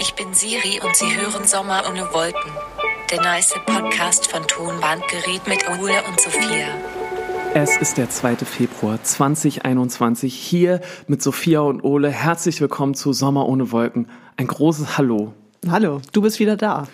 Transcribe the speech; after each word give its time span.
Ich 0.00 0.14
bin 0.14 0.32
Siri 0.32 0.80
und 0.84 0.96
Sie 0.96 1.16
hören 1.16 1.46
Sommer 1.46 1.82
ohne 1.88 2.02
Wolken. 2.12 2.52
Der 3.10 3.20
nice 3.20 3.54
Podcast 3.66 4.30
von 4.30 4.46
Tonbandgerät 4.46 5.46
mit 5.46 5.68
Ole 5.68 6.02
und 6.08 6.20
Sophia. 6.20 6.68
Es 7.54 7.76
ist 7.76 7.98
der 7.98 8.08
2. 8.08 8.36
Februar 8.36 9.02
2021 9.02 10.34
hier 10.34 10.80
mit 11.08 11.22
Sophia 11.22 11.60
und 11.60 11.82
Ole. 11.82 12.10
Herzlich 12.10 12.60
willkommen 12.60 12.94
zu 12.94 13.12
Sommer 13.12 13.48
ohne 13.48 13.72
Wolken. 13.72 14.08
Ein 14.36 14.46
großes 14.46 14.96
Hallo. 14.96 15.34
Hallo, 15.68 16.00
du 16.12 16.22
bist 16.22 16.38
wieder 16.38 16.56
da. 16.56 16.86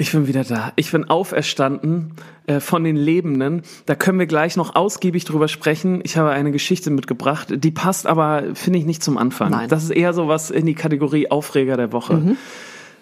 Ich 0.00 0.12
bin 0.12 0.26
wieder 0.26 0.44
da. 0.44 0.72
Ich 0.76 0.90
bin 0.92 1.04
auferstanden 1.10 2.12
äh, 2.46 2.58
von 2.60 2.84
den 2.84 2.96
Lebenden. 2.96 3.60
Da 3.84 3.94
können 3.94 4.18
wir 4.18 4.24
gleich 4.26 4.56
noch 4.56 4.74
ausgiebig 4.74 5.26
drüber 5.26 5.46
sprechen. 5.46 6.00
Ich 6.04 6.16
habe 6.16 6.30
eine 6.30 6.52
Geschichte 6.52 6.90
mitgebracht, 6.90 7.48
die 7.50 7.70
passt 7.70 8.06
aber, 8.06 8.54
finde 8.54 8.78
ich, 8.78 8.86
nicht 8.86 9.02
zum 9.02 9.18
Anfang. 9.18 9.50
Nein. 9.50 9.68
Das 9.68 9.84
ist 9.84 9.90
eher 9.90 10.14
so 10.14 10.26
was 10.26 10.50
in 10.50 10.64
die 10.64 10.72
Kategorie 10.74 11.30
Aufreger 11.30 11.76
der 11.76 11.92
Woche. 11.92 12.34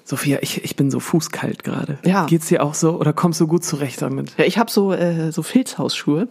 Sophia, 0.03 0.39
ich, 0.43 0.65
ich 0.65 0.75
bin 0.75 0.91
so 0.91 0.99
fußkalt 0.99 1.63
gerade. 1.63 1.99
Ja. 2.05 2.27
Geht's 2.27 2.49
dir 2.49 2.65
auch 2.65 2.75
so 2.75 2.99
oder 2.99 3.13
kommst 3.13 3.41
du 3.41 3.47
gut 3.47 3.63
zurecht 3.63 4.03
damit? 4.03 4.33
Ja, 4.37 4.45
ich 4.45 4.59
habe 4.59 4.69
so, 4.71 4.93
äh, 4.93 5.31
so 5.31 5.43
Filzhausschuhe. 5.45 6.27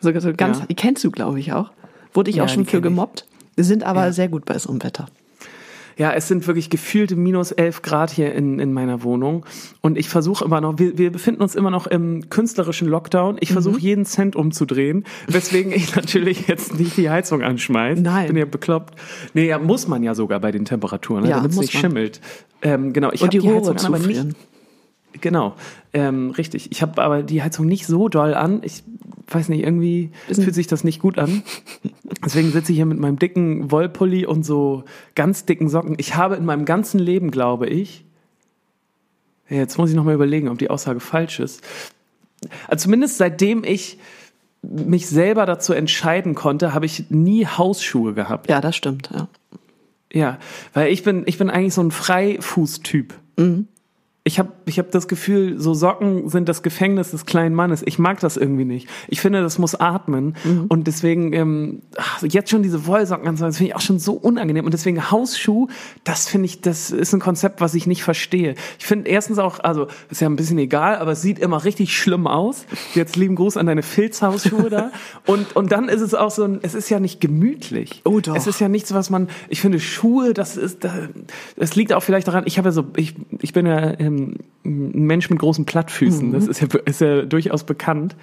So, 0.00 0.12
so 0.20 0.32
ganz, 0.32 0.60
Ja. 0.60 0.66
Die 0.66 0.74
kennst 0.76 1.02
du, 1.02 1.10
glaube 1.10 1.40
ich, 1.40 1.52
auch. 1.54 1.72
Wurde 2.14 2.30
ich 2.30 2.36
Ja, 2.36 2.44
auch 2.44 2.48
schon 2.48 2.66
für 2.66 2.76
ich. 2.76 2.82
gemobbt. 2.84 3.26
Die 3.56 3.64
sind 3.64 3.82
aber 3.82 4.04
Ja. 4.06 4.12
sehr 4.12 4.28
gut 4.28 4.44
bei 4.44 4.56
so 4.60 4.70
einem 4.70 4.80
Wetter. 4.84 5.06
Ja, 5.98 6.12
es 6.12 6.28
sind 6.28 6.46
wirklich 6.46 6.70
gefühlte 6.70 7.16
minus 7.16 7.50
11 7.50 7.82
Grad 7.82 8.10
hier 8.10 8.32
in, 8.32 8.60
in 8.60 8.72
meiner 8.72 9.02
Wohnung. 9.02 9.44
Und 9.80 9.98
ich 9.98 10.08
versuche 10.08 10.44
immer 10.44 10.60
noch, 10.60 10.78
wir, 10.78 10.96
wir 10.96 11.10
befinden 11.10 11.42
uns 11.42 11.56
immer 11.56 11.70
noch 11.70 11.88
im 11.88 12.30
künstlerischen 12.30 12.86
Lockdown. 12.88 13.36
Ich 13.40 13.52
versuche 13.52 13.80
jeden 13.80 14.04
Cent 14.04 14.36
umzudrehen, 14.36 15.04
weswegen 15.26 15.72
ich 15.72 15.94
natürlich 15.96 16.46
jetzt 16.46 16.78
nicht 16.78 16.96
die 16.96 17.10
Heizung 17.10 17.42
anschmeiße. 17.42 18.00
Nein. 18.00 18.28
Bin 18.28 18.36
ja 18.36 18.44
bekloppt. 18.44 18.94
Nee, 19.34 19.48
ja, 19.48 19.58
muss 19.58 19.88
man 19.88 20.04
ja 20.04 20.14
sogar 20.14 20.38
bei 20.38 20.52
den 20.52 20.64
Temperaturen, 20.64 21.24
ne, 21.24 21.30
Ja, 21.30 21.36
damit 21.36 21.50
es 21.52 21.58
nicht 21.58 21.74
man. 21.74 21.80
schimmelt. 21.80 22.20
Ähm, 22.62 22.92
genau, 22.92 23.10
ich 23.12 23.20
habe 23.22 23.30
die 23.30 23.40
die, 23.40 23.48
Rohre 23.48 23.72
Heizung 23.72 23.94
an, 23.94 23.94
aber 23.94 24.06
nicht. 24.06 24.36
Genau, 25.20 25.54
ähm, 25.92 26.30
richtig. 26.30 26.70
Ich 26.70 26.82
habe 26.82 27.02
aber 27.02 27.22
die 27.22 27.42
Heizung 27.42 27.66
nicht 27.66 27.86
so 27.86 28.08
doll 28.08 28.34
an. 28.34 28.60
Ich 28.62 28.82
weiß 29.28 29.48
nicht, 29.48 29.62
irgendwie 29.62 30.10
fühlt 30.26 30.54
sich 30.54 30.66
das 30.66 30.84
nicht 30.84 31.00
gut 31.00 31.18
an. 31.18 31.42
Deswegen 32.24 32.50
sitze 32.52 32.72
ich 32.72 32.78
hier 32.78 32.86
mit 32.86 32.98
meinem 32.98 33.18
dicken 33.18 33.70
Wollpulli 33.70 34.26
und 34.26 34.44
so 34.44 34.84
ganz 35.14 35.44
dicken 35.44 35.68
Socken. 35.68 35.96
Ich 35.98 36.16
habe 36.16 36.36
in 36.36 36.44
meinem 36.44 36.64
ganzen 36.64 36.98
Leben, 36.98 37.30
glaube 37.30 37.66
ich, 37.66 38.04
jetzt 39.48 39.78
muss 39.78 39.90
ich 39.90 39.96
noch 39.96 40.04
mal 40.04 40.14
überlegen, 40.14 40.48
ob 40.48 40.58
die 40.58 40.70
Aussage 40.70 41.00
falsch 41.00 41.40
ist. 41.40 41.62
Also 42.68 42.84
zumindest 42.84 43.18
seitdem 43.18 43.64
ich 43.64 43.98
mich 44.62 45.08
selber 45.08 45.46
dazu 45.46 45.72
entscheiden 45.72 46.34
konnte, 46.34 46.74
habe 46.74 46.86
ich 46.86 47.10
nie 47.10 47.46
Hausschuhe 47.46 48.14
gehabt. 48.14 48.48
Ja, 48.50 48.60
das 48.60 48.76
stimmt. 48.76 49.10
Ja. 49.12 49.28
Ja, 50.12 50.38
weil 50.72 50.90
ich 50.90 51.02
bin, 51.02 51.24
ich 51.26 51.36
bin 51.36 51.50
eigentlich 51.50 51.74
so 51.74 51.82
ein 51.82 51.90
Freifußtyp. 51.90 53.14
Ich 54.28 54.38
habe 54.38 54.52
ich 54.66 54.78
hab 54.78 54.90
das 54.90 55.08
Gefühl, 55.08 55.58
so 55.58 55.72
Socken 55.72 56.28
sind 56.28 56.50
das 56.50 56.62
Gefängnis 56.62 57.12
des 57.12 57.24
kleinen 57.24 57.54
Mannes. 57.54 57.82
Ich 57.86 57.98
mag 57.98 58.20
das 58.20 58.36
irgendwie 58.36 58.66
nicht. 58.66 58.86
Ich 59.08 59.22
finde, 59.22 59.40
das 59.40 59.58
muss 59.58 59.74
atmen. 59.74 60.34
Und 60.68 60.86
deswegen, 60.86 61.32
ähm, 61.32 61.80
ach, 61.96 62.22
jetzt 62.22 62.50
schon 62.50 62.62
diese 62.62 62.86
Wollsocken 62.86 63.26
anzuhaben, 63.26 63.50
das 63.52 63.56
finde 63.56 63.70
ich 63.70 63.76
auch 63.76 63.80
schon 63.80 63.98
so 63.98 64.12
unangenehm. 64.12 64.66
Und 64.66 64.74
deswegen 64.74 65.10
Hausschuh, 65.10 65.68
das 66.04 66.28
finde 66.28 66.44
ich, 66.44 66.60
das 66.60 66.90
ist 66.90 67.14
ein 67.14 67.20
Konzept, 67.20 67.62
was 67.62 67.72
ich 67.74 67.86
nicht 67.86 68.02
verstehe. 68.02 68.54
Ich 68.78 68.84
finde 68.84 69.08
erstens 69.08 69.38
auch, 69.38 69.60
also 69.60 69.86
ist 70.10 70.20
ja 70.20 70.28
ein 70.28 70.36
bisschen 70.36 70.58
egal, 70.58 70.96
aber 70.98 71.12
es 71.12 71.22
sieht 71.22 71.38
immer 71.38 71.64
richtig 71.64 71.96
schlimm 71.96 72.26
aus. 72.26 72.66
Jetzt 72.94 73.16
lieben 73.16 73.34
Gruß 73.34 73.56
an 73.56 73.64
deine 73.64 73.82
Filzhausschuhe 73.82 74.68
da. 74.68 74.90
Und, 75.26 75.56
und 75.56 75.72
dann 75.72 75.88
ist 75.88 76.02
es 76.02 76.12
auch 76.14 76.30
so 76.30 76.44
ein, 76.44 76.58
es 76.62 76.74
ist 76.74 76.90
ja 76.90 77.00
nicht 77.00 77.20
gemütlich. 77.20 78.02
Oh, 78.04 78.20
doch. 78.20 78.36
Es 78.36 78.46
ist 78.46 78.60
ja 78.60 78.68
nichts, 78.68 78.92
was 78.92 79.08
man, 79.10 79.28
ich 79.48 79.60
finde 79.62 79.80
Schuhe, 79.80 80.34
das 80.34 80.56
ist, 80.58 80.84
da- 80.84 81.08
das 81.56 81.76
liegt 81.76 81.92
auch 81.94 82.02
vielleicht 82.02 82.28
daran, 82.28 82.44
ich 82.46 82.58
habe 82.58 82.68
ja 82.68 82.72
so, 82.72 82.84
ich, 82.96 83.14
ich 83.40 83.52
bin 83.54 83.64
ja 83.66 83.98
ähm, 83.98 84.17
ein 84.64 85.06
Mensch 85.06 85.30
mit 85.30 85.38
großen 85.38 85.64
Plattfüßen, 85.64 86.32
das 86.32 86.46
ist 86.46 86.60
ja, 86.60 86.68
ist 86.84 87.00
ja 87.00 87.22
durchaus 87.22 87.64
bekannt. 87.64 88.16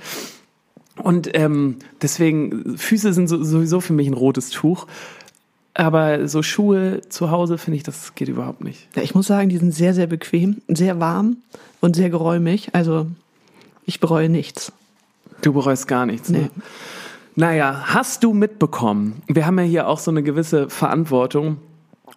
Und 0.97 1.30
ähm, 1.34 1.78
deswegen, 2.02 2.78
Füße 2.78 3.14
sind 3.14 3.28
so, 3.28 3.44
sowieso 3.44 3.81
für 3.81 3.94
mich 3.94 4.08
ein 4.08 4.14
rotes 4.14 4.50
Tuch. 4.50 4.88
Aber 5.74 6.30
so 6.30 6.42
Schuhe 6.42 7.02
zu 7.09 7.31
Hause, 7.31 7.58
finde 7.58 7.78
ich, 7.78 7.84
das 7.84 8.16
geht 8.16 8.30
überhaupt 8.30 8.64
nicht. 8.64 8.88
ja, 8.96 9.02
ich 9.02 9.14
muss 9.14 9.28
sagen, 9.28 9.50
die 9.50 9.58
sind 9.58 9.74
sehr, 9.74 9.94
sehr 9.94 10.08
bequem, 10.08 10.62
sehr 10.70 11.02
warm 11.02 11.38
und 11.81 11.97
sehr 11.97 12.09
geräumig. 12.09 12.70
Also 12.72 13.08
ich 13.86 14.00
bereue 14.00 14.30
nichts. 14.30 14.72
Du 15.41 15.52
bereust 15.52 15.88
gar 15.90 16.06
nichts. 16.06 16.30
Ne? 16.30 16.38
Nee. 16.38 16.50
Naja, 17.36 17.84
hast 17.88 18.24
du 18.24 18.34
mitbekommen, 18.34 19.22
wir 19.28 19.46
haben 19.46 19.59
ja 19.59 19.66
hier 19.66 19.88
auch 19.90 20.00
so 20.00 20.09
eine 20.09 20.24
gewisse 20.24 20.70
Verantwortung, 20.70 21.58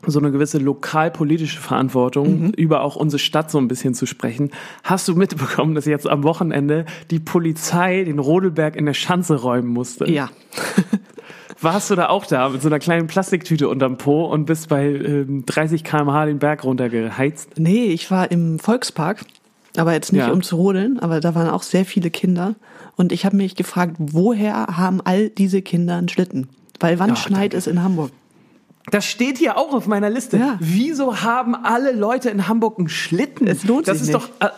so 0.07 0.19
eine 0.21 0.31
gewisse 0.31 0.59
lokalpolitische 0.59 1.59
Verantwortung, 1.59 2.55
über 2.55 2.83
auch 2.83 2.97
unsere 2.97 3.19
Stadt 3.19 3.51
so 3.51 3.59
ein 3.59 3.69
bisschen 3.69 3.95
zu 3.95 4.07
sprechen. 4.07 4.51
Hast 4.85 5.09
du 5.09 5.15
mitbekommen, 5.17 5.75
dass 5.75 5.87
jetzt 5.87 6.09
am 6.09 6.23
Wochenende 6.23 6.87
die 7.11 7.19
Polizei 7.19 8.05
den 8.05 8.19
Rodelberg 8.19 8.77
in 8.77 8.87
der 8.87 8.95
Schanze 8.95 9.37
räumen 9.41 9.69
musste? 9.69 10.09
Ja. 10.11 10.31
Warst 11.61 11.91
du 11.91 11.97
da 11.97 12.09
auch 12.09 12.25
da 12.27 12.49
mit 12.51 12.63
so 12.63 12.69
einer 12.69 12.79
kleinen 12.79 13.09
Plastiktüte 13.09 13.69
unterm 13.69 13.99
Po 13.99 14.27
und 14.27 14.45
bist 14.47 14.69
bei 14.69 14.87
ähm, 14.87 15.45
30 15.45 15.83
km/h 15.83 16.27
den 16.27 16.39
Berg 16.39 16.63
runtergeheizt? 16.63 17.59
Nee, 17.59 17.87
ich 17.87 18.11
war 18.13 18.31
im 18.31 18.61
Volkspark, 18.61 19.25
aber 19.77 19.93
jetzt 19.93 20.13
nicht 20.13 20.21
Ja. 20.27 20.31
um 20.33 20.43
zu 20.43 20.55
rodeln, 20.57 21.01
aber 21.01 21.19
da 21.21 21.35
waren 21.35 21.49
auch 21.51 21.65
sehr 21.65 21.85
viele 21.85 22.11
Kinder. 22.11 22.55
Und 22.97 23.11
ich 23.13 23.25
habe 23.27 23.37
mich 23.37 23.57
gefragt, 23.57 23.97
woher 23.99 24.67
haben 24.77 25.01
all 25.01 25.31
diese 25.31 25.61
Kinder 25.63 25.97
einen 25.97 26.09
Schlitten? 26.09 26.49
Weil 26.79 27.01
wann 27.01 27.11
Ja, 27.11 27.17
schneit 27.17 27.41
danke. 27.53 27.57
es 27.57 27.67
in 27.67 27.83
Hamburg? 27.83 28.13
Das 28.91 29.05
steht 29.07 29.39
hier 29.39 29.57
auch 29.57 29.73
auf 29.75 29.87
meiner 29.87 30.11
Liste. 30.11 30.37
Ja. 30.39 30.57
Wieso 30.61 31.21
haben 31.23 31.55
alle 31.55 31.93
Leute 31.93 32.31
in 32.31 32.49
Hamburg 32.49 32.79
einen 32.79 32.89
Schlitten? 32.89 33.47
Es 33.47 33.65
lohnt 33.65 33.89
das 33.89 33.99
sich 33.99 34.09
ist 34.09 34.15
doch. 34.15 34.29
äh, 34.41 34.49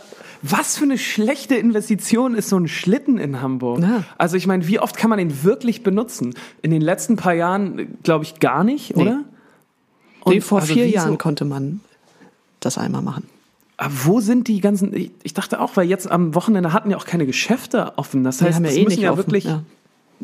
Was 0.43 0.77
für 0.77 0.85
eine 0.85 0.99
schlechte 0.99 1.55
Investition 1.57 2.35
ist 2.35 2.49
so 2.49 2.57
ein 2.57 2.69
Schlitten 2.69 3.19
in 3.19 3.41
Hamburg? 3.43 3.81
Ja. 3.81 4.05
Also 4.19 4.37
ich 4.37 4.47
meine, 4.47 4.67
wie 4.67 4.79
oft 4.79 4.97
kann 4.97 5.11
man 5.11 5.19
den 5.19 5.43
wirklich 5.45 5.83
benutzen? 5.83 6.35
In 6.63 6.71
den 6.71 6.83
letzten 6.83 7.17
paar 7.17 7.35
Jahren, 7.35 7.99
glaube 8.03 8.25
ich, 8.25 8.41
gar 8.41 8.65
nicht, 8.65 8.97
Nee. 8.97 9.03
oder? 9.03 9.25
Nee, 10.27 10.41
vor 10.41 10.61
also 10.61 10.75
vier 10.75 10.89
Jahren 10.89 11.17
konnte 11.19 11.45
man 11.45 11.81
das 12.61 12.77
einmal 12.79 13.03
machen. 13.03 13.25
Aber 13.79 13.93
wo 14.05 14.21
sind 14.21 14.49
die 14.49 14.61
ganzen? 14.61 14.95
Ich, 14.95 15.11
ich 15.23 15.33
dachte 15.33 15.61
auch, 15.61 15.77
weil 15.77 15.89
jetzt 15.89 16.11
am 16.11 16.35
Wochenende 16.35 16.75
hatten 16.75 16.91
ja 16.91 16.99
auch 16.99 17.07
keine 17.07 17.25
Geschäfte 17.25 17.95
offen. 17.97 18.23
Das 18.25 18.43
heißt, 18.43 18.57
haben 18.57 18.65
ja 18.65 18.71
das 18.71 18.77
eh 18.79 18.85
müssen 18.85 18.97
nicht 18.97 19.03
ja 19.05 19.13
offen, 19.13 19.19
wirklich. 19.27 19.45
ja. 19.45 19.63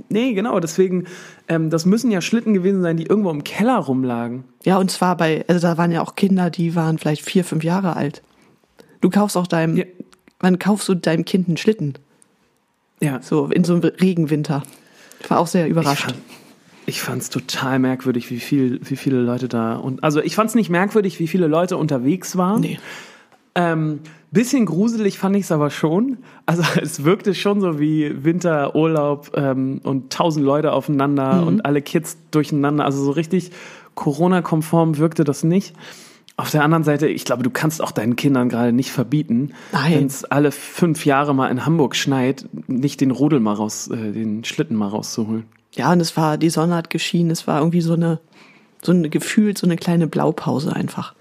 Nee, 0.09 0.35
genau. 0.35 0.61
Deswegen, 0.61 1.05
ähm, 1.49 1.71
das 1.71 1.87
müssen 1.87 2.11
ja 2.11 2.21
Schlitten 2.21 2.55
gewesen 2.55 2.83
sein, 2.83 2.97
die 2.97 3.07
irgendwo 3.07 3.31
im 3.31 3.45
Keller 3.45 3.79
rumlagen. 3.79 4.45
Ja, 4.65 4.79
und 4.79 4.91
zwar 4.91 5.17
bei, 5.17 5.45
also 5.49 5.61
da 5.67 5.79
waren 5.79 5.91
ja 5.93 6.03
auch 6.03 6.15
Kinder, 6.17 6.51
die 6.51 6.75
waren 6.75 6.99
vielleicht 6.99 7.23
vier, 7.23 7.45
fünf 7.45 7.65
Jahre 7.65 7.97
alt. 7.97 8.23
Du 9.01 9.11
kaufst 9.11 9.37
auch 9.37 9.47
deinem, 9.47 9.77
Ja. 9.77 9.85
wann 10.41 10.59
kaufst 10.59 10.89
du 10.89 10.95
deinem 10.95 11.25
Kind 11.25 11.49
einen 11.49 11.57
Schlitten? 11.57 11.95
Ja. 13.01 13.21
So 13.23 13.47
in 13.47 13.65
so 13.65 13.75
einem 13.75 13.83
Regenwinter. 13.85 14.63
Ich 15.21 15.31
war 15.31 15.39
auch 15.39 15.47
sehr 15.47 15.65
Ich 15.67 15.71
überrascht. 15.71 16.05
fand, 16.05 16.17
ich 16.87 17.01
fand's 17.03 17.31
total 17.31 17.79
merkwürdig, 17.79 18.31
wie 18.31 18.39
viel, 18.41 18.81
wie 18.85 18.97
viele 18.97 19.21
Leute 19.21 19.49
da 19.49 19.77
und 19.77 20.05
also 20.05 20.21
ich 20.23 20.35
fand's 20.35 20.55
nicht 20.55 20.71
merkwürdig, 20.71 21.19
wie 21.19 21.27
viele 21.27 21.47
Leute 21.47 21.77
unterwegs 21.77 22.37
waren. 22.37 22.61
Nee. 22.61 22.79
Ähm, 23.57 24.01
bisschen 24.31 24.67
gruselig 24.67 25.19
fand 25.19 25.35
ich's 25.37 25.51
aber 25.51 25.71
schon. 25.71 26.19
Also 26.45 26.63
es 26.81 27.03
wirkte 27.05 27.35
schon 27.35 27.61
so 27.61 27.81
wie 27.81 28.23
Winterurlaub 28.25 29.33
ähm, 29.35 29.81
und 29.83 30.13
tausend 30.13 30.45
Leute 30.45 30.73
aufeinander 30.73 31.41
Mhm. 31.41 31.47
und 31.49 31.65
alle 31.67 31.83
Kids 31.83 32.19
durcheinander. 32.31 32.85
Also 32.85 33.03
so 33.03 33.11
richtig 33.11 33.51
Corona-konform 33.95 34.99
wirkte 34.99 35.25
das 35.25 35.43
nicht. 35.43 35.75
Auf 36.39 36.51
der 36.51 36.63
anderen 36.63 36.85
Seite, 36.85 37.09
ich 37.09 37.25
glaube, 37.25 37.43
du 37.43 37.49
kannst 37.51 37.83
auch 37.83 37.93
deinen 37.93 38.15
Kindern 38.15 38.51
gerade 38.51 38.71
nicht 38.71 38.91
verbieten, 38.93 39.53
wenn 39.89 40.05
es 40.05 40.25
alle 40.27 40.53
fünf 40.53 41.07
Jahre 41.07 41.35
mal 41.35 41.49
in 41.49 41.65
Hamburg 41.65 41.97
schneit, 41.97 42.47
nicht 42.67 43.01
den 43.01 43.11
Rodel 43.11 43.41
mal 43.41 43.55
raus, 43.55 43.89
äh, 43.89 44.13
den 44.13 44.45
Schlitten 44.45 44.77
mal 44.77 44.89
rauszuholen. 44.89 45.45
Ja, 45.73 45.91
und 45.93 46.01
es 46.01 46.15
war, 46.15 46.37
die 46.37 46.51
Sonne 46.51 46.75
hat 46.75 46.91
geschienen, 46.91 47.31
es 47.31 47.47
war 47.47 47.61
irgendwie 47.61 47.81
so 47.81 47.95
eine, 47.95 48.21
so 48.83 48.93
eine 48.93 49.09
gefühlt 49.09 49.57
so 49.57 49.67
eine 49.67 49.77
kleine 49.77 50.07
Blaupause 50.09 50.77
einfach. 50.77 51.15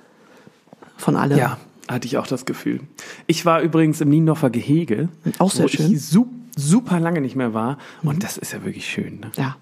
Von 0.98 1.15
allem. 1.15 1.38
Ja, 1.38 1.57
hatte 1.87 2.07
ich 2.07 2.17
auch 2.17 2.27
das 2.27 2.45
Gefühl. 2.45 2.81
Ich 3.27 3.45
war 3.45 3.61
übrigens 3.61 4.01
im 4.01 4.09
Niendorfer 4.09 4.49
Gehege, 4.49 5.09
Auch 5.39 5.51
sehr 5.51 5.65
wo 5.65 5.69
schön. 5.69 5.91
ich 5.91 6.01
su 6.05 6.27
super 6.57 6.99
lange 6.99 7.19
nicht 7.21 7.35
mehr 7.35 7.53
war. 7.53 7.77
Und 8.03 8.23
das 8.23 8.37
ist 8.37 8.53
ja 8.53 8.63
wirklich 8.63 8.85
schön. 8.87 9.19
Ne? 9.19 9.31
Ja. 9.37 9.57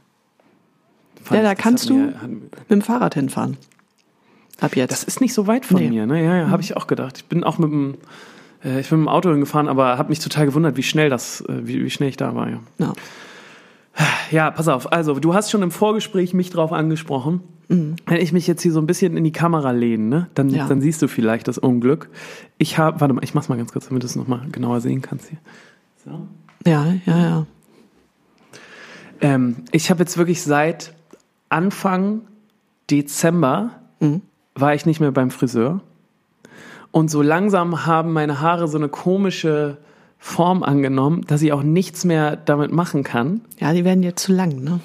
Fand 1.23 1.37
Ja, 1.37 1.43
da 1.43 1.55
kannst 1.55 1.89
du 1.89 1.95
mir- 1.95 2.13
mit 2.59 2.69
dem 2.69 2.81
Fahrrad 2.81 3.15
hinfahren. 3.15 3.57
Ab 4.59 4.75
jetzt. 4.75 4.91
Das 4.91 5.03
ist 5.03 5.19
nicht 5.19 5.33
so 5.33 5.47
weit 5.47 5.65
von 5.65 5.77
Nee. 5.77 5.87
Mhm. 5.87 5.93
mir. 5.93 6.05
Ne? 6.05 6.23
Ja, 6.23 6.35
ja, 6.37 6.49
habe 6.49 6.61
ich 6.61 6.77
auch 6.77 6.85
gedacht. 6.87 7.17
Ich 7.17 7.25
bin 7.25 7.43
auch 7.43 7.57
mit 7.57 7.71
dem, 7.71 7.95
äh, 8.63 8.79
ich 8.79 8.89
bin 8.89 8.99
mit 8.99 9.07
dem 9.07 9.09
Auto 9.09 9.31
hingefahren, 9.31 9.67
aber 9.67 9.97
habe 9.97 10.09
mich 10.09 10.19
total 10.19 10.45
gewundert, 10.45 10.77
wie 10.77 10.83
schnell 10.83 11.09
das, 11.09 11.41
äh, 11.41 11.65
wie, 11.67 11.83
wie 11.83 11.89
schnell 11.89 12.09
ich 12.09 12.17
da 12.17 12.35
war. 12.35 12.49
Ja. 12.49 12.59
ja. 12.77 12.93
Ja, 14.31 14.49
pass 14.49 14.67
auf. 14.67 14.91
Also, 14.91 15.19
du 15.19 15.33
hast 15.33 15.51
schon 15.51 15.61
im 15.61 15.69
Vorgespräch 15.71 16.33
mich 16.33 16.49
drauf 16.49 16.71
angesprochen. 16.71 17.41
Wenn 17.69 17.95
ich 18.19 18.33
mich 18.33 18.45
jetzt 18.45 18.61
hier 18.61 18.71
so 18.71 18.79
ein 18.79 18.85
bisschen 18.87 19.15
in 19.17 19.23
die 19.23 19.31
Kamera 19.31 19.71
lehne, 19.71 20.05
ne, 20.05 20.27
dann, 20.35 20.49
Ja. 20.49 20.67
dann 20.67 20.81
siehst 20.81 21.01
du 21.01 21.07
vielleicht 21.07 21.47
das 21.47 21.57
Unglück. 21.57 22.09
Ich 22.57 22.77
habe, 22.77 23.01
warte 23.01 23.13
mal, 23.13 23.23
ich 23.23 23.33
mach's 23.33 23.49
mal 23.49 23.57
ganz 23.57 23.71
kurz, 23.71 23.87
damit 23.87 24.03
du 24.03 24.07
es 24.07 24.15
nochmal 24.15 24.41
genauer 24.51 24.81
sehen 24.81 25.01
kannst 25.01 25.29
hier. 25.29 25.37
So. 26.05 26.27
ja, 26.69 26.93
ja, 27.05 27.17
ja. 27.19 27.45
Ähm, 29.21 29.57
ich 29.71 29.89
habe 29.89 30.01
jetzt 30.01 30.17
wirklich 30.17 30.41
seit 30.43 30.93
Anfang 31.49 32.21
Dezember 32.91 33.71
war 34.55 34.75
ich 34.75 34.85
nicht 34.85 34.99
mehr 34.99 35.11
beim 35.11 35.31
Friseur. 35.31 35.79
Und 36.91 37.09
so 37.09 37.21
langsam 37.21 37.85
haben 37.85 38.11
meine 38.13 38.41
Haare 38.41 38.67
so 38.67 38.77
eine 38.77 38.89
komische 38.89 39.77
Form 40.25 40.63
angenommen, 40.63 41.25
dass 41.27 41.41
ich 41.41 41.51
auch 41.51 41.63
nichts 41.63 42.05
mehr 42.05 42.37
damit 42.37 42.71
machen 42.71 43.03
kann. 43.03 43.41
Ja, 43.59 43.73
die 43.73 43.83
werden 43.83 44.03
jetzt 44.03 44.23
zu 44.23 44.31
lang, 44.31 44.63
ne? 44.63 44.79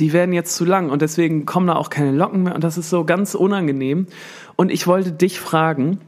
Die 0.00 0.12
werden 0.12 0.32
jetzt 0.32 0.56
zu 0.56 0.64
lang 0.64 0.90
und 0.90 1.02
deswegen 1.02 1.46
kommen 1.46 1.68
da 1.68 1.76
auch 1.76 1.88
keine 1.88 2.10
Locken 2.10 2.42
mehr 2.42 2.56
und 2.56 2.64
das 2.64 2.76
ist 2.76 2.90
so 2.90 3.04
ganz 3.04 3.36
unangenehm. 3.36 4.08
Und 4.56 4.72
ich 4.72 4.88
wollte 4.88 5.12
dich 5.12 5.38
fragen, 5.38 6.00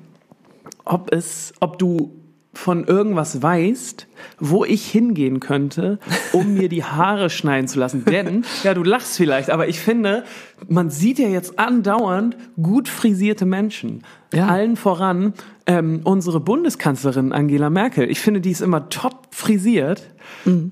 ob 0.85 1.13
es, 1.13 1.55
ob 1.61 1.79
du 1.79 2.11
von 2.55 2.85
irgendwas 2.85 3.43
weißt, 3.43 4.07
wo 4.39 4.65
ich 4.65 4.91
hingehen 4.91 5.41
könnte, 5.41 5.99
um 6.33 6.55
mir 6.55 6.69
die 6.69 6.85
Haare 6.85 7.31
schneiden 7.31 7.67
zu 7.67 7.79
lassen. 7.79 8.05
Denn, 8.05 8.45
ja, 8.63 8.75
du 8.75 8.83
lachst 8.83 9.17
vielleicht, 9.17 9.51
aber 9.51 9.69
ich 9.69 9.81
finde, 9.81 10.25
man 10.69 10.91
sieht 10.91 11.19
ja 11.19 11.29
jetzt 11.29 11.59
andauernd 11.59 12.37
gut 12.61 12.89
frisierte 12.89 13.47
Menschen. 13.47 14.03
Ja. 14.35 14.49
Allen 14.49 14.77
voran 14.77 15.35
ähm, 15.67 16.01
unsere 16.05 16.41
Bundeskanzlerin 16.41 17.33
Angela 17.33 17.71
Merkel. 17.71 18.11
Ich 18.11 18.21
finde, 18.21 18.41
die 18.41 18.51
ist 18.51 18.61
immer 18.61 18.89
top 18.89 19.29
frisiert. 19.31 20.09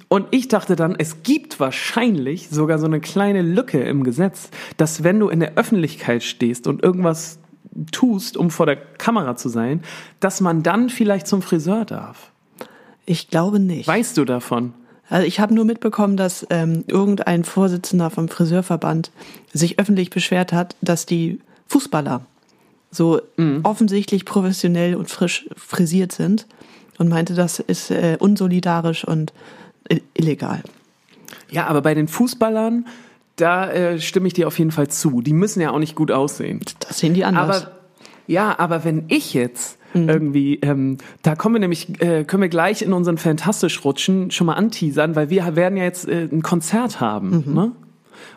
Und 0.09 0.27
ich 0.31 0.49
dachte 0.49 0.77
dann, 0.77 0.95
es 0.99 1.23
gibt 1.23 1.61
wahrscheinlich 1.61 2.49
sogar 2.51 2.79
so 2.79 2.87
eine 2.87 3.01
kleine 3.01 3.43
Lücke 3.43 3.81
im 3.81 4.05
Gesetz, 4.05 4.51
dass 4.77 5.05
wenn 5.05 5.21
du 5.21 5.29
in 5.29 5.41
der 5.41 5.57
Öffentlichkeit 5.57 6.23
stehst 6.23 6.67
und 6.67 6.83
irgendwas 6.83 7.40
tust, 7.93 8.37
um 8.37 8.51
vor 8.51 8.67
der 8.67 8.77
Kamera 8.77 9.37
zu 9.37 9.49
sein, 9.49 9.83
dass 10.21 10.41
man 10.41 10.63
dann 10.63 10.91
vielleicht 10.91 11.27
zum 11.27 11.43
Friseur 11.43 11.85
darf. 11.85 12.31
Ich 13.07 13.29
glaube 13.29 13.59
nicht. 13.61 13.87
Weißt 13.89 14.17
du 14.17 14.25
davon? 14.25 14.75
Also 15.09 15.27
ich 15.27 15.41
habe 15.41 15.55
nur 15.55 15.65
mitbekommen, 15.65 16.17
dass 16.17 16.47
ähm, 16.51 16.85
irgendein 16.87 17.43
Vorsitzender 17.45 18.11
vom 18.11 18.29
Friseurverband 18.29 19.11
sich 19.53 19.79
öffentlich 19.79 20.11
beschwert 20.11 20.53
hat, 20.53 20.77
dass 20.81 21.07
die 21.07 21.41
Fußballer 21.67 22.25
so 22.93 23.21
offensichtlich 23.63 24.25
professionell 24.25 24.97
und 24.97 25.09
frisch 25.11 25.49
frisiert 25.57 26.11
sind 26.13 26.47
und 26.99 27.09
meinte, 27.09 27.35
das 27.35 27.61
ist 27.61 27.91
äh, 27.93 28.17
unsolidarisch 28.19 29.05
und 29.05 29.33
i- 29.93 30.03
illegal. 30.15 30.63
Ja, 31.51 31.67
aber 31.67 31.83
bei 31.83 31.95
den 31.95 32.09
Fußballern, 32.09 32.87
da 33.41 33.71
äh, 33.71 34.01
stimme 34.01 34.27
ich 34.27 34.35
dir 34.35 34.47
auf 34.47 34.59
jeden 34.59 34.71
Fall 34.71 34.89
zu. 34.89 35.21
Die 35.23 35.33
müssen 35.33 35.61
ja 35.61 35.71
auch 35.71 35.79
nicht 35.79 35.95
gut 35.95 36.11
aussehen. 36.11 36.61
Das 36.81 36.99
sehen 36.99 37.15
die 37.15 37.25
anders. 37.25 37.67
Aber 37.67 37.73
ja, 38.27 38.59
aber 38.59 38.85
wenn 38.85 39.05
ich 39.09 39.35
jetzt 39.35 39.79
irgendwie, 39.93 40.61
ähm, 40.63 40.99
da 41.23 41.35
kommen 41.35 41.57
wir 41.57 41.61
nämlich, 41.61 42.01
äh, 42.01 42.25
können 42.25 42.43
wir 42.43 42.49
gleich 42.49 42.83
in 42.83 42.93
unseren 42.93 43.19
Fantastisch 43.19 43.85
rutschen, 43.85 44.31
schon 44.31 44.47
mal 44.47 44.55
anteasern, 44.55 45.17
weil 45.17 45.31
wir 45.31 45.57
werden 45.57 45.77
ja 45.77 45.85
jetzt 45.85 46.09
äh, 46.09 46.29
ein 46.31 46.43
Konzert 46.43 47.01
haben, 47.01 47.43
ne? 47.55 47.73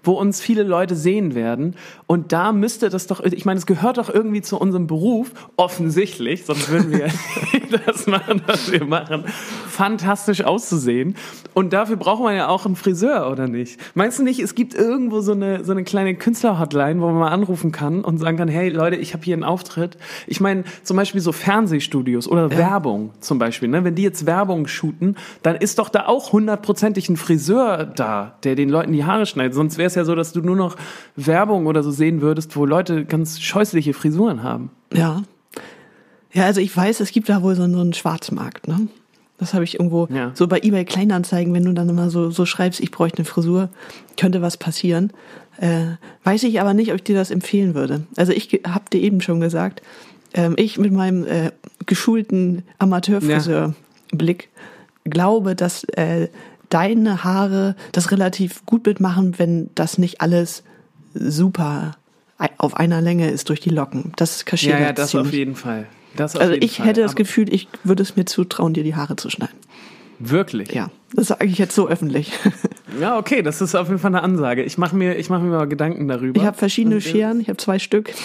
Wo 0.03 0.13
uns 0.13 0.41
viele 0.41 0.63
Leute 0.63 0.95
sehen 0.95 1.33
werden. 1.33 1.75
Und 2.07 2.31
da 2.31 2.51
müsste 2.51 2.89
das 2.89 3.07
doch, 3.07 3.21
ich 3.21 3.45
meine, 3.45 3.57
es 3.57 3.65
gehört 3.65 3.97
doch 3.97 4.09
irgendwie 4.09 4.41
zu 4.41 4.59
unserem 4.59 4.87
Beruf, 4.87 5.31
offensichtlich, 5.55 6.45
sonst 6.45 6.69
würden 6.69 6.91
wir 6.91 7.07
das 7.85 8.07
machen, 8.07 8.41
was 8.45 8.71
wir 8.71 8.83
machen, 8.85 9.23
fantastisch 9.67 10.43
auszusehen. 10.43 11.15
Und 11.53 11.73
dafür 11.73 11.95
braucht 11.97 12.21
man 12.23 12.35
ja 12.35 12.47
auch 12.47 12.65
einen 12.65 12.75
Friseur, 12.75 13.31
oder 13.31 13.47
nicht? 13.47 13.79
Meinst 13.95 14.19
du 14.19 14.23
nicht, 14.23 14.39
es 14.39 14.55
gibt 14.55 14.73
irgendwo 14.73 15.21
so 15.21 15.33
eine, 15.33 15.63
so 15.63 15.71
eine 15.71 15.83
kleine 15.83 16.15
Künstler-Hotline, 16.15 17.01
wo 17.01 17.07
man 17.07 17.15
mal 17.15 17.29
anrufen 17.29 17.71
kann 17.71 18.03
und 18.03 18.17
sagen 18.17 18.37
kann, 18.37 18.47
hey 18.47 18.69
Leute, 18.69 18.95
ich 18.95 19.13
habe 19.13 19.23
hier 19.23 19.35
einen 19.35 19.43
Auftritt. 19.43 19.97
Ich 20.27 20.41
meine, 20.41 20.63
zum 20.83 20.97
Beispiel 20.97 21.21
so 21.21 21.31
Fernsehstudios 21.31 22.27
oder 22.27 22.51
Werbung 22.51 23.11
zum 23.19 23.39
Beispiel, 23.39 23.69
ne? 23.69 23.83
wenn 23.83 23.95
die 23.95 24.03
jetzt 24.03 24.25
Werbung 24.25 24.67
shooten, 24.67 25.15
dann 25.41 25.55
ist 25.55 25.79
doch 25.79 25.89
da 25.89 26.07
auch 26.07 26.31
hundertprozentig 26.33 27.09
ein 27.09 27.17
Friseur 27.17 27.85
da, 27.85 28.37
der 28.43 28.55
den 28.55 28.69
Leuten 28.69 28.93
die 28.93 29.05
Haare 29.05 29.25
schneidet. 29.25 29.53
Sonst 29.53 29.77
wäre 29.77 29.87
es 29.93 29.95
ja 29.97 30.05
so, 30.05 30.15
dass 30.15 30.33
du 30.33 30.41
nur 30.41 30.55
noch 30.55 30.75
Werbung 31.15 31.65
oder 31.67 31.83
so 31.83 31.91
sehen 31.91 32.21
würdest, 32.21 32.55
wo 32.55 32.65
Leute 32.65 33.05
ganz 33.05 33.39
scheußliche 33.39 33.93
Frisuren 33.93 34.43
haben. 34.43 34.69
Ja. 34.93 35.23
Ja, 36.33 36.45
also 36.45 36.61
ich 36.61 36.75
weiß, 36.75 36.99
es 36.99 37.11
gibt 37.11 37.29
da 37.29 37.43
wohl 37.43 37.55
so 37.55 37.63
einen, 37.63 37.73
so 37.75 37.81
einen 37.81 37.93
Schwarzmarkt, 37.93 38.67
ne? 38.67 38.87
Das 39.39 39.53
habe 39.53 39.63
ich 39.63 39.75
irgendwo 39.79 40.07
Ja. 40.11 40.31
so 40.35 40.47
bei 40.47 40.59
eBay 40.59 40.85
Kleinanzeigen, 40.85 41.53
wenn 41.53 41.65
du 41.65 41.73
dann 41.73 41.89
immer 41.89 42.09
so, 42.09 42.29
so 42.31 42.45
schreibst, 42.45 42.79
ich 42.79 42.91
bräuchte 42.91 43.19
eine 43.19 43.25
Frisur, 43.25 43.69
könnte 44.17 44.41
was 44.41 44.57
passieren. 44.57 45.11
Äh, 45.57 45.97
weiß 46.23 46.43
ich 46.43 46.59
aber 46.61 46.73
nicht, 46.73 46.89
ob 46.91 46.95
ich 46.97 47.03
dir 47.03 47.15
das 47.15 47.29
empfehlen 47.29 47.75
würde. 47.75 48.03
Also 48.15 48.31
ich 48.31 48.61
habe 48.65 48.85
dir 48.91 49.01
eben 49.01 49.21
schon 49.21 49.39
gesagt, 49.41 49.81
ähm, 50.33 50.53
ich 50.57 50.77
mit 50.77 50.91
meinem 50.93 51.25
äh, 51.25 51.51
geschulten 51.85 52.63
Amateurfriseur-Blick 52.79 54.49
glaube, 55.05 55.55
dass 55.55 55.83
äh, 55.85 56.29
deine 56.73 57.23
Haare 57.23 57.75
das 57.91 58.11
relativ 58.11 58.65
gut 58.65 58.85
mitmachen, 58.85 59.37
wenn 59.37 59.69
das 59.75 59.97
nicht 59.97 60.21
alles 60.21 60.63
super 61.13 61.95
auf 62.57 62.75
einer 62.75 63.01
Länge 63.01 63.29
ist 63.29 63.49
durch 63.49 63.59
die 63.61 63.69
Locken. 63.69 64.11
Das 64.17 64.43
kaschiert 64.45 64.79
Ja, 64.79 64.85
ja, 64.87 64.93
das 64.93 65.11
ziemlich. 65.11 65.27
auf 65.27 65.33
jeden 65.33 65.55
Fall. 65.55 65.87
Das 66.15 66.35
Also 66.35 66.53
ich 66.53 66.77
Fall. 66.77 66.87
hätte 66.87 67.01
das 67.01 67.11
Aber 67.11 67.17
Gefühl, 67.17 67.53
ich 67.53 67.67
würde 67.83 68.03
es 68.03 68.15
mir 68.15 68.25
zutrauen, 68.25 68.73
dir 68.73 68.83
die 68.83 68.95
Haare 68.95 69.15
zu 69.15 69.29
schneiden. 69.29 69.55
Wirklich? 70.19 70.71
Ja, 70.73 70.89
das 71.13 71.27
sage 71.27 71.45
ich 71.45 71.57
jetzt 71.57 71.75
so 71.75 71.87
öffentlich. 71.87 72.31
Ja, 72.99 73.17
okay, 73.17 73.41
das 73.41 73.61
ist 73.61 73.75
auf 73.75 73.87
jeden 73.87 73.99
Fall 73.99 74.11
eine 74.11 74.21
Ansage. 74.21 74.63
Ich 74.63 74.77
mache 74.77 74.95
mir, 74.95 75.17
ich 75.17 75.29
mach 75.29 75.41
mir 75.41 75.49
mal 75.49 75.67
Gedanken 75.67 76.07
darüber. 76.07 76.39
Ich 76.39 76.45
habe 76.45 76.57
verschiedene 76.57 77.01
Scheren, 77.01 77.39
ich 77.39 77.47
habe 77.47 77.57
zwei 77.57 77.79
Stück. 77.79 78.13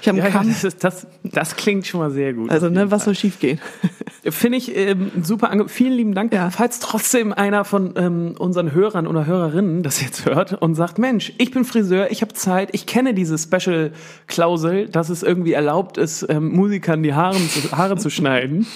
Ich 0.00 0.08
habe 0.08 0.20
einen 0.20 0.32
ja, 0.32 0.38
Kamm. 0.38 0.48
das, 0.48 0.64
ist, 0.64 0.84
das, 0.84 1.06
das 1.24 1.56
klingt 1.56 1.86
schon 1.86 2.00
mal 2.00 2.10
sehr 2.10 2.32
gut. 2.34 2.50
Also, 2.50 2.68
ne, 2.68 2.90
was 2.90 3.04
soll 3.04 3.14
schief 3.16 3.40
gehen? 3.40 3.60
Finde 4.30 4.58
ich 4.58 4.76
ähm, 4.76 5.10
super. 5.22 5.50
Ange 5.50 5.68
Vielen 5.68 5.92
lieben 5.92 6.14
Dank. 6.14 6.32
Ja. 6.32 6.50
Falls 6.50 6.78
trotzdem 6.78 7.32
einer 7.32 7.64
von 7.64 7.94
ähm, 7.96 8.34
unseren 8.38 8.72
Hörern 8.72 9.06
oder 9.08 9.26
Hörerinnen 9.26 9.82
das 9.82 10.00
jetzt 10.00 10.24
hört 10.24 10.60
und 10.60 10.76
sagt, 10.76 10.98
Mensch, 10.98 11.32
ich 11.38 11.50
bin 11.50 11.64
Friseur, 11.64 12.10
ich 12.10 12.22
habe 12.22 12.32
Zeit, 12.32 12.70
ich 12.72 12.86
kenne 12.86 13.14
diese 13.14 13.38
Special-Klausel, 13.38 14.88
dass 14.88 15.08
es 15.08 15.22
irgendwie 15.22 15.52
erlaubt 15.52 15.98
ist, 15.98 16.26
ähm, 16.28 16.48
Musikern 16.48 17.02
die 17.02 17.14
Haare 17.14 17.38
zu, 17.38 17.76
Haare 17.76 17.96
zu 17.96 18.10
schneiden, 18.10 18.66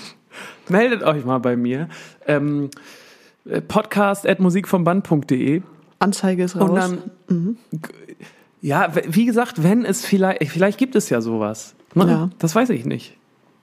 meldet 0.70 1.02
euch 1.02 1.24
mal 1.24 1.38
bei 1.38 1.56
mir. 1.56 1.88
Ähm, 2.26 2.70
äh, 3.44 3.60
podcast 3.60 4.26
at 4.26 4.40
musikvomband.de 4.40 5.62
Anzeige 5.98 6.44
ist 6.44 6.56
raus. 6.56 6.68
und 6.68 6.74
dann, 6.76 7.56
ja, 8.60 8.94
w- 8.94 9.02
wie 9.08 9.24
gesagt, 9.24 9.62
wenn 9.62 9.84
es 9.84 10.04
vielleicht, 10.04 10.42
vielleicht 10.50 10.78
gibt 10.78 10.94
es 10.94 11.08
ja 11.08 11.20
sowas. 11.20 11.74
Ne? 11.94 12.06
Ja. 12.08 12.30
Das 12.38 12.54
weiß 12.54 12.70
ich 12.70 12.84
nicht. 12.84 13.16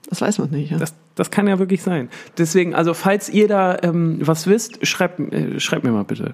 das 0.09 0.21
weiß 0.21 0.39
man 0.39 0.49
nicht. 0.49 0.71
Ja. 0.71 0.77
Das, 0.77 0.95
das 1.15 1.29
kann 1.29 1.47
ja 1.47 1.59
wirklich 1.59 1.83
sein. 1.83 2.09
Deswegen, 2.37 2.73
also 2.73 2.93
falls 2.95 3.29
ihr 3.29 3.47
da 3.47 3.77
ähm, 3.83 4.17
was 4.21 4.47
wisst, 4.47 4.85
schreibt, 4.87 5.19
äh, 5.19 5.59
schreibt 5.59 5.83
mir 5.83 5.91
mal 5.91 6.05
bitte. 6.05 6.33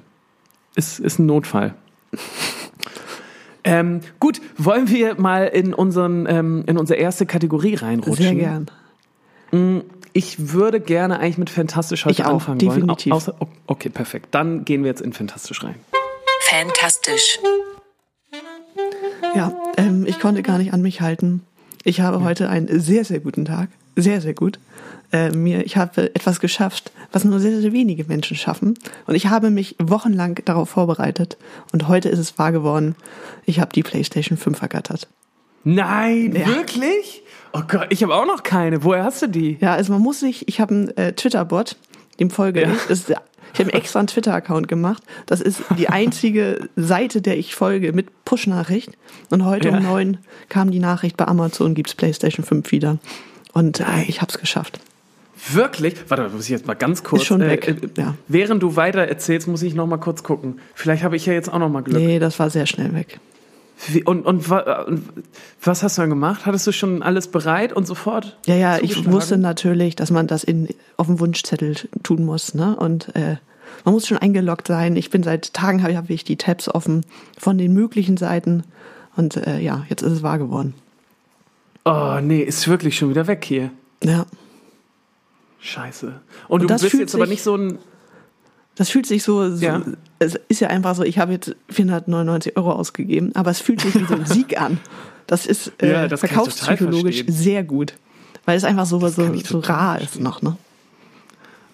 Ist, 0.75 1.00
ist 1.00 1.19
ein 1.19 1.25
Notfall. 1.25 1.74
ähm, 3.63 4.00
gut, 4.19 4.39
wollen 4.57 4.89
wir 4.89 5.19
mal 5.19 5.45
in, 5.48 5.74
unseren, 5.74 6.25
ähm, 6.30 6.63
in 6.68 6.77
unsere 6.77 7.00
erste 7.00 7.26
Kategorie 7.26 7.76
reinrutschen? 7.76 8.26
Sehr 8.26 8.35
gern. 8.35 8.71
Ich 10.13 10.51
würde 10.54 10.80
gerne 10.80 11.19
eigentlich 11.19 11.37
mit 11.37 11.49
Fantastisch 11.49 12.06
heute 12.06 12.13
Ich 12.13 12.25
auch, 12.25 12.33
anfangen 12.35 12.59
definitiv. 12.59 13.11
wollen. 13.11 13.13
Au- 13.13 13.16
Außer, 13.18 13.35
okay, 13.68 13.89
perfekt. 13.89 14.28
Dann 14.31 14.66
gehen 14.66 14.83
wir 14.83 14.89
jetzt 14.89 15.01
in 15.01 15.13
Fantastisch 15.13 15.63
rein. 15.63 15.75
Fantastisch. 16.42 17.39
Ja, 19.35 19.54
ähm, 19.78 20.06
ich 20.07 20.19
konnte 20.19 20.42
gar 20.42 20.57
nicht 20.57 20.73
an 20.73 20.81
mich 20.81 21.01
halten. 21.01 21.44
Ich 21.83 22.01
habe 22.01 22.23
heute 22.23 22.49
einen 22.49 22.80
sehr, 22.80 23.06
sehr 23.06 23.19
guten 23.19 23.45
Tag. 23.45 23.69
Sehr, 23.95 24.21
sehr 24.21 24.33
gut. 24.33 24.59
Äh, 25.11 25.30
mir, 25.31 25.66
ich 25.66 25.78
habe 25.78 26.13
etwas 26.16 26.39
geschafft, 26.39 26.92
was 27.11 27.23
nur 27.25 27.39
sehr, 27.39 27.59
sehr 27.61 27.71
wenige 27.73 28.06
Menschen 28.06 28.37
schaffen. 28.37 28.75
Und 29.07 29.16
ich 29.16 29.28
habe 29.28 29.49
mich 29.49 29.75
wochenlang 29.81 30.39
darauf 30.45 30.69
vorbereitet. 30.69 31.37
Und 31.71 31.87
heute 31.87 32.09
ist 32.09 32.19
es 32.19 32.37
wahr 32.37 32.51
geworden. 32.51 32.95
Ich 33.45 33.59
habe 33.59 33.71
die 33.73 33.83
PlayStation 33.83 34.37
5 34.37 34.61
ergattert. 34.61 35.07
Nein, 35.63 36.35
Ja. 36.35 36.47
wirklich? 36.47 37.23
Oh 37.54 37.61
Gott, 37.68 37.87
ich 37.89 38.04
habe 38.04 38.13
auch 38.16 38.25
noch 38.25 38.44
keine. 38.44 38.83
Woher 38.83 39.04
hast 39.04 39.21
du 39.21 39.28
die? 39.28 39.57
Ja, 39.59 39.73
also 39.73 39.92
man 39.94 40.01
muss 40.01 40.19
sich, 40.19 40.47
ich 40.47 40.59
habe 40.61 40.73
einen 40.73 40.97
äh, 40.97 41.13
Twitter-Bot, 41.13 41.78
dem 42.19 42.30
folge 42.30 42.61
Ja. 42.61 42.71
ich. 42.71 42.89
Ist, 42.89 43.09
ich 43.54 43.59
habe 43.59 43.73
extra 43.73 43.99
einen 43.99 44.07
Twitter-Account 44.07 44.68
gemacht. 44.68 45.01
Das 45.25 45.42
ist 45.42 45.61
die 45.78 45.89
einzige 45.89 46.69
Seite, 46.75 47.21
der 47.21 47.37
ich 47.37 47.56
folge 47.56 47.92
mit 47.94 48.07
Push-Nachricht. 48.25 48.92
Und 49.31 49.45
heute 49.45 49.69
Ja. 49.69 49.78
um 49.78 49.83
neun 49.83 50.18
kam 50.47 50.69
die 50.71 50.80
Nachricht, 50.80 51.18
bei 51.18 51.25
Amazon 51.25 51.73
gibt's 51.73 51.95
PlayStation 51.95 52.45
5 52.45 52.71
wieder. 52.71 52.99
Und 53.54 53.80
äh, 53.80 54.04
ich 54.07 54.21
habe 54.21 54.31
es 54.31 54.37
geschafft. 54.37 54.80
Wirklich? 55.51 55.95
Warte, 56.09 56.30
muss 56.30 56.44
ich 56.44 56.49
jetzt 56.49 56.68
mal 56.68 56.73
ganz 56.75 57.04
kurz. 57.04 57.21
Ist 57.23 57.28
schon 57.28 57.39
weg, 57.42 57.68
Äh, 57.68 57.75
ja. 57.99 58.13
Während 58.28 58.61
du 58.61 58.75
weiter 58.75 59.01
erzählst, 59.07 59.47
muss 59.47 59.63
ich 59.63 59.73
noch 59.73 59.87
mal 59.87 59.97
kurz 59.97 60.21
gucken. 60.21 60.59
Vielleicht 60.75 61.01
habe 61.04 61.16
ich 61.16 61.25
ja 61.25 61.33
jetzt 61.33 61.51
auch 61.51 61.57
noch 61.59 61.69
mal 61.69 61.81
Glück. 61.81 61.97
Nee, 62.01 62.19
das 62.19 62.37
war 62.39 62.49
sehr 62.51 62.68
schnell 62.68 62.94
weg. 62.94 63.19
Wie, 63.88 64.04
und, 64.04 64.26
und, 64.26 64.50
und 64.50 65.04
was 65.64 65.83
hast 65.83 65.98
du 65.98 66.02
dann 66.02 66.09
gemacht? 66.09 66.45
Hattest 66.45 66.68
du 66.68 66.71
schon 66.71 67.02
alles 67.02 67.30
bereit 67.30 67.71
und 67.71 67.88
sofort? 67.88 68.38
Ja, 68.45 68.56
ja, 68.56 68.78
ich 68.80 69.09
wusste 69.09 69.38
natürlich, 69.38 69.95
dass 69.95 70.12
man 70.12 70.28
das 70.28 70.44
in, 70.44 70.68
auf 70.98 71.07
dem 71.07 71.19
Wunschzettel 71.19 71.76
tun 72.04 72.26
muss. 72.26 72.54
Ne? 72.54 72.76
Und 72.76 73.16
äh, 73.16 73.38
man 73.86 73.94
muss 73.94 74.07
schon 74.07 74.18
eingeloggt 74.18 74.68
sein. 74.68 74.95
Ich 74.98 75.09
bin 75.09 75.24
seit 75.24 75.54
Tagen, 75.54 75.81
habe 75.81 75.95
hab 75.95 76.09
ich 76.09 76.24
die 76.24 76.36
Tabs 76.36 76.68
offen 76.68 77.06
von 77.38 77.57
den 77.57 77.74
möglichen 77.74 78.18
Seiten. 78.18 78.64
Und 79.16 79.38
äh, 79.38 79.59
ja, 79.59 79.86
jetzt 79.90 80.02
ist 80.02 80.12
es 80.12 80.24
wahr 80.24 80.40
geworden. 80.40 80.74
Oh, 81.86 82.19
nee, 82.21 82.42
ist 82.42 82.68
wirklich 82.68 82.98
schon 82.98 83.09
wieder 83.09 83.28
weg 83.28 83.45
hier. 83.45 83.71
Ja. 84.04 84.26
Scheiße. 85.62 86.19
Und, 86.48 86.62
du 86.62 86.68
das 86.68 86.81
bist 86.81 86.94
jetzt 86.95 87.16
aber 87.16 87.28
nicht 87.28 87.44
so 87.44 87.56
ein. 87.56 87.80
Das 88.76 88.90
fühlt 88.90 89.06
sich 89.06 89.24
so, 89.24 89.56
so 89.56 89.66
Ja. 89.66 89.81
Es 90.19 90.35
ist 90.49 90.59
ja 90.61 90.68
einfach 90.69 90.95
so, 90.95 91.04
ich 91.04 91.18
habe 91.19 91.31
jetzt 91.33 91.56
499 91.69 92.57
Euro 92.57 92.71
ausgegeben, 92.73 93.31
aber 93.35 93.52
es 93.52 93.59
fühlt 93.61 93.81
sich 93.81 93.95
wie 93.95 94.06
so 94.06 94.16
ein 94.16 94.26
Sieg 94.26 94.59
an. 94.59 94.80
Das 95.28 95.45
ist 95.45 95.71
äh, 95.81 95.92
Ja, 95.92 96.07
das 96.07 96.19
verkaufspsychologisch 96.21 97.23
sehr 97.28 97.64
gut. 97.64 97.94
Weil 98.45 98.57
es 98.57 98.64
einfach 98.64 98.85
so, 98.85 98.99
so, 98.99 99.09
so 99.09 99.59
rar 99.59 99.95
ist 99.97 100.04
verstehen. 100.04 100.23
noch, 100.23 100.42
ne? 100.42 100.57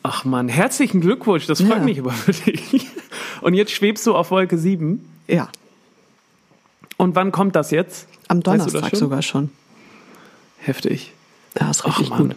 Ach 0.03 0.23
man, 0.25 0.49
herzlichen 0.49 1.01
Glückwunsch, 1.01 1.47
das 1.47 1.61
freut 1.61 1.77
Ja. 1.77 1.83
mich 1.83 1.99
aber 1.99 2.11
für 2.11 2.33
dich. 2.33 2.87
Und 3.41 3.53
jetzt 3.55 3.71
schwebst 3.71 4.05
du 4.05 4.15
auf 4.15 4.29
Wolke 4.31 4.57
7. 4.57 5.03
Ja. 5.27 5.49
Und 6.97 7.15
wann 7.15 7.31
kommt 7.31 7.55
das 7.55 7.71
jetzt? 7.71 8.07
Am 8.27 8.37
Weißt 8.37 8.47
du 8.47 8.51
Donnerstag 8.71 8.89
schon? 8.91 8.99
sogar 8.99 9.21
schon. 9.21 9.49
Heftig. 10.59 11.13
Ja, 11.59 11.69
ist 11.71 11.81
Ach 11.83 11.87
richtig 11.87 12.09
man. 12.09 12.27
gut. 12.29 12.35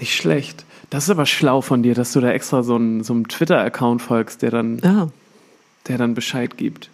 Nicht 0.00 0.14
schlecht. 0.16 0.64
Das 0.90 1.04
ist 1.04 1.10
aber 1.10 1.26
schlau 1.26 1.60
von 1.60 1.82
dir, 1.84 1.94
dass 1.94 2.12
du 2.12 2.20
da 2.20 2.30
extra 2.32 2.62
so 2.64 2.74
einen, 2.74 3.04
so 3.04 3.12
einen 3.12 3.28
Twitter-Account 3.28 4.02
folgst, 4.02 4.42
der 4.42 4.50
dann, 4.50 4.78
Ja. 4.82 5.08
der 5.86 5.98
dann 5.98 6.14
Bescheid 6.14 6.56
gibt. 6.56 6.88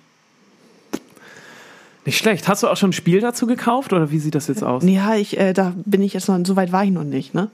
Nicht 2.04 2.18
schlecht. 2.18 2.46
Hast 2.46 2.62
du 2.62 2.68
auch 2.68 2.76
schon 2.76 2.90
ein 2.90 2.92
Spiel 2.92 3.20
dazu 3.20 3.46
gekauft 3.46 3.92
oder 3.92 4.10
wie 4.10 4.18
sieht 4.18 4.34
das 4.34 4.46
jetzt 4.48 4.62
aus? 4.62 4.84
Ja, 4.84 5.14
ich, 5.16 5.38
äh, 5.38 5.52
da 5.54 5.72
bin 5.84 6.02
ich 6.02 6.12
jetzt 6.12 6.28
noch, 6.28 6.38
so 6.44 6.54
weit 6.56 6.70
war 6.72 6.84
ich 6.84 6.90
noch 6.90 7.02
nicht, 7.04 7.34
ne? 7.34 7.48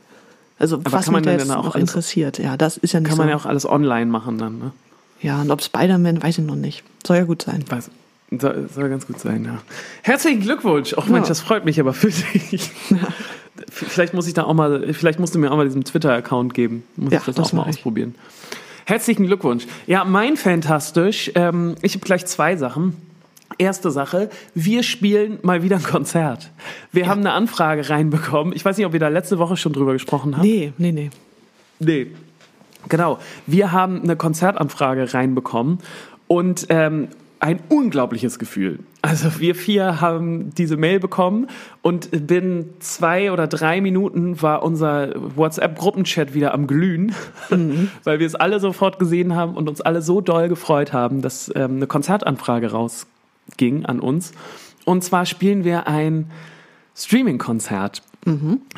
Also 0.59 0.85
was 0.85 1.05
kann 1.07 1.13
man 1.15 1.23
mich 1.23 1.27
da 1.33 1.39
jetzt 1.39 1.49
noch 1.49 1.75
interessiert, 1.75 2.39
ja, 2.39 2.57
das 2.57 2.77
ist 2.77 2.93
ja 2.93 3.01
nicht 3.01 3.09
Kann 3.09 3.17
so. 3.17 3.23
man 3.23 3.31
ja 3.31 3.37
auch 3.37 3.47
alles 3.47 3.67
online 3.67 4.07
machen 4.07 4.39
dann, 4.39 4.59
ne? 4.59 4.73
ja, 5.21 5.41
und 5.41 5.51
ob 5.51 5.63
Spider-Man, 5.63 6.23
weiß 6.23 6.39
ich 6.39 6.45
noch 6.45 6.55
nicht. 6.57 6.85
Soll 7.07 7.17
ja 7.17 7.25
gut 7.25 7.43
sein. 7.43 7.65
Weiß, 7.69 7.91
soll, 8.39 8.69
soll 8.73 8.89
ganz 8.91 9.07
gut 9.07 9.19
sein, 9.19 9.45
ja. 9.45 9.59
Herzlichen 10.03 10.41
Glückwunsch. 10.41 10.95
Ach 10.99 11.07
Mensch, 11.07 11.25
Ja. 11.25 11.29
das 11.29 11.41
freut 11.41 11.65
mich 11.65 11.81
aber 11.81 11.95
für 11.95 12.11
dich. 12.11 12.71
Vielleicht 13.71 14.15
muss 14.15 14.27
ich 14.27 14.35
da 14.35 14.45
auch 14.45 14.55
mal, 14.55 14.93
vielleicht 14.93 15.19
musst 15.21 15.35
du 15.35 15.39
mir 15.39 15.51
auch 15.51 15.57
mal 15.57 15.67
diesen 15.67 15.85
Twitter-Account 15.85 16.55
geben. 16.55 16.85
Muss 16.97 17.13
Ja, 17.13 17.19
ich 17.21 17.25
das, 17.27 17.35
das 17.37 17.49
auch 17.49 17.53
mal 17.53 17.63
ich. 17.63 17.77
ausprobieren. 17.77 18.15
Herzlichen 18.85 19.27
Glückwunsch. 19.27 19.67
Ja, 19.87 20.05
mein 20.05 20.37
Fantastisch. 20.37 21.31
Ähm, 21.35 21.77
ich 21.83 21.95
habe 21.95 22.05
gleich 22.05 22.27
zwei 22.27 22.57
Sachen. 22.57 22.97
Erste 23.59 23.91
Sache, 23.91 24.31
wir 24.55 24.83
spielen 24.83 25.39
mal 25.43 25.63
wieder 25.63 25.77
ein 25.77 25.83
Konzert. 25.83 26.51
Wir 26.91 27.07
haben 27.07 27.21
eine 27.21 27.33
Anfrage 27.33 27.91
reinbekommen. 27.91 28.55
Ich 28.57 28.65
weiß 28.65 28.79
nicht, 28.79 28.87
ob 28.87 28.95
ihr 28.95 29.01
da 29.01 29.09
letzte 29.09 29.39
Woche 29.39 29.57
schon 29.59 29.73
drüber 29.75 29.93
gesprochen 29.93 30.35
habt. 30.37 30.45
Nee, 30.45 30.73
nee, 30.79 30.91
nee. 30.91 31.11
Nee. 31.79 32.07
Genau. 32.89 33.19
Wir 33.47 33.71
haben 33.73 34.03
eine 34.03 34.17
Konzertanfrage 34.17 35.13
reinbekommen 35.13 35.79
und 36.29 36.67
ähm, 36.71 37.09
ein 37.43 37.59
unglaubliches 37.69 38.39
Gefühl. 38.39 38.79
Also 39.03 39.41
wir 39.41 39.57
vier 39.57 40.01
haben 40.01 40.55
diese 40.55 40.77
Mail 40.77 41.01
bekommen 41.01 41.49
und 41.83 42.09
binnen 42.29 42.75
zwei 42.79 43.33
oder 43.33 43.49
drei 43.49 43.81
Minuten 43.81 44.41
war 44.41 44.63
unser 44.63 45.13
WhatsApp-Gruppenchat 45.37 46.35
wieder 46.35 46.55
am 46.55 46.69
Glühen, 46.69 47.13
weil 48.05 48.21
wir 48.21 48.27
es 48.29 48.37
alle 48.37 48.61
sofort 48.61 49.01
gesehen 49.01 49.35
haben 49.35 49.57
und 49.57 49.69
uns 49.69 49.81
alle 49.81 50.03
so 50.03 50.21
doll 50.21 50.49
gefreut 50.49 50.93
haben, 50.93 51.21
dass 51.21 51.51
ähm, 51.57 51.77
eine 51.77 51.89
Konzertanfrage 51.89 52.71
rausging 52.71 53.87
an 53.87 53.99
uns. 53.99 54.33
Und 54.85 55.03
zwar 55.03 55.27
spielen 55.27 55.65
wir 55.65 55.89
ein 55.89 56.31
Streaming-Konzert. 56.95 58.03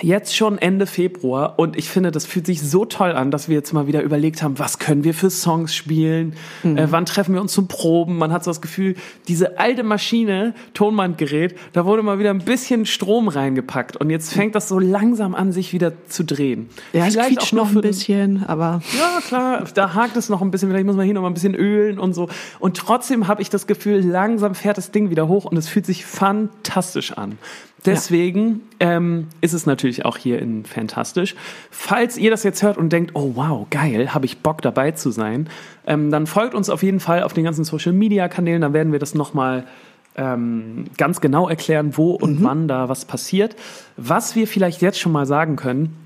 Jetzt 0.00 0.34
schon 0.34 0.56
Ende 0.56 0.86
Februar 0.86 1.58
und 1.58 1.76
ich 1.76 1.90
finde, 1.90 2.10
das 2.10 2.24
fühlt 2.24 2.46
sich 2.46 2.62
so 2.62 2.86
toll 2.86 3.12
an, 3.12 3.30
dass 3.30 3.46
wir 3.46 3.54
jetzt 3.54 3.74
mal 3.74 3.86
wieder 3.86 4.02
überlegt 4.02 4.42
haben, 4.42 4.58
was 4.58 4.78
können 4.78 5.04
wir 5.04 5.12
für 5.12 5.28
Songs 5.28 5.74
spielen, 5.74 6.32
äh, 6.62 6.86
wann 6.88 7.04
treffen 7.04 7.34
wir 7.34 7.42
uns 7.42 7.52
zum 7.52 7.68
Proben. 7.68 8.16
Man 8.16 8.32
hat 8.32 8.42
so 8.42 8.50
das 8.50 8.62
Gefühl, 8.62 8.94
diese 9.28 9.58
alte 9.58 9.82
Maschine, 9.82 10.54
Tonbandgerät, 10.72 11.56
da 11.74 11.84
wurde 11.84 12.02
mal 12.02 12.18
wieder 12.18 12.30
ein 12.30 12.38
bisschen 12.38 12.86
Strom 12.86 13.28
reingepackt 13.28 13.98
und 13.98 14.08
jetzt 14.08 14.32
fängt 14.32 14.54
das 14.54 14.66
so 14.66 14.78
langsam 14.78 15.34
an, 15.34 15.52
sich 15.52 15.74
wieder 15.74 15.92
zu 16.08 16.24
drehen. 16.24 16.70
Ja, 16.94 17.06
es 17.06 17.12
Vielleicht 17.12 17.28
quietscht 17.28 17.52
nur 17.52 17.64
noch 17.64 17.70
für 17.70 17.80
ein 17.80 17.82
bisschen, 17.82 18.44
aber 18.46 18.80
ja, 18.98 19.20
klar, 19.26 19.64
da 19.74 19.92
hakt 19.92 20.16
es 20.16 20.30
noch 20.30 20.40
ein 20.40 20.50
bisschen, 20.50 20.70
vielleicht 20.70 20.86
muss 20.86 20.96
man 20.96 21.04
hier 21.04 21.14
noch 21.14 21.22
mal 21.22 21.28
ein 21.28 21.34
bisschen 21.34 21.54
ölen 21.54 21.98
und 21.98 22.14
so. 22.14 22.30
Und 22.60 22.78
trotzdem 22.78 23.28
habe 23.28 23.42
ich 23.42 23.50
das 23.50 23.66
Gefühl, 23.66 24.00
langsam 24.00 24.54
fährt 24.54 24.78
das 24.78 24.90
Ding 24.90 25.10
wieder 25.10 25.28
hoch 25.28 25.44
und 25.44 25.58
es 25.58 25.68
fühlt 25.68 25.84
sich 25.84 26.06
fantastisch 26.06 27.12
an. 27.12 27.36
Deswegen 27.86 28.62
ähm, 28.80 29.28
ist 29.40 29.52
es 29.52 29.66
natürlich 29.66 30.04
auch 30.04 30.16
hier 30.16 30.40
in 30.40 30.64
Fantastisch. 30.64 31.34
Falls 31.70 32.16
ihr 32.16 32.30
das 32.30 32.42
jetzt 32.42 32.62
hört 32.62 32.78
und 32.78 32.90
denkt, 32.92 33.12
oh 33.14 33.32
wow, 33.34 33.66
geil, 33.70 34.14
habe 34.14 34.24
ich 34.26 34.38
Bock 34.38 34.62
dabei 34.62 34.92
zu 34.92 35.10
sein, 35.10 35.48
ähm, 35.86 36.10
dann 36.10 36.26
folgt 36.26 36.54
uns 36.54 36.70
auf 36.70 36.82
jeden 36.82 37.00
Fall 37.00 37.22
auf 37.22 37.34
den 37.34 37.44
ganzen 37.44 37.64
Social-Media-Kanälen, 37.64 38.62
da 38.62 38.72
werden 38.72 38.92
wir 38.92 38.98
das 38.98 39.14
nochmal 39.14 39.64
ähm, 40.16 40.86
ganz 40.96 41.20
genau 41.20 41.48
erklären, 41.48 41.96
wo 41.96 42.12
und 42.12 42.42
wann 42.42 42.68
da 42.68 42.88
was 42.88 43.04
passiert. 43.04 43.56
Was 43.96 44.36
wir 44.36 44.46
vielleicht 44.46 44.80
jetzt 44.80 44.98
schon 44.98 45.12
mal 45.12 45.26
sagen 45.26 45.56
können, 45.56 45.96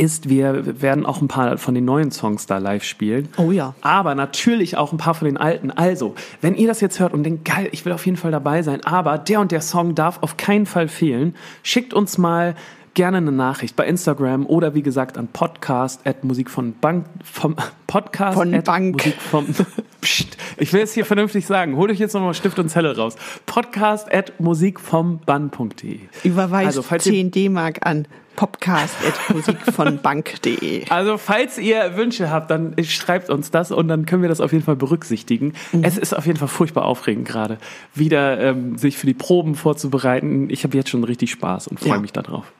ist, 0.00 0.28
wir 0.28 0.80
werden 0.82 1.04
auch 1.06 1.20
ein 1.20 1.28
paar 1.28 1.58
von 1.58 1.74
den 1.74 1.84
neuen 1.84 2.10
Songs 2.10 2.46
da 2.46 2.58
live 2.58 2.82
spielen. 2.84 3.28
Oh 3.36 3.50
ja. 3.52 3.74
Aber 3.82 4.14
natürlich 4.14 4.76
auch 4.76 4.92
ein 4.92 4.98
paar 4.98 5.14
von 5.14 5.26
den 5.26 5.36
alten. 5.36 5.70
Also, 5.70 6.14
wenn 6.40 6.54
ihr 6.56 6.66
das 6.66 6.80
jetzt 6.80 6.98
hört 6.98 7.12
und 7.12 7.22
denkt, 7.22 7.44
geil, 7.44 7.68
ich 7.72 7.84
will 7.84 7.92
auf 7.92 8.06
jeden 8.06 8.16
Fall 8.16 8.30
dabei 8.32 8.62
sein, 8.62 8.82
aber 8.84 9.18
der 9.18 9.40
und 9.40 9.52
der 9.52 9.60
Song 9.60 9.94
darf 9.94 10.18
auf 10.22 10.36
keinen 10.36 10.66
Fall 10.66 10.88
fehlen, 10.88 11.34
schickt 11.62 11.92
uns 11.94 12.18
mal 12.18 12.54
gerne 12.94 13.18
eine 13.18 13.30
Nachricht 13.30 13.76
bei 13.76 13.86
Instagram 13.86 14.46
oder 14.46 14.74
wie 14.74 14.82
gesagt 14.82 15.16
an 15.16 15.28
podcast 15.28 16.04
at 16.06 16.24
Musik 16.24 16.50
von 16.50 16.72
Bank 16.72 17.06
vom 17.22 17.54
Podcast 17.86 18.36
Von 18.36 18.52
at 18.52 18.64
Bank. 18.64 18.96
Musik 18.96 19.14
vom 19.20 19.46
Psst, 20.00 20.36
ich 20.56 20.72
will 20.72 20.80
es 20.80 20.92
hier 20.94 21.04
vernünftig 21.04 21.46
sagen. 21.46 21.76
Holt 21.76 21.90
euch 21.90 21.98
jetzt 22.00 22.14
nochmal 22.14 22.34
Stift 22.34 22.58
und 22.58 22.68
Zelle 22.68 22.96
raus. 22.96 23.14
Podcast 23.46 24.12
at 24.12 24.40
Musik 24.40 24.80
vom 24.80 25.18
Bann.de. 25.24 26.00
überweist 26.24 26.66
Also, 26.66 26.82
falls 26.82 27.06
ihr- 27.06 27.12
10 27.12 27.30
D-Mark 27.30 27.86
an 27.86 28.06
podcast.musikvonbank.de. 28.36 30.88
Also, 30.90 31.18
falls 31.18 31.58
ihr 31.58 31.96
Wünsche 31.96 32.30
habt, 32.30 32.50
dann 32.50 32.74
schreibt 32.84 33.30
uns 33.30 33.50
das 33.50 33.70
und 33.72 33.88
dann 33.88 34.06
können 34.06 34.22
wir 34.22 34.28
das 34.28 34.40
auf 34.40 34.52
jeden 34.52 34.64
Fall 34.64 34.76
berücksichtigen. 34.76 35.54
Es 35.82 35.98
ist 35.98 36.14
auf 36.14 36.26
jeden 36.26 36.38
Fall 36.38 36.48
furchtbar 36.48 36.84
aufregend 36.84 37.26
gerade, 37.28 37.58
wieder 37.94 38.40
ähm, 38.40 38.76
sich 38.78 38.96
für 38.96 39.06
die 39.06 39.14
Proben 39.14 39.54
vorzubereiten. 39.54 40.48
Ich 40.50 40.64
habe 40.64 40.76
jetzt 40.76 40.90
schon 40.90 41.04
richtig 41.04 41.30
Spaß 41.30 41.68
und 41.68 41.78
freue 41.80 41.90
Ja. 41.90 41.98
mich 42.00 42.12
darauf. 42.12 42.52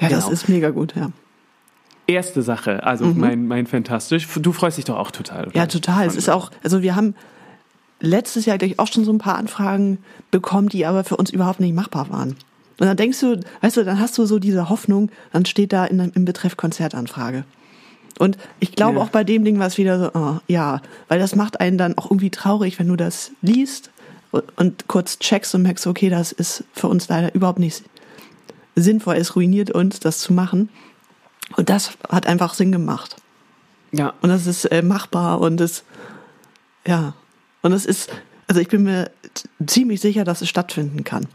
Ja, 0.00 0.08
das 0.08 0.24
Genau. 0.24 0.32
ist 0.32 0.48
mega 0.48 0.70
gut, 0.70 0.94
ja. 0.96 1.10
Erste 2.08 2.42
Sache, 2.42 2.84
also 2.84 3.06
mein, 3.06 3.48
mein 3.48 3.66
Fantastisch. 3.66 4.28
Du 4.40 4.52
freust 4.52 4.78
dich 4.78 4.84
doch 4.84 4.96
auch 4.96 5.10
total, 5.10 5.48
oder? 5.48 5.56
Ja, 5.56 5.66
total. 5.66 6.06
Es 6.06 6.14
ist 6.14 6.28
auch, 6.30 6.52
also 6.62 6.80
wir 6.82 6.94
haben 6.94 7.16
letztes 7.98 8.46
Jahr, 8.46 8.58
glaube 8.58 8.74
ich, 8.74 8.78
auch 8.78 8.86
schon 8.86 9.04
so 9.04 9.12
ein 9.12 9.18
paar 9.18 9.34
Anfragen 9.36 9.98
bekommen, 10.30 10.68
die 10.68 10.86
aber 10.86 11.02
für 11.02 11.16
uns 11.16 11.30
überhaupt 11.30 11.58
nicht 11.58 11.74
machbar 11.74 12.08
waren. 12.10 12.36
Und 12.78 12.86
dann 12.86 12.96
denkst 12.96 13.20
du, 13.20 13.40
weißt 13.62 13.78
du, 13.78 13.84
dann 13.84 13.98
hast 14.00 14.18
du 14.18 14.26
so 14.26 14.38
diese 14.38 14.68
Hoffnung, 14.68 15.10
dann 15.32 15.46
steht 15.46 15.72
da 15.72 15.84
in, 15.86 15.98
im 15.98 16.24
Betreff 16.24 16.56
Konzertanfrage. 16.56 17.44
Und 18.18 18.38
ich 18.60 18.72
glaube 18.72 18.98
Ja. 18.98 19.04
auch 19.04 19.08
bei 19.10 19.24
dem 19.24 19.44
Ding 19.44 19.58
war 19.58 19.66
es 19.66 19.78
wieder 19.78 19.98
so, 19.98 20.10
oh, 20.14 20.38
ja, 20.46 20.80
weil 21.08 21.18
das 21.18 21.34
macht 21.36 21.60
einen 21.60 21.78
dann 21.78 21.96
auch 21.98 22.06
irgendwie 22.10 22.30
traurig, 22.30 22.78
wenn 22.78 22.88
du 22.88 22.96
das 22.96 23.30
liest 23.42 23.90
und, 24.56 24.88
kurz 24.88 25.18
checkst 25.18 25.54
und 25.54 25.62
merkst, 25.62 25.86
okay, 25.86 26.10
das 26.10 26.32
ist 26.32 26.64
für 26.72 26.88
uns 26.88 27.08
leider 27.08 27.34
überhaupt 27.34 27.58
nicht 27.58 27.82
sinnvoll, 28.74 29.16
es 29.16 29.36
ruiniert 29.36 29.70
uns, 29.70 30.00
das 30.00 30.18
zu 30.18 30.32
machen. 30.32 30.68
Und 31.56 31.70
das 31.70 31.92
hat 32.08 32.26
einfach 32.26 32.54
Sinn 32.54 32.72
gemacht. 32.72 33.16
Ja, 33.92 34.12
Und 34.20 34.28
das 34.30 34.46
ist 34.46 34.64
äh, 34.66 34.82
machbar 34.82 35.40
und 35.40 35.60
es, 35.60 35.84
ja, 36.86 37.14
und 37.62 37.72
es 37.72 37.86
ist, 37.86 38.10
also 38.48 38.60
ich 38.60 38.68
bin 38.68 38.82
mir 38.82 39.10
ziemlich 39.66 40.00
sicher, 40.00 40.24
dass 40.24 40.42
es 40.42 40.48
stattfinden 40.48 41.04
kann. 41.04 41.26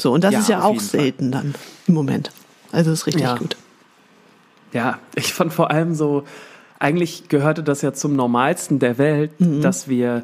So, 0.00 0.12
und 0.12 0.24
das 0.24 0.32
Ja, 0.32 0.40
ist 0.40 0.48
ja 0.48 0.62
auch 0.62 0.72
jeden 0.72 0.80
Fall. 0.80 1.00
selten 1.00 1.30
dann 1.32 1.54
im 1.86 1.94
Moment. 1.94 2.30
Also 2.72 2.90
ist 2.90 3.06
richtig 3.06 3.22
Ja. 3.22 3.36
gut. 3.36 3.56
Ja, 4.72 4.98
ich 5.16 5.32
fand 5.34 5.52
vor 5.52 5.70
allem 5.70 5.94
so, 5.94 6.24
eigentlich 6.78 7.28
gehörte 7.28 7.62
das 7.62 7.82
ja 7.82 7.92
zum 7.92 8.14
Normalsten 8.14 8.78
der 8.78 8.98
Welt, 8.98 9.32
dass 9.38 9.88
wir 9.88 10.22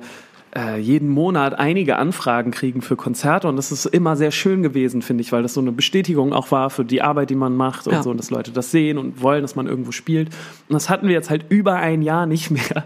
äh, 0.56 0.78
jeden 0.80 1.08
Monat 1.10 1.58
einige 1.58 1.96
Anfragen 1.96 2.50
kriegen 2.52 2.80
für 2.80 2.96
Konzerte 2.96 3.46
und 3.48 3.56
das 3.56 3.72
ist 3.72 3.84
immer 3.84 4.16
sehr 4.16 4.30
schön 4.30 4.62
gewesen, 4.62 5.02
finde 5.02 5.20
ich, 5.22 5.32
weil 5.32 5.42
das 5.42 5.52
so 5.52 5.60
eine 5.60 5.72
Bestätigung 5.72 6.32
auch 6.32 6.50
war 6.50 6.70
für 6.70 6.84
die 6.84 7.02
Arbeit, 7.02 7.28
die 7.28 7.34
man 7.34 7.54
macht 7.56 7.86
und 7.88 7.92
Ja. 7.92 8.02
so, 8.02 8.10
und 8.10 8.16
dass 8.18 8.30
Leute 8.30 8.52
das 8.52 8.70
sehen 8.70 8.96
und 8.96 9.20
wollen, 9.20 9.42
dass 9.42 9.54
man 9.56 9.66
irgendwo 9.66 9.92
spielt. 9.92 10.28
Und 10.68 10.72
das 10.74 10.88
hatten 10.88 11.08
wir 11.08 11.14
jetzt 11.14 11.28
halt 11.28 11.44
über 11.50 11.74
ein 11.74 12.00
Jahr 12.00 12.24
nicht 12.24 12.50
mehr. 12.50 12.84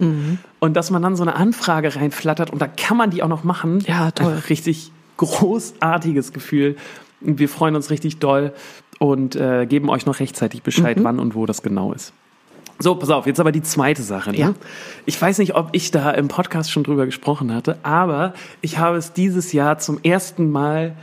Und 0.58 0.74
dass 0.76 0.90
man 0.90 1.02
dann 1.02 1.14
so 1.14 1.22
eine 1.22 1.36
Anfrage 1.36 1.94
reinflattert 1.94 2.50
und 2.50 2.60
da 2.60 2.66
kann 2.66 2.96
man 2.96 3.10
die 3.10 3.22
auch 3.22 3.28
noch 3.28 3.44
machen. 3.44 3.78
Ja, 3.86 4.10
toll. 4.10 4.42
Richtig 4.48 4.90
großartiges 5.20 6.32
Gefühl. 6.32 6.76
Wir 7.20 7.48
freuen 7.48 7.76
uns 7.76 7.90
richtig 7.90 8.18
doll 8.18 8.52
und 8.98 9.36
äh, 9.36 9.66
geben 9.66 9.88
euch 9.90 10.06
noch 10.06 10.20
rechtzeitig 10.20 10.62
Bescheid, 10.62 10.98
Mhm. 10.98 11.04
wann 11.04 11.18
und 11.20 11.34
wo 11.34 11.46
das 11.46 11.62
genau 11.62 11.92
ist. 11.92 12.12
So, 12.82 12.94
pass 12.94 13.10
auf, 13.10 13.26
jetzt 13.26 13.38
aber 13.40 13.52
die 13.52 13.62
zweite 13.62 14.02
Sache. 14.02 14.30
Ne? 14.30 14.38
Ja. 14.38 14.54
Ich 15.04 15.20
weiß 15.20 15.36
nicht, 15.38 15.54
ob 15.54 15.68
ich 15.72 15.90
da 15.90 16.10
im 16.12 16.28
Podcast 16.28 16.72
schon 16.72 16.82
drüber 16.82 17.04
gesprochen 17.04 17.54
hatte, 17.54 17.78
aber 17.82 18.32
ich 18.62 18.78
habe 18.78 18.96
es 18.96 19.12
dieses 19.12 19.52
Jahr 19.52 19.78
zum 19.78 20.00
ersten 20.02 20.50
Mal 20.50 20.96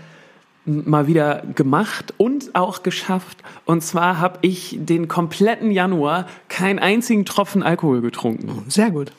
mal 0.66 1.08
wieder 1.08 1.44
gemacht 1.56 2.14
und 2.18 2.54
auch 2.56 2.84
geschafft. 2.84 3.38
Und 3.66 3.84
zwar 3.84 4.20
habe 4.20 4.40
ich 4.42 4.78
den 4.82 5.08
kompletten 5.08 5.72
Januar 5.72 6.26
keinen 6.50 6.80
einzigen 6.80 7.24
Tropfen 7.26 7.64
Alkohol 7.64 8.02
getrunken. 8.02 8.66
Sehr 8.68 8.90
gut. 8.92 9.14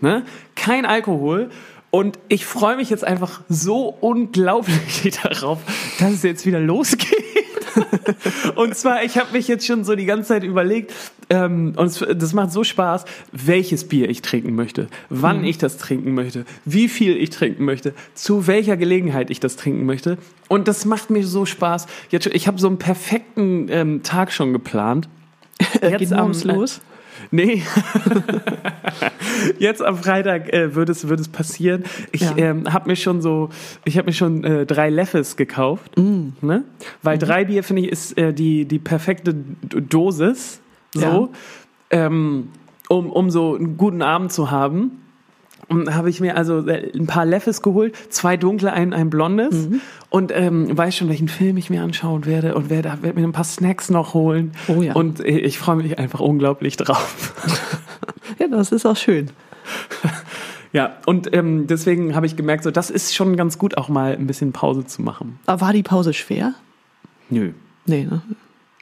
Ne? 0.00 0.24
Kein 0.56 0.86
Alkohol. 0.86 1.50
Und 1.90 2.18
ich 2.28 2.44
freue 2.44 2.76
mich 2.76 2.90
jetzt 2.90 3.04
einfach 3.04 3.40
so 3.48 3.96
unglaublich 4.00 5.18
darauf, 5.22 5.58
dass 5.98 6.12
es 6.12 6.22
jetzt 6.22 6.44
wieder 6.46 6.60
losgeht. 6.60 7.08
Und 8.56 8.74
zwar, 8.74 9.04
ich 9.04 9.16
habe 9.18 9.32
mich 9.32 9.46
jetzt 9.48 9.66
schon 9.66 9.84
so 9.84 9.94
die 9.94 10.04
ganze 10.06 10.28
Zeit 10.28 10.44
überlegt, 10.44 10.92
Ähm, 11.30 11.74
und 11.76 11.86
es, 11.88 12.02
das 12.16 12.32
macht 12.32 12.52
so 12.52 12.64
Spaß, 12.64 13.04
welches 13.32 13.86
Bier 13.86 14.08
ich 14.08 14.22
trinken 14.22 14.54
möchte, 14.54 14.88
wann 15.10 15.44
ich 15.44 15.58
das 15.58 15.76
trinken 15.76 16.14
möchte, 16.14 16.46
wie 16.64 16.88
viel 16.88 17.18
ich 17.18 17.28
trinken 17.28 17.66
möchte, 17.66 17.92
zu 18.14 18.46
welcher 18.46 18.78
Gelegenheit 18.78 19.28
ich 19.30 19.38
das 19.38 19.56
trinken 19.56 19.84
möchte. 19.84 20.16
Und 20.48 20.68
das 20.68 20.86
macht 20.86 21.10
mir 21.10 21.26
so 21.26 21.44
Spaß. 21.44 21.86
Jetzt, 22.10 22.26
ich 22.28 22.46
habe 22.48 22.58
so 22.58 22.66
einen 22.66 22.78
perfekten 22.78 23.66
ähm, 23.70 24.02
Tag 24.02 24.32
schon 24.32 24.54
geplant. 24.54 25.06
Geht 25.82 26.10
am- 26.14 26.18
morgens 26.20 26.44
los. 26.44 26.80
Nee. 27.30 27.62
Jetzt 29.58 29.82
am 29.82 29.96
Freitag 29.96 30.52
äh, 30.52 30.74
wird, 30.74 30.88
es, 30.88 31.08
wird 31.08 31.20
es 31.20 31.28
passieren. 31.28 31.84
Ich 32.12 32.22
Ja. 32.22 32.36
ähm, 32.36 32.72
habe 32.72 32.88
mir 32.90 32.96
schon 32.96 33.20
so, 33.22 33.50
ich 33.84 33.96
habe 33.98 34.06
mir 34.06 34.12
schon 34.12 34.44
äh, 34.44 34.66
drei 34.66 34.90
Leffes 34.90 35.36
gekauft. 35.36 35.96
Mm. 35.96 36.28
Ne? 36.40 36.64
Weil 37.02 37.16
Mhm. 37.16 37.20
drei 37.20 37.44
Bier, 37.44 37.62
finde 37.64 37.82
ich, 37.82 37.88
ist 37.88 38.16
äh, 38.18 38.32
die, 38.32 38.64
die 38.64 38.78
perfekte 38.78 39.34
Dosis. 39.34 40.60
So. 40.94 41.30
Ähm, 41.90 42.48
um, 42.88 43.10
um 43.10 43.30
so 43.30 43.54
einen 43.54 43.76
guten 43.76 44.02
Abend 44.02 44.32
zu 44.32 44.50
haben. 44.50 45.02
Und 45.68 45.94
habe 45.94 46.08
ich 46.08 46.20
mir 46.20 46.36
also 46.36 46.66
äh, 46.66 46.90
ein 46.96 47.06
paar 47.06 47.26
Leffes 47.26 47.60
geholt, 47.60 47.94
zwei 48.08 48.36
dunkle, 48.38 48.72
ein, 48.72 48.94
ein 48.94 49.10
blondes 49.10 49.68
Mhm. 49.68 49.80
und 50.08 50.32
ähm, 50.34 50.76
weiß 50.76 50.96
schon, 50.96 51.08
welchen 51.10 51.28
Film 51.28 51.58
ich 51.58 51.68
mir 51.68 51.82
anschauen 51.82 52.24
werde 52.24 52.54
und 52.54 52.70
werde, 52.70 52.94
werde 53.02 53.20
mir 53.20 53.26
ein 53.26 53.32
paar 53.32 53.44
Snacks 53.44 53.90
noch 53.90 54.14
holen. 54.14 54.52
Oh 54.68 54.80
ja. 54.80 54.94
Und 54.94 55.20
äh, 55.20 55.38
ich 55.38 55.58
freue 55.58 55.76
mich 55.76 55.98
einfach 55.98 56.20
unglaublich 56.20 56.76
drauf. 56.76 57.34
Ja, 58.38 58.46
das 58.46 58.70
ist 58.70 58.86
auch 58.86 58.96
schön. 58.96 59.30
ja, 60.72 60.96
und 61.06 61.34
ähm, 61.34 61.66
deswegen 61.66 62.14
habe 62.14 62.26
ich 62.26 62.36
gemerkt, 62.36 62.62
so 62.62 62.70
das 62.70 62.88
ist 62.88 63.14
schon 63.14 63.36
ganz 63.36 63.58
gut, 63.58 63.76
auch 63.76 63.88
mal 63.88 64.12
ein 64.14 64.26
bisschen 64.28 64.52
Pause 64.52 64.84
zu 64.86 65.02
machen. 65.02 65.40
Aber 65.46 65.60
war 65.62 65.72
die 65.72 65.82
Pause 65.82 66.12
schwer? 66.12 66.54
Nö. 67.30 67.52
Nee, 67.86 68.04
ne? 68.04 68.22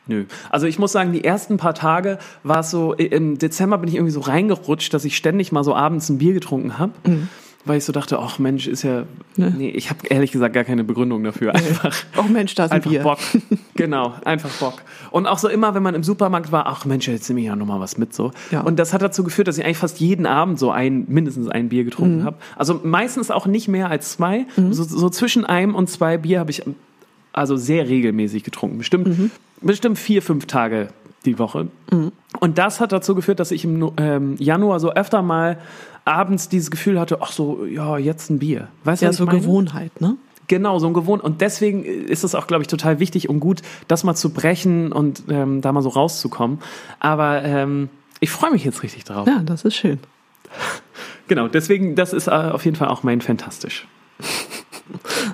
Nö. 0.06 0.24
Also 0.50 0.66
ich 0.66 0.78
muss 0.78 0.92
sagen, 0.92 1.12
die 1.12 1.24
ersten 1.24 1.56
paar 1.56 1.74
Tage 1.74 2.18
war 2.42 2.60
es 2.60 2.70
so, 2.70 2.92
im 2.94 3.38
Dezember 3.38 3.78
bin 3.78 3.88
ich 3.88 3.96
irgendwie 3.96 4.12
so 4.12 4.20
reingerutscht, 4.20 4.94
dass 4.94 5.04
ich 5.04 5.16
ständig 5.16 5.52
mal 5.52 5.64
so 5.64 5.74
abends 5.74 6.08
ein 6.08 6.18
Bier 6.18 6.32
getrunken 6.34 6.78
habe. 6.78 6.92
Weil 7.64 7.78
ich 7.78 7.84
so 7.84 7.92
dachte, 7.92 8.20
ach 8.20 8.38
Mensch, 8.38 8.68
ist 8.68 8.84
ja. 8.84 9.02
Ne? 9.34 9.52
Nee, 9.58 9.70
ich 9.70 9.90
habe 9.90 10.06
ehrlich 10.08 10.30
gesagt 10.30 10.54
gar 10.54 10.62
keine 10.62 10.84
Begründung 10.84 11.24
dafür. 11.24 11.52
Einfach, 11.52 11.92
Oh 12.16 12.22
Mensch, 12.22 12.54
da 12.54 12.66
ist 12.66 12.70
ein 12.70 12.76
einfach 12.76 12.90
Bier. 12.90 13.02
Bock. 13.02 13.18
Genau, 13.74 14.14
einfach 14.24 14.48
Bock. 14.52 14.82
Und 15.10 15.26
auch 15.26 15.36
so 15.36 15.48
immer, 15.48 15.74
wenn 15.74 15.82
man 15.82 15.94
im 15.94 16.02
Supermarkt 16.02 16.50
war, 16.50 16.66
ach 16.66 16.86
Mensch, 16.86 17.08
jetzt 17.08 17.28
nehme 17.28 17.40
ich 17.40 17.46
ja 17.46 17.56
nochmal 17.56 17.78
was 17.80 17.98
mit 17.98 18.14
so. 18.14 18.30
Ja. 18.50 18.60
Und 18.60 18.78
das 18.78 18.94
hat 18.94 19.02
dazu 19.02 19.22
geführt, 19.22 19.48
dass 19.48 19.58
ich 19.58 19.64
eigentlich 19.66 19.76
fast 19.76 20.00
jeden 20.00 20.24
Abend 20.24 20.58
so 20.58 20.70
ein, 20.70 21.04
mindestens 21.08 21.48
ein 21.48 21.68
Bier 21.68 21.84
getrunken 21.84 22.24
habe. 22.24 22.36
Also 22.56 22.80
meistens 22.84 23.30
auch 23.30 23.46
nicht 23.46 23.68
mehr 23.68 23.90
als 23.90 24.12
zwei. 24.12 24.46
So, 24.70 24.84
so 24.84 25.10
zwischen 25.10 25.44
einem 25.44 25.74
und 25.74 25.90
zwei 25.90 26.16
Bier 26.16 26.38
habe 26.40 26.50
ich 26.52 26.62
also 27.36 27.56
sehr 27.56 27.88
regelmäßig 27.88 28.42
getrunken. 28.42 28.78
Bestimmt, 28.78 29.30
bestimmt 29.60 29.98
vier, 29.98 30.22
fünf 30.22 30.46
Tage 30.46 30.88
die 31.24 31.38
Woche. 31.38 31.68
Und 32.40 32.58
das 32.58 32.80
hat 32.80 32.92
dazu 32.92 33.14
geführt, 33.14 33.40
dass 33.40 33.50
ich 33.50 33.64
im 33.64 33.92
ähm, 33.98 34.36
Januar 34.38 34.80
so 34.80 34.92
öfter 34.92 35.22
mal 35.22 35.58
abends 36.04 36.48
dieses 36.48 36.70
Gefühl 36.70 36.98
hatte, 37.00 37.18
ach 37.20 37.32
so, 37.32 37.64
ja, 37.66 37.98
jetzt 37.98 38.30
ein 38.30 38.38
Bier. 38.38 38.68
Weißt 38.84 39.02
du, 39.02 39.06
Ja, 39.06 39.08
was 39.08 39.16
ich 39.16 39.18
so 39.18 39.26
meine? 39.26 39.40
Gewohnheit, 39.40 40.00
ne? 40.00 40.16
Genau, 40.48 40.78
so 40.78 40.86
ein 40.86 40.94
Gewohnt. 40.94 41.24
Und 41.24 41.40
deswegen 41.40 41.84
ist 41.84 42.22
es 42.22 42.36
auch, 42.36 42.46
glaube 42.46 42.62
ich, 42.62 42.68
total 42.68 43.00
wichtig 43.00 43.28
und 43.28 43.40
gut, 43.40 43.62
das 43.88 44.04
mal 44.04 44.14
zu 44.14 44.30
brechen 44.30 44.92
und 44.92 45.24
ähm, 45.28 45.60
da 45.60 45.72
mal 45.72 45.82
so 45.82 45.88
rauszukommen. 45.88 46.60
Aber 47.00 47.42
ähm, 47.42 47.88
ich 48.20 48.30
freue 48.30 48.52
mich 48.52 48.64
jetzt 48.64 48.84
richtig 48.84 49.04
drauf. 49.04 49.26
Ja, 49.26 49.40
das 49.44 49.64
ist 49.64 49.74
schön. 49.76 49.98
Genau, 51.28 51.48
deswegen, 51.48 51.96
das 51.96 52.12
ist 52.12 52.28
äh, 52.28 52.30
auf 52.30 52.64
jeden 52.64 52.76
Fall 52.76 52.86
auch 52.86 53.02
mein 53.02 53.20
Fantastisch. 53.20 53.88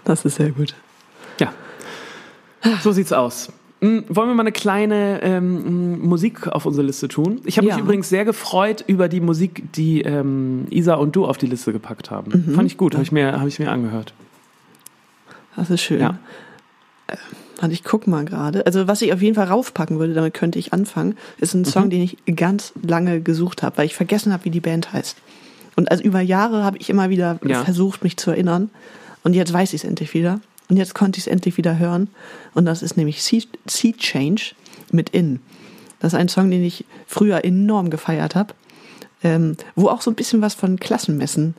Das 0.04 0.24
ist 0.24 0.36
sehr 0.36 0.50
gut. 0.50 0.74
So 2.82 2.92
sieht's 2.92 3.12
aus. 3.12 3.50
Hm, 3.80 4.04
Wollen 4.08 4.28
wir 4.28 4.34
mal 4.34 4.42
eine 4.44 4.52
kleine 4.52 5.20
ähm, 5.22 6.00
Musik 6.06 6.46
auf 6.46 6.66
unsere 6.66 6.86
Liste 6.86 7.08
tun? 7.08 7.40
Ich 7.44 7.56
habe 7.58 7.66
Ja. 7.66 7.74
mich 7.74 7.82
übrigens 7.84 8.08
sehr 8.08 8.24
gefreut 8.24 8.84
über 8.86 9.08
die 9.08 9.20
Musik, 9.20 9.72
die 9.72 10.02
ähm, 10.02 10.66
Isa 10.70 10.94
und 10.94 11.16
du 11.16 11.26
auf 11.26 11.36
die 11.38 11.46
Liste 11.46 11.72
gepackt 11.72 12.10
haben. 12.10 12.44
Mhm. 12.46 12.54
Fand 12.54 12.70
ich 12.70 12.76
gut, 12.76 12.94
habe 12.94 13.02
ich, 13.02 13.10
mir- 13.12 13.40
hab 13.40 13.46
ich 13.48 13.58
mir 13.58 13.70
angehört. 13.72 14.14
Das 15.56 15.68
ist 15.70 15.82
schön. 15.82 16.00
Ja. 16.00 16.18
Äh, 17.08 17.16
Warte, 17.60 17.74
ich 17.74 17.84
guck 17.84 18.06
mal 18.08 18.24
gerade. 18.24 18.66
Also 18.66 18.88
was 18.88 19.02
ich 19.02 19.12
auf 19.12 19.22
jeden 19.22 19.34
Fall 19.36 19.46
raufpacken 19.46 19.98
würde, 20.00 20.14
damit 20.14 20.34
könnte 20.34 20.58
ich 20.58 20.72
anfangen, 20.72 21.16
ist 21.38 21.54
ein 21.54 21.60
Mhm. 21.60 21.64
Song, 21.66 21.90
den 21.90 22.02
ich 22.02 22.16
ganz 22.36 22.72
lange 22.82 23.20
gesucht 23.20 23.62
habe, 23.62 23.78
weil 23.78 23.86
ich 23.86 23.94
vergessen 23.94 24.32
habe, 24.32 24.44
wie 24.44 24.50
die 24.50 24.60
Band 24.60 24.92
heißt. 24.92 25.16
Und 25.76 25.90
also 25.90 26.02
über 26.04 26.20
Jahre 26.20 26.64
habe 26.64 26.78
ich 26.78 26.90
immer 26.90 27.08
wieder 27.10 27.38
Ja. 27.44 27.62
versucht, 27.64 28.02
mich 28.04 28.16
zu 28.16 28.30
erinnern. 28.30 28.70
Und 29.24 29.34
jetzt 29.34 29.52
weiß 29.52 29.72
ich 29.74 29.82
es 29.82 29.88
endlich 29.88 30.12
wieder. 30.14 30.40
Und 30.72 30.78
jetzt 30.78 30.94
konnte 30.94 31.18
ich 31.18 31.26
es 31.26 31.30
endlich 31.30 31.58
wieder 31.58 31.78
hören. 31.78 32.08
Und 32.54 32.64
das 32.64 32.82
ist 32.82 32.96
nämlich 32.96 33.22
Sea, 33.22 33.42
sea 33.66 33.92
Change 33.92 34.54
mit 34.90 35.10
In. 35.10 35.40
Das 36.00 36.14
ist 36.14 36.18
ein 36.18 36.30
Song, 36.30 36.50
den 36.50 36.64
ich 36.64 36.86
früher 37.06 37.44
enorm 37.44 37.90
gefeiert 37.90 38.34
habe. 38.34 38.54
Ähm, 39.22 39.58
wo 39.74 39.88
auch 39.88 40.00
so 40.00 40.10
ein 40.10 40.14
bisschen 40.14 40.40
was 40.40 40.54
von 40.54 40.80
Klassenmessen 40.80 41.56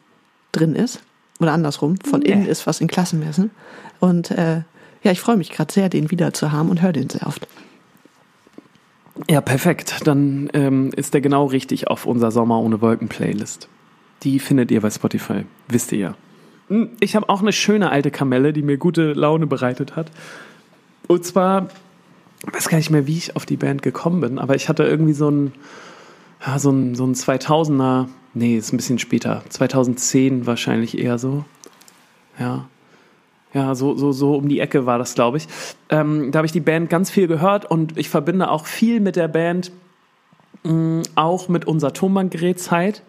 drin 0.51 0.73
ist. 0.73 1.03
Oder 1.39 1.51
andersrum, 1.51 1.97
von 1.97 2.21
Nee. 2.21 2.31
innen 2.31 2.47
ist 2.47 2.65
was 2.65 2.81
in 2.81 2.87
Klassenmessen. 2.87 3.51
Und 3.99 4.31
äh, 4.31 4.63
ja, 5.03 5.11
ich 5.11 5.21
freue 5.21 5.37
mich 5.37 5.51
gerade 5.51 5.71
sehr, 5.71 5.89
den 5.89 6.09
wieder 6.09 6.33
zu 6.33 6.51
haben 6.51 6.69
und 6.71 6.81
höre 6.81 6.93
den 6.93 7.11
sehr 7.11 7.27
oft. 7.27 7.47
Ja, 9.29 9.41
perfekt. 9.41 10.01
Dann 10.05 10.49
ähm, 10.55 10.89
ist 10.95 11.13
der 11.13 11.21
genau 11.21 11.45
richtig 11.45 11.87
auf 11.87 12.07
unserer 12.07 12.31
Sommer 12.31 12.59
ohne 12.59 12.81
Wolken 12.81 13.09
Playlist. 13.09 13.67
Die 14.23 14.39
findet 14.39 14.71
ihr 14.71 14.81
bei 14.81 14.89
Spotify, 14.89 15.45
wisst 15.67 15.91
ihr 15.91 15.99
ja. 15.99 16.15
Hm, 16.69 16.89
Ich 16.99 17.15
habe 17.15 17.29
auch 17.29 17.41
eine 17.41 17.51
schöne 17.53 17.89
alte 17.91 18.11
Kamelle, 18.11 18.53
die 18.53 18.61
mir 18.61 18.77
gute 18.77 19.13
Laune 19.13 19.47
bereitet 19.47 19.95
hat. 19.95 20.11
Und 21.07 21.25
zwar, 21.25 21.67
ich 22.47 22.53
weiß 22.53 22.69
gar 22.69 22.77
nicht 22.77 22.89
mehr, 22.89 23.07
wie 23.07 23.17
ich 23.17 23.35
auf 23.35 23.45
die 23.45 23.57
Band 23.57 23.81
gekommen 23.81 24.21
bin, 24.21 24.39
aber 24.39 24.55
ich 24.55 24.69
hatte 24.69 24.83
irgendwie 24.83 25.13
so 25.13 25.29
ein, 25.29 25.53
ja, 26.45 26.59
so 26.59 26.71
ein, 26.71 26.95
so 26.95 27.05
ein 27.05 27.13
2000er, 27.13 28.07
nee, 28.33 28.57
ist 28.57 28.73
ein 28.73 28.77
bisschen 28.77 28.99
später, 28.99 29.43
2010 29.49 30.45
wahrscheinlich 30.45 30.97
eher 30.97 31.17
so. 31.17 31.45
Ja. 32.39 32.67
Ja, 33.53 33.75
so, 33.75 33.95
so, 33.95 34.11
so 34.11 34.33
um 34.35 34.49
die 34.49 34.59
Ecke 34.59 34.87
war 34.87 34.97
das, 34.97 35.13
glaube 35.13 35.37
ich. 35.37 35.47
Ähm, 35.89 36.31
da 36.31 36.39
habe 36.39 36.47
ich 36.47 36.51
die 36.51 36.59
Band 36.59 36.89
ganz 36.89 37.11
viel 37.11 37.27
gehört 37.27 37.69
und 37.69 37.97
ich 37.99 38.09
verbinde 38.09 38.49
auch 38.49 38.65
viel 38.65 38.99
mit 38.99 39.15
der 39.15 39.27
Band, 39.27 39.71
mh, 40.63 41.03
auch 41.13 41.49
mit 41.49 41.65
unserer 41.65 41.93
Tonbandgerätzeit, 41.93 43.03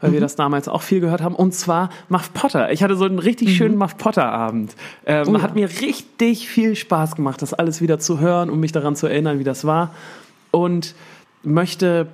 weil 0.00 0.12
wir 0.12 0.20
das 0.20 0.36
damals 0.36 0.68
auch 0.68 0.82
viel 0.82 1.00
gehört 1.00 1.22
haben. 1.22 1.34
Und 1.34 1.54
zwar 1.54 1.90
Muff 2.08 2.32
Potter. 2.34 2.70
Ich 2.72 2.82
hatte 2.82 2.96
so 2.96 3.04
einen 3.04 3.18
richtig 3.18 3.56
schönen 3.56 3.76
Muff 3.76 3.96
Potter-Abend. 3.96 4.74
Ähm, 5.06 5.24
Oh 5.28 5.32
ja. 5.36 5.42
Hat 5.42 5.54
mir 5.54 5.68
richtig 5.68 6.48
viel 6.48 6.76
Spaß 6.76 7.16
gemacht, 7.16 7.40
das 7.42 7.54
alles 7.54 7.80
wieder 7.80 7.98
zu 7.98 8.20
hören 8.20 8.50
und 8.50 8.60
mich 8.60 8.72
daran 8.72 8.94
zu 8.96 9.06
erinnern, 9.06 9.38
wie 9.38 9.44
das 9.44 9.64
war. 9.64 9.94
Und 10.50 10.94
möchte 11.42 12.08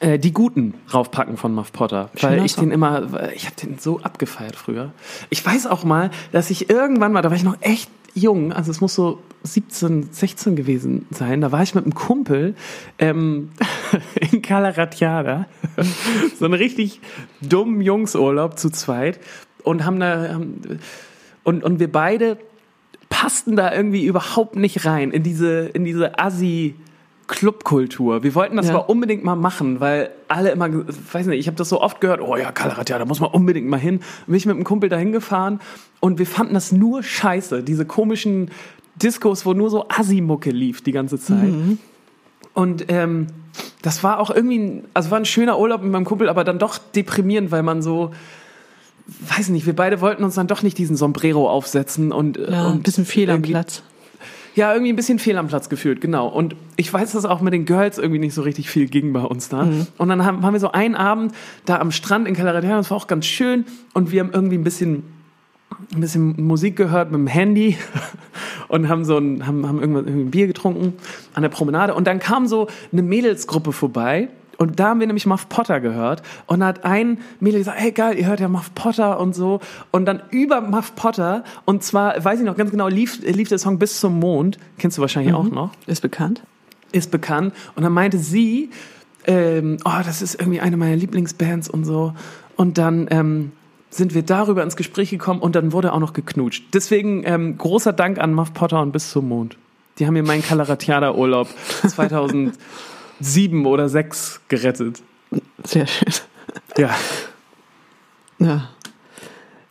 äh, 0.00 0.18
die 0.18 0.32
Guten 0.32 0.74
raufpacken 0.92 1.36
von 1.36 1.54
Muff 1.54 1.72
Potter, 1.72 2.10
weil 2.20 2.32
Schöner 2.32 2.44
ich 2.44 2.52
Song. 2.52 2.64
den 2.64 2.72
immer, 2.72 3.12
weil 3.12 3.32
ich 3.34 3.46
habe 3.46 3.56
den 3.56 3.78
so 3.78 4.00
abgefeiert 4.00 4.56
früher. 4.56 4.92
Ich 5.30 5.44
weiß 5.44 5.66
auch 5.66 5.84
mal, 5.84 6.10
dass 6.32 6.50
ich 6.50 6.70
irgendwann 6.70 7.12
mal, 7.12 7.22
da 7.22 7.30
war 7.30 7.36
ich 7.36 7.44
noch 7.44 7.56
echt 7.60 7.90
jung, 8.14 8.52
also 8.52 8.70
es 8.70 8.80
muss 8.80 8.94
so 8.94 9.20
17, 9.44 10.08
16 10.12 10.56
gewesen 10.56 11.06
sein, 11.10 11.40
da 11.40 11.52
war 11.52 11.62
ich 11.62 11.74
mit 11.74 11.84
einem 11.84 11.94
Kumpel 11.94 12.54
ähm, 12.98 13.50
in 14.32 14.42
Calaratiada, 14.42 15.46
so 16.38 16.44
einen 16.44 16.54
richtig 16.54 17.00
dummen 17.40 17.80
Jungsurlaub 17.80 18.58
zu 18.58 18.70
zweit 18.70 19.20
und 19.64 19.84
haben 19.84 20.00
da 20.00 20.34
haben, 20.34 20.80
und 21.44 21.64
und 21.64 21.80
wir 21.80 21.90
beide 21.90 22.38
passten 23.08 23.56
da 23.56 23.72
irgendwie 23.72 24.04
überhaupt 24.04 24.56
nicht 24.56 24.84
rein 24.84 25.10
in 25.10 25.22
diese 25.22 25.66
in 25.68 25.84
diese 25.84 26.18
Assi 26.18 26.76
Clubkultur. 27.28 28.22
Wir 28.22 28.34
wollten 28.34 28.56
das 28.56 28.66
Ja. 28.68 28.74
aber 28.74 28.88
unbedingt 28.90 29.24
mal 29.24 29.36
machen, 29.36 29.80
weil 29.80 30.10
alle 30.28 30.50
immer, 30.50 30.68
weiß 31.12 31.26
nicht, 31.26 31.38
ich 31.38 31.46
habe 31.46 31.56
das 31.56 31.68
so 31.68 31.80
oft 31.80 32.00
gehört, 32.00 32.20
oh 32.20 32.36
ja, 32.36 32.52
Kalaratja, 32.52 32.98
da 32.98 33.04
muss 33.04 33.20
man 33.20 33.30
unbedingt 33.30 33.68
mal 33.68 33.78
hin. 33.80 34.00
Bin 34.26 34.34
ich 34.36 34.46
mit 34.46 34.54
einem 34.54 34.64
Kumpel 34.64 34.88
dahin 34.88 35.12
gefahren 35.12 35.60
und 36.00 36.18
wir 36.18 36.26
fanden 36.26 36.54
das 36.54 36.72
nur 36.72 37.02
scheiße, 37.02 37.62
diese 37.62 37.86
komischen 37.86 38.50
Diskos, 38.96 39.46
wo 39.46 39.54
nur 39.54 39.70
so 39.70 39.86
Assi-Mucke 39.88 40.50
lief 40.50 40.82
die 40.82 40.92
ganze 40.92 41.18
Zeit. 41.18 41.52
Und 42.54 42.84
ähm, 42.88 43.28
das 43.80 44.04
war 44.04 44.18
auch 44.20 44.30
irgendwie, 44.30 44.58
ein, 44.58 44.84
also 44.94 45.10
war 45.10 45.18
ein 45.18 45.24
schöner 45.24 45.58
Urlaub 45.58 45.82
mit 45.82 45.90
meinem 45.90 46.04
Kumpel, 46.04 46.28
aber 46.28 46.44
dann 46.44 46.58
doch 46.58 46.76
deprimierend, 46.78 47.50
weil 47.50 47.62
man 47.62 47.80
so, 47.82 48.10
weiß 49.36 49.48
nicht, 49.48 49.64
wir 49.66 49.74
beide 49.74 50.00
wollten 50.00 50.22
uns 50.24 50.34
dann 50.34 50.46
doch 50.46 50.62
nicht 50.62 50.76
diesen 50.76 50.96
Sombrero 50.96 51.48
aufsetzen 51.48 52.12
und, 52.12 52.36
Ja, 52.36 52.66
und 52.66 52.74
ein 52.74 52.82
bisschen 52.82 53.06
fehl 53.06 53.30
am 53.30 53.42
Platz. 53.42 53.82
Ja, 54.54 54.72
irgendwie 54.72 54.92
ein 54.92 54.96
bisschen 54.96 55.18
fehl 55.18 55.38
am 55.38 55.48
Platz 55.48 55.68
gefühlt, 55.68 56.00
genau. 56.00 56.28
Und 56.28 56.56
ich 56.76 56.92
weiß, 56.92 57.12
dass 57.12 57.24
auch 57.24 57.40
mit 57.40 57.52
den 57.52 57.64
Girls 57.64 57.98
irgendwie 57.98 58.18
nicht 58.18 58.34
so 58.34 58.42
richtig 58.42 58.68
viel 58.68 58.86
ging 58.86 59.12
bei 59.12 59.22
uns 59.22 59.48
da. 59.48 59.62
Und 59.98 60.08
dann 60.08 60.24
haben, 60.24 60.42
haben 60.42 60.52
wir 60.52 60.60
so 60.60 60.72
einen 60.72 60.94
Abend 60.94 61.32
da 61.64 61.78
am 61.78 61.90
Strand 61.90 62.28
in 62.28 62.34
Calaratiana, 62.34 62.76
das 62.76 62.90
war 62.90 62.98
auch 62.98 63.06
ganz 63.06 63.26
schön. 63.26 63.64
Und 63.94 64.12
wir 64.12 64.20
haben 64.20 64.30
irgendwie 64.32 64.58
ein 64.58 64.64
bisschen, 64.64 65.04
ein 65.94 66.00
bisschen 66.00 66.42
Musik 66.42 66.76
gehört 66.76 67.10
mit 67.10 67.18
dem 67.18 67.26
Handy 67.26 67.78
und 68.68 68.88
haben 68.88 69.04
so 69.04 69.16
ein, 69.16 69.46
haben, 69.46 69.66
haben 69.66 69.80
irgendwann 69.80 70.06
irgendwie 70.06 70.26
ein 70.26 70.30
Bier 70.30 70.46
getrunken 70.46 70.94
an 71.34 71.42
der 71.42 71.50
Promenade. 71.50 71.94
Und 71.94 72.06
dann 72.06 72.18
kam 72.18 72.46
so 72.46 72.68
eine 72.92 73.02
Mädelsgruppe 73.02 73.72
vorbei. 73.72 74.28
Und 74.58 74.78
da 74.78 74.90
haben 74.90 75.00
wir 75.00 75.06
nämlich 75.06 75.26
Muff 75.26 75.48
Potter 75.48 75.80
gehört. 75.80 76.22
Und 76.46 76.60
da 76.60 76.66
hat 76.66 76.84
ein 76.84 77.18
Mädel 77.40 77.60
gesagt, 77.60 77.80
hey 77.80 77.92
geil, 77.92 78.18
ihr 78.18 78.26
hört 78.26 78.40
ja 78.40 78.48
Muff 78.48 78.74
Potter 78.74 79.18
und 79.18 79.34
so. 79.34 79.60
Und 79.90 80.06
dann 80.06 80.22
über 80.30 80.60
Muff 80.60 80.94
Potter, 80.94 81.44
und 81.64 81.82
zwar, 81.82 82.22
weiß 82.22 82.40
ich 82.40 82.46
noch 82.46 82.56
ganz 82.56 82.70
genau, 82.70 82.88
lief, 82.88 83.20
lief 83.22 83.48
der 83.48 83.58
Song 83.58 83.78
bis 83.78 84.00
zum 84.00 84.18
Mond. 84.18 84.58
Kennst 84.78 84.98
du 84.98 85.02
wahrscheinlich 85.02 85.34
auch 85.34 85.50
noch. 85.50 85.70
Ist 85.86 86.02
bekannt. 86.02 86.42
ist 86.92 87.10
bekannt. 87.10 87.54
Und 87.74 87.82
dann 87.82 87.92
meinte 87.92 88.18
sie, 88.18 88.70
ähm, 89.26 89.78
oh, 89.84 90.02
das 90.04 90.22
ist 90.22 90.34
irgendwie 90.38 90.60
eine 90.60 90.76
meiner 90.76 90.96
Lieblingsbands 90.96 91.68
und 91.68 91.84
so. 91.84 92.14
Und 92.56 92.78
dann 92.78 93.08
ähm, 93.10 93.52
sind 93.90 94.14
wir 94.14 94.22
darüber 94.22 94.62
ins 94.62 94.76
Gespräch 94.76 95.10
gekommen 95.10 95.40
und 95.40 95.54
dann 95.54 95.72
wurde 95.72 95.92
auch 95.92 96.00
noch 96.00 96.12
geknutscht. 96.12 96.64
Deswegen 96.72 97.22
ähm, 97.24 97.58
großer 97.58 97.92
Dank 97.92 98.18
an 98.18 98.32
Muff 98.32 98.54
Potter 98.54 98.80
und 98.80 98.92
Bis 98.92 99.10
zum 99.10 99.28
Mond. 99.28 99.56
Die 99.98 100.06
haben 100.06 100.14
mir 100.14 100.22
meinen 100.22 100.42
Kalaratiada-Urlaub 100.42 101.48
2007 103.20 103.66
oder 103.66 103.88
2006 103.88 104.40
gerettet. 104.48 105.02
Sehr 105.64 105.86
schön. 105.86 106.12
Ja. 106.76 106.94
Ja. 108.38 108.68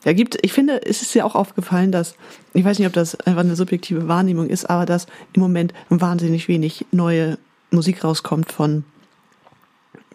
Ja, 0.03 0.13
gibt, 0.13 0.37
ich 0.41 0.51
finde, 0.51 0.83
es 0.83 1.03
ist 1.03 1.13
ja 1.13 1.25
auch 1.25 1.35
aufgefallen, 1.35 1.91
dass, 1.91 2.15
ich 2.53 2.65
weiß 2.65 2.79
nicht, 2.79 2.87
ob 2.87 2.93
das 2.93 3.15
einfach 3.21 3.41
eine 3.41 3.55
subjektive 3.55 4.07
Wahrnehmung 4.07 4.47
ist, 4.47 4.67
aber 4.67 4.85
dass 4.85 5.05
im 5.33 5.41
Moment 5.41 5.73
wahnsinnig 5.89 6.47
wenig 6.47 6.87
neue 6.91 7.37
Musik 7.69 8.03
rauskommt 8.03 8.51
von 8.51 8.83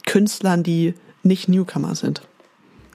Künstlern, 0.05 0.65
die 0.65 0.95
nicht 1.23 1.49
Newcomer 1.49 1.95
sind. 1.95 2.23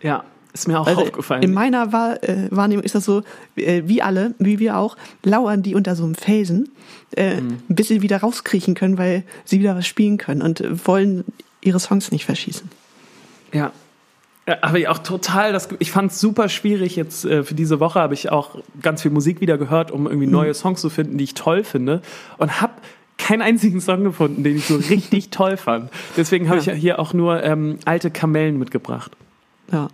Ja, 0.02 0.26
ist 0.54 0.68
mir 0.68 0.80
auch 0.80 0.88
Also 0.88 1.02
aufgefallen. 1.02 1.44
In 1.44 1.54
meiner 1.54 1.94
Wahr, 1.94 2.22
äh, 2.24 2.48
Wahrnehmung 2.52 2.84
ist 2.84 2.96
das 2.96 3.06
so, 3.06 3.24
äh, 3.56 3.84
wie 3.86 4.02
alle, 4.02 4.34
wie 4.40 4.60
wir 4.60 4.78
auch, 4.78 4.98
lauern 5.24 5.64
die 5.64 5.76
unter 5.76 5.96
so 5.96 6.04
einem 6.04 6.16
Felsen, 6.16 6.70
äh, 7.16 7.42
Mhm. 7.42 7.60
bis 7.70 7.88
sie 7.88 8.02
wieder 8.02 8.18
rauskriechen 8.18 8.74
können, 8.76 8.98
weil 8.98 9.24
sie 9.46 9.60
wieder 9.60 9.76
was 9.76 9.88
spielen 9.88 10.18
können 10.18 10.42
und 10.42 10.62
äh, 10.62 10.86
wollen 10.88 11.24
ihre 11.62 11.80
Songs 11.80 12.12
nicht 12.12 12.26
verschießen. 12.26 12.70
Ja. 13.54 13.72
Ja, 14.48 14.60
habe 14.64 14.80
ich 14.80 14.88
auch 14.88 14.98
total 14.98 15.54
das. 15.54 15.70
Ich 15.78 15.92
fand 15.92 16.12
es 16.12 16.20
super 16.20 16.50
schwierig 16.50 16.96
jetzt 16.96 17.26
äh, 17.26 17.44
für 17.44 17.54
diese 17.54 17.80
Woche. 17.80 18.00
Habe 18.00 18.16
ich 18.16 18.32
auch 18.32 18.58
ganz 18.82 19.04
viel 19.04 19.12
Musik 19.12 19.40
wieder 19.40 19.58
gehört, 19.60 19.92
um 19.92 20.08
irgendwie 20.08 20.26
neue 20.26 20.54
Songs 20.56 20.82
zu 20.82 20.90
finden, 20.90 21.20
die 21.20 21.26
ich 21.26 21.36
toll 21.36 21.64
finde. 21.64 22.02
Und 22.40 22.60
habe 22.60 22.74
keinen 23.20 23.44
einzigen 23.44 23.80
Song 23.82 24.04
gefunden, 24.04 24.44
den 24.44 24.58
ich 24.58 24.66
so 24.66 24.78
richtig 24.78 25.30
toll 25.32 25.58
fand. 25.58 25.92
Deswegen 26.18 26.50
habe 26.50 26.58
ich 26.60 26.66
ja 26.66 26.74
hier 26.74 26.98
auch 26.98 27.14
nur 27.14 27.44
ähm, 27.44 27.78
alte 27.86 28.10
Kamellen 28.10 28.58
mitgebracht. 28.58 29.12
Ja. 29.72 29.90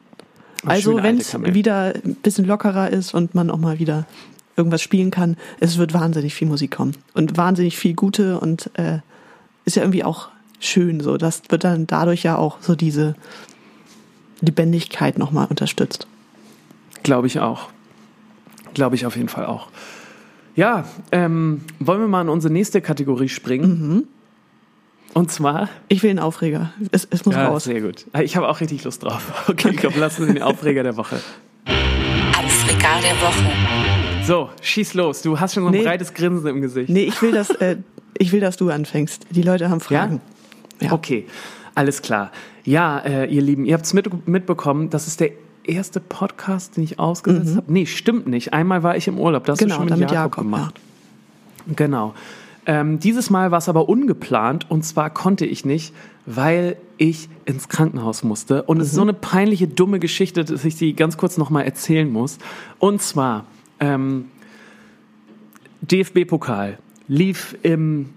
Also 0.67 1.01
wenn 1.01 1.17
es 1.17 1.34
wieder 1.53 1.93
ein 1.95 2.15
bisschen 2.15 2.45
lockerer 2.45 2.89
ist 2.89 3.13
und 3.13 3.36
man 3.36 3.49
auch 3.49 3.58
mal 3.58 3.80
wieder 3.80 4.06
irgendwas 4.56 4.82
spielen 4.82 5.12
kann, 5.12 5.38
es 5.60 5.77
wird 5.77 5.93
wahnsinnig 5.93 6.34
viel 6.34 6.47
Musik 6.47 6.71
kommen 6.71 6.95
und 7.13 7.38
wahnsinnig 7.38 7.77
viel 7.77 7.93
gute 7.93 8.39
und 8.39 8.71
äh, 8.73 8.99
ist 9.65 9.75
ja 9.75 9.84
irgendwie 9.84 10.03
auch 10.03 10.30
schön 10.60 10.99
so. 10.99 11.17
Das 11.17 11.43
wird 11.49 11.63
dann 11.63 11.88
dadurch 11.88 12.23
ja 12.23 12.38
auch 12.38 12.58
so 12.62 12.75
diese 12.75 13.15
Lebendigkeit 14.41 15.17
nochmal 15.17 15.47
unterstützt. 15.47 16.08
Glaube 17.03 17.27
ich 17.27 17.39
auch. 17.39 17.69
Glaube 18.73 18.95
ich 18.95 19.06
auf 19.06 19.15
jeden 19.15 19.30
Fall 19.30 19.45
auch. 19.45 19.67
Ja, 20.56 20.86
ähm, 21.12 21.62
wollen 21.80 22.01
wir 22.01 22.08
mal 22.08 22.21
in 22.21 22.30
unsere 22.30 22.51
nächste 22.51 22.82
Kategorie 22.82 23.30
springen? 23.30 24.08
Und 25.13 25.32
zwar. 25.32 25.70
Ich 25.88 26.04
will 26.04 26.12
einen 26.12 26.20
Aufreger. 26.20 26.72
Es, 26.91 27.08
es 27.10 27.26
muss 27.26 27.36
Ja, 27.36 27.48
raus. 27.48 27.63
sehr 27.63 27.82
gut. 27.82 28.06
Ich 28.22 28.36
habe 28.36 28.48
auch 28.50 28.60
richtig 28.62 28.84
Lust 28.84 29.04
drauf. 29.04 29.46
Okay, 29.50 29.76
komm, 29.80 29.93
lass 29.98 30.20
uns 30.20 30.32
den 30.34 30.41
Aufreger 30.43 30.84
der 30.84 30.96
Woche. 30.98 31.20
Aufreger 32.38 33.02
der 33.02 33.15
Woche. 33.22 34.26
So, 34.26 34.50
schieß 34.62 34.93
los. 34.93 35.22
Du 35.22 35.39
hast 35.39 35.54
schon 35.54 35.63
so 35.63 35.70
ein 35.70 35.74
Nee. 35.74 35.84
breites 35.84 36.13
Grinsen 36.13 36.48
im 36.48 36.62
Gesicht. 36.62 36.89
Nee, 36.89 37.04
ich 37.06 37.22
will, 37.22 37.32
dass, 37.32 37.50
äh, 37.50 37.78
ich 38.17 38.32
will, 38.32 38.41
dass 38.41 38.58
du 38.58 38.70
anfängst. 38.70 39.26
Die 39.32 39.41
Leute 39.41 39.70
haben 39.70 39.80
Fragen. 39.80 40.22
Ja. 40.82 40.91
Okay, 40.91 41.26
alles 41.76 42.02
klar. 42.02 42.32
Ja, 42.63 43.00
äh, 43.00 43.26
ihr 43.34 43.41
Lieben, 43.41 43.65
ihr 43.65 43.74
habt 43.74 43.86
es 43.86 43.93
mit, 43.93 44.28
mitbekommen, 44.28 44.89
das 44.89 45.08
ist 45.08 45.20
der 45.22 45.32
erste 45.63 46.00
Podcast, 46.00 46.78
den 46.78 46.84
ich 46.84 47.00
ausgesetzt 47.00 47.56
habe. 47.56 47.72
Nee, 47.72 47.86
stimmt 47.86 48.28
nicht. 48.28 48.54
Einmal 48.54 48.84
war 48.84 48.96
ich 48.98 49.08
im 49.08 49.17
Urlaub. 49.20 49.46
Das 49.46 49.60
hast 49.60 49.62
Mhm. 49.62 49.70
Genau, 49.70 49.76
du 49.76 49.80
schon 49.89 50.00
mit 50.00 50.10
damit 50.10 50.12
Jakob, 50.12 50.32
Jakob, 50.38 50.43
gemacht. 50.43 50.80
Genau. 51.76 52.13
Ähm, 52.69 52.99
dieses 52.99 53.30
Mal 53.30 53.49
war 53.49 53.60
es 53.60 53.69
aber 53.69 53.88
ungeplant 53.88 54.69
und 54.69 54.84
zwar 54.84 55.10
konnte 55.10 55.45
ich 55.45 55.63
nicht, 55.63 55.93
weil 56.25 56.75
ich 56.97 57.30
ins 57.45 57.69
Krankenhaus 57.69 58.23
musste. 58.23 58.63
Und 58.63 58.82
es 58.82 58.88
ist 58.89 58.95
so 58.95 59.01
Mhm. 59.03 59.10
eine 59.10 59.17
peinliche, 59.17 59.67
dumme 59.69 59.99
Geschichte, 59.99 60.43
dass 60.43 60.65
ich 60.65 60.75
die 60.75 60.93
ganz 60.93 61.15
kurz 61.17 61.38
nochmal 61.38 61.63
erzählen 61.63 62.12
muss. 62.12 62.38
Und 62.77 63.01
zwar, 63.01 63.45
ähm, 63.80 64.25
DFB-Pokal 65.82 66.77
lief 67.08 67.58
im, 67.63 68.10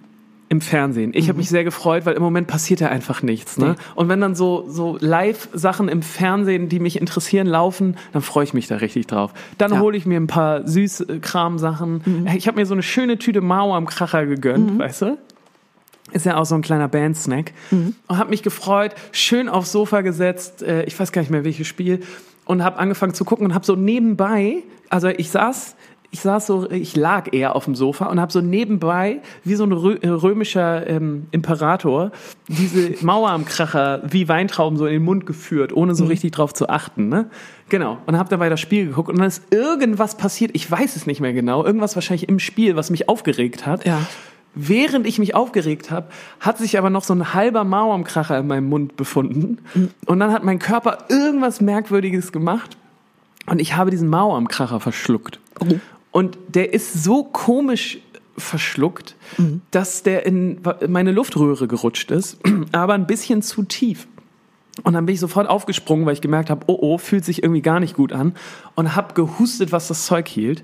im 0.51 0.61
Fernsehen. 0.61 1.13
Ich 1.15 1.29
habe 1.29 1.39
mich 1.39 1.49
sehr 1.49 1.63
gefreut, 1.63 2.05
weil 2.07 2.15
im 2.15 2.23
Moment 2.23 2.49
passiert 2.49 2.81
ja 2.81 2.89
einfach 2.89 3.23
nichts. 3.23 3.57
Ne? 3.57 3.77
Und 3.95 4.09
wenn 4.09 4.21
dann 4.21 4.35
so, 4.35 4.65
so 4.69 4.99
Live-Sachen 5.01 5.89
im 5.89 6.03
Fernsehen, 6.03 6.69
die 6.69 6.81
mich 6.81 7.01
interessieren, 7.01 7.47
laufen, 7.47 7.97
dann 8.13 8.21
freue 8.21 8.43
ich 8.45 8.53
mich 8.53 8.67
da 8.67 8.77
richtig 8.77 9.07
drauf. 9.07 9.33
Dann 9.59 9.73
Ja. 9.73 9.79
hole 9.79 9.97
ich 9.97 10.07
mir 10.07 10.19
ein 10.21 10.27
paar 10.27 10.67
Süßkram-Sachen. 10.67 12.27
Ich 12.37 12.49
habe 12.49 12.59
mir 12.59 12.67
so 12.67 12.75
eine 12.75 12.83
schöne 12.83 13.17
Tüte 13.19 13.41
Mao 13.41 13.75
am 13.75 13.87
Kracher 13.87 14.27
gegönnt, 14.27 14.77
weißt 14.79 15.03
du? 15.03 15.19
Ist 16.13 16.27
ja 16.27 16.37
auch 16.37 16.47
so 16.47 16.57
ein 16.57 16.63
kleiner 16.63 16.89
Bandsnack. 16.89 17.53
Und 17.71 17.95
habe 18.09 18.31
mich 18.31 18.43
gefreut, 18.43 18.97
schön 19.13 19.49
aufs 19.49 19.71
Sofa 19.71 20.01
gesetzt, 20.01 20.63
äh, 20.65 20.83
ich 20.83 20.99
weiß 20.99 21.13
gar 21.13 21.23
nicht 21.23 21.31
mehr 21.31 21.45
welches 21.45 21.69
Spiel, 21.69 22.01
und 22.45 22.65
habe 22.65 22.79
angefangen 22.79 23.15
zu 23.15 23.25
gucken 23.25 23.47
und 23.47 23.55
habe 23.55 23.65
so 23.65 23.77
nebenbei, 23.77 24.65
also 24.89 25.07
ich 25.07 25.31
saß, 25.31 25.77
ich 26.13 26.21
saß 26.21 26.47
so, 26.47 26.71
ich 26.71 26.97
lag 26.97 27.33
eher 27.33 27.55
auf 27.55 27.67
dem 27.67 27.77
Sofa 27.77 28.07
und 28.07 28.21
habe 28.21 28.33
so 28.33 28.41
nebenbei, 28.41 29.21
wie 29.45 29.55
so 29.55 29.65
ein 29.65 29.71
äh, 29.71 30.09
römischer 30.09 30.87
ähm, 30.89 31.27
Imperator, 31.31 32.11
diese 32.49 32.95
Mauer 33.05 33.31
am 33.31 33.45
Kracher 33.45 34.03
wie 34.05 34.29
Weintrauben 34.29 34.77
so 34.77 34.87
in 34.87 34.95
den 34.95 35.05
Mund 35.05 35.25
geführt, 35.25 35.73
ohne 35.73 35.95
so 35.95 36.07
richtig 36.07 36.33
drauf 36.33 36.53
zu 36.53 36.69
achten. 36.69 37.09
Ne? 37.09 37.31
Genau. 37.69 37.99
Und 38.07 38.19
habe 38.19 38.29
dabei 38.29 38.49
das 38.49 38.61
Spiel 38.61 38.87
geguckt 38.87 39.09
und 39.09 39.19
dann 39.19 39.29
ist 39.29 39.53
irgendwas 39.53 40.17
passiert, 40.17 40.51
ich 40.55 40.69
weiß 40.69 40.97
es 40.97 41.07
nicht 41.07 41.21
mehr 41.21 41.33
genau, 41.33 41.65
irgendwas 41.65 41.95
wahrscheinlich 41.95 42.29
im 42.29 42.41
Spiel, 42.41 42.75
was 42.75 42.91
mich 42.91 43.09
aufgeregt 43.09 43.67
hat. 43.67 43.87
Ja. 43.87 44.01
Während 44.53 45.07
ich 45.07 45.21
mich 45.21 45.37
aufgeregt 45.37 45.93
habe, 45.93 46.09
hat 46.41 46.59
sich 46.59 46.77
aber 46.77 46.91
noch 46.91 47.05
so 47.05 47.15
ein 47.15 47.35
halber 47.35 47.63
Mauerkracher 47.63 48.37
in 48.37 48.49
meinem 48.49 48.69
Mund 48.69 48.97
befunden. 48.97 49.59
Und 50.07 50.19
dann 50.19 50.33
hat 50.33 50.43
mein 50.43 50.59
Körper 50.59 51.05
irgendwas 51.09 51.61
Merkwürdiges 51.61 52.33
gemacht. 52.33 52.77
Und 53.47 53.61
ich 53.61 53.77
habe 53.77 53.93
diesen 53.93 54.09
Mauerkracher 54.09 54.81
verschluckt. 54.81 55.39
Und 56.13 56.39
der 56.49 56.73
ist 56.73 57.05
so 57.05 57.25
komisch 57.25 57.99
verschluckt, 58.37 59.17
dass 59.71 60.03
der 60.03 60.27
in 60.27 60.61
meine 60.89 61.13
Luftröhre 61.13 61.69
gerutscht 61.69 62.11
ist, 62.11 62.39
aber 62.73 62.95
ein 62.95 63.07
bisschen 63.07 63.43
zu 63.43 63.63
tief. 63.63 64.09
Und 64.83 64.95
dann 64.95 65.07
bin 65.07 65.15
ich 65.15 65.21
sofort 65.21 65.49
aufgesprungen, 65.49 66.07
weil 66.07 66.15
ich 66.15 66.21
gemerkt 66.21 66.49
habe, 66.49 66.65
oh 66.67 66.79
oh, 66.81 66.99
fühlt 66.99 67.25
sich 67.25 67.43
irgendwie 67.43 67.61
gar 67.61 67.81
nicht 67.81 67.95
gut 67.95 68.13
an. 68.13 68.35
Und 68.75 68.97
habe 68.97 69.15
gehustet, 69.15 69.73
was 69.73 69.89
das 69.89 70.07
Zeug 70.07 70.27
hielt. 70.29 70.63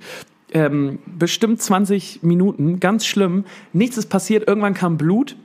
Ähm, 0.53 1.01
bestimmt 1.07 1.61
20 1.61 2.23
Minuten, 2.23 2.81
ganz 2.81 3.05
schlimm. 3.05 3.45
Nichts 3.73 3.99
ist 3.99 4.09
passiert. 4.09 4.49
Irgendwann 4.49 4.75
kam 4.75 4.97
Blut, 4.97 5.37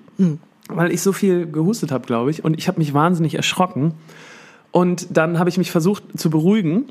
weil 0.70 0.92
ich 0.92 1.02
so 1.02 1.12
viel 1.12 1.48
gehustet 1.48 1.92
habe, 1.92 2.06
glaube 2.06 2.32
ich. 2.32 2.46
Und 2.46 2.58
ich 2.58 2.68
habe 2.68 2.78
mich 2.80 2.94
wahnsinnig 2.94 3.36
erschrocken. 3.36 3.94
Und 4.72 5.08
dann 5.18 5.38
habe 5.38 5.50
ich 5.50 5.58
mich 5.58 5.72
versucht 5.72 6.04
zu 6.18 6.30
beruhigen 6.30 6.86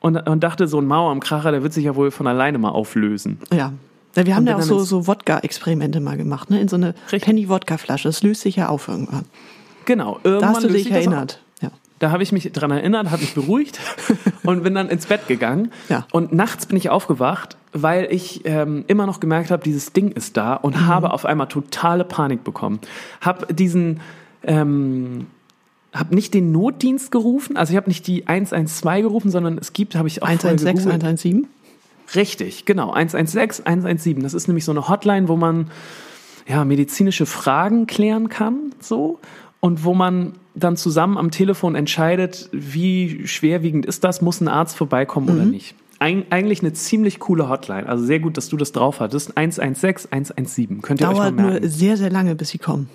und, 0.00 0.16
und 0.28 0.40
dachte, 0.44 0.68
so 0.68 0.80
ein 0.80 0.86
Mauer 0.86 1.10
am 1.10 1.20
Kracher, 1.20 1.50
der 1.50 1.62
wird 1.62 1.72
sich 1.72 1.84
ja 1.84 1.96
wohl 1.96 2.10
von 2.10 2.26
alleine 2.26 2.58
mal 2.58 2.70
auflösen. 2.70 3.38
Ja. 3.52 3.72
ja 4.14 4.26
wir 4.26 4.36
haben 4.36 4.46
ja 4.46 4.56
auch 4.56 4.62
so, 4.62 4.78
so 4.80 5.06
Wodka-Experimente 5.06 6.00
mal 6.00 6.16
gemacht, 6.16 6.50
ne? 6.50 6.60
In 6.60 6.68
so 6.68 6.76
eine. 6.76 6.94
Penny-Wodka-Flasche. 7.10 8.08
Das 8.08 8.22
löst 8.22 8.42
sich 8.42 8.56
ja 8.56 8.68
auf 8.68 8.88
irgendwann. 8.88 9.24
Genau. 9.84 10.20
Da 10.22 10.30
Irgendwann 10.30 10.54
hast 10.54 10.64
du 10.64 10.68
dich 10.68 10.90
erinnert. 10.90 11.40
Ja. 11.60 11.70
Da 11.98 12.10
habe 12.10 12.22
ich 12.22 12.30
mich 12.30 12.52
dran 12.52 12.70
erinnert, 12.70 13.10
habe 13.10 13.22
mich 13.22 13.34
beruhigt 13.34 13.80
und 14.44 14.62
bin 14.62 14.74
dann 14.74 14.88
ins 14.88 15.06
Bett 15.06 15.26
gegangen. 15.26 15.72
Ja. 15.88 16.06
Und 16.12 16.32
nachts 16.32 16.66
bin 16.66 16.76
ich 16.76 16.90
aufgewacht, 16.90 17.56
weil 17.72 18.06
ich 18.10 18.42
ähm, 18.44 18.84
immer 18.86 19.06
noch 19.06 19.18
gemerkt 19.18 19.50
habe, 19.50 19.62
dieses 19.64 19.92
Ding 19.92 20.12
ist 20.12 20.36
da 20.36 20.54
und 20.54 20.76
Mhm. 20.76 20.86
habe 20.86 21.12
auf 21.12 21.24
einmal 21.24 21.48
totale 21.48 22.04
Panik 22.04 22.44
bekommen. 22.44 22.78
Hab 23.20 23.56
diesen, 23.56 24.00
ähm, 24.44 25.26
habe 25.92 26.14
nicht 26.14 26.34
den 26.34 26.52
Notdienst 26.52 27.10
gerufen, 27.10 27.56
also 27.56 27.72
ich 27.72 27.76
habe 27.76 27.88
nicht 27.88 28.06
die 28.06 28.26
112 28.26 29.02
gerufen, 29.02 29.30
sondern 29.30 29.58
es 29.58 29.72
gibt, 29.72 29.94
habe 29.94 30.08
ich 30.08 30.22
auch 30.22 30.26
vorher 30.26 30.50
116, 30.50 30.76
gegoogelt. 30.76 31.04
117. 31.04 31.46
Richtig, 32.14 32.64
genau. 32.64 32.92
116, 32.92 33.66
117. 33.66 34.22
Das 34.22 34.34
ist 34.34 34.48
nämlich 34.48 34.64
so 34.64 34.72
eine 34.72 34.88
Hotline, 34.88 35.28
wo 35.28 35.36
man 35.36 35.70
ja, 36.48 36.64
medizinische 36.64 37.26
Fragen 37.26 37.86
klären 37.86 38.28
kann, 38.28 38.72
so. 38.80 39.18
Und 39.60 39.84
wo 39.84 39.92
man 39.92 40.34
dann 40.54 40.76
zusammen 40.76 41.18
am 41.18 41.30
Telefon 41.30 41.74
entscheidet, 41.74 42.48
wie 42.52 43.26
schwerwiegend 43.26 43.86
ist 43.86 44.04
das, 44.04 44.22
muss 44.22 44.40
ein 44.40 44.48
Arzt 44.48 44.76
vorbeikommen 44.76 45.28
oder 45.28 45.44
nicht. 45.44 45.74
Eig 45.98 46.26
eigentlich 46.30 46.60
eine 46.60 46.72
ziemlich 46.72 47.18
coole 47.18 47.48
Hotline. 47.48 47.88
Also 47.88 48.04
sehr 48.04 48.20
gut, 48.20 48.36
dass 48.36 48.48
du 48.48 48.56
das 48.56 48.70
drauf 48.70 49.00
hattest. 49.00 49.36
116, 49.36 50.12
117. 50.12 50.80
Könnt 50.80 51.00
ihr 51.00 51.08
euch 51.08 51.16
Dauert 51.16 51.34
mal 51.34 51.42
nur 51.42 51.50
merken. 51.52 51.68
sehr, 51.68 51.96
sehr 51.96 52.10
lange, 52.10 52.36
bis 52.36 52.50
sie 52.50 52.58
kommen. 52.58 52.88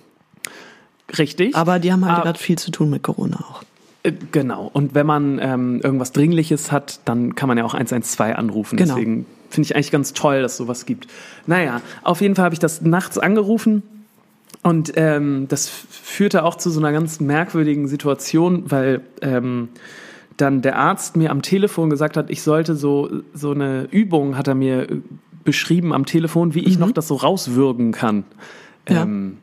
Richtig. 1.17 1.55
Aber 1.55 1.79
die 1.79 1.91
haben 1.91 2.05
halt 2.05 2.15
Aber- 2.15 2.23
gerade 2.23 2.39
viel 2.39 2.57
zu 2.57 2.71
tun 2.71 2.89
mit 2.89 3.03
Corona 3.03 3.37
auch. 3.37 3.63
Äh, 4.03 4.13
Genau. 4.31 4.69
Und 4.73 4.95
wenn 4.95 5.05
man 5.05 5.39
ähm, 5.41 5.79
irgendwas 5.81 6.11
Dringliches 6.11 6.71
hat, 6.71 6.99
dann 7.05 7.35
kann 7.35 7.47
man 7.47 7.57
ja 7.57 7.63
auch 7.65 7.73
112 7.73 8.37
anrufen. 8.37 8.77
Genau. 8.77 8.95
Deswegen 8.95 9.25
finde 9.49 9.67
ich 9.67 9.75
eigentlich 9.75 9.91
ganz 9.91 10.13
toll, 10.13 10.41
dass 10.41 10.57
sowas 10.57 10.85
gibt. 10.85 11.07
Naja, 11.47 11.81
auf 12.03 12.19
jeden 12.21 12.35
Fall 12.35 12.45
habe 12.45 12.53
ich 12.55 12.59
das 12.59 12.81
nachts 12.81 13.17
angerufen. 13.17 13.83
Und 14.61 14.93
ähm, 14.95 15.47
das 15.49 15.67
führte 15.67 16.43
auch 16.45 16.55
zu 16.55 16.69
so 16.69 16.79
einer 16.79 16.91
ganz 16.91 17.19
merkwürdigen 17.19 17.87
Situation, 17.87 18.71
weil 18.71 19.01
ähm, 19.21 19.69
dann 20.37 20.61
der 20.61 20.77
Arzt 20.77 21.15
mir 21.17 21.31
am 21.31 21.41
Telefon 21.41 21.89
gesagt 21.89 22.17
hat, 22.17 22.29
ich 22.29 22.41
sollte 22.41 22.75
so, 22.75 23.09
so 23.33 23.51
eine 23.51 23.87
Übung, 23.91 24.37
hat 24.37 24.47
er 24.47 24.55
mir 24.55 24.89
äh, 24.89 25.01
beschrieben 25.43 25.91
am 25.93 26.05
Telefon, 26.05 26.55
wie 26.55 26.61
ich 26.63 26.79
noch 26.79 26.91
das 26.91 27.07
so 27.09 27.15
rauswürgen 27.15 27.91
kann. 27.91 28.23
Ja. 28.89 29.03
Ähm, 29.03 29.37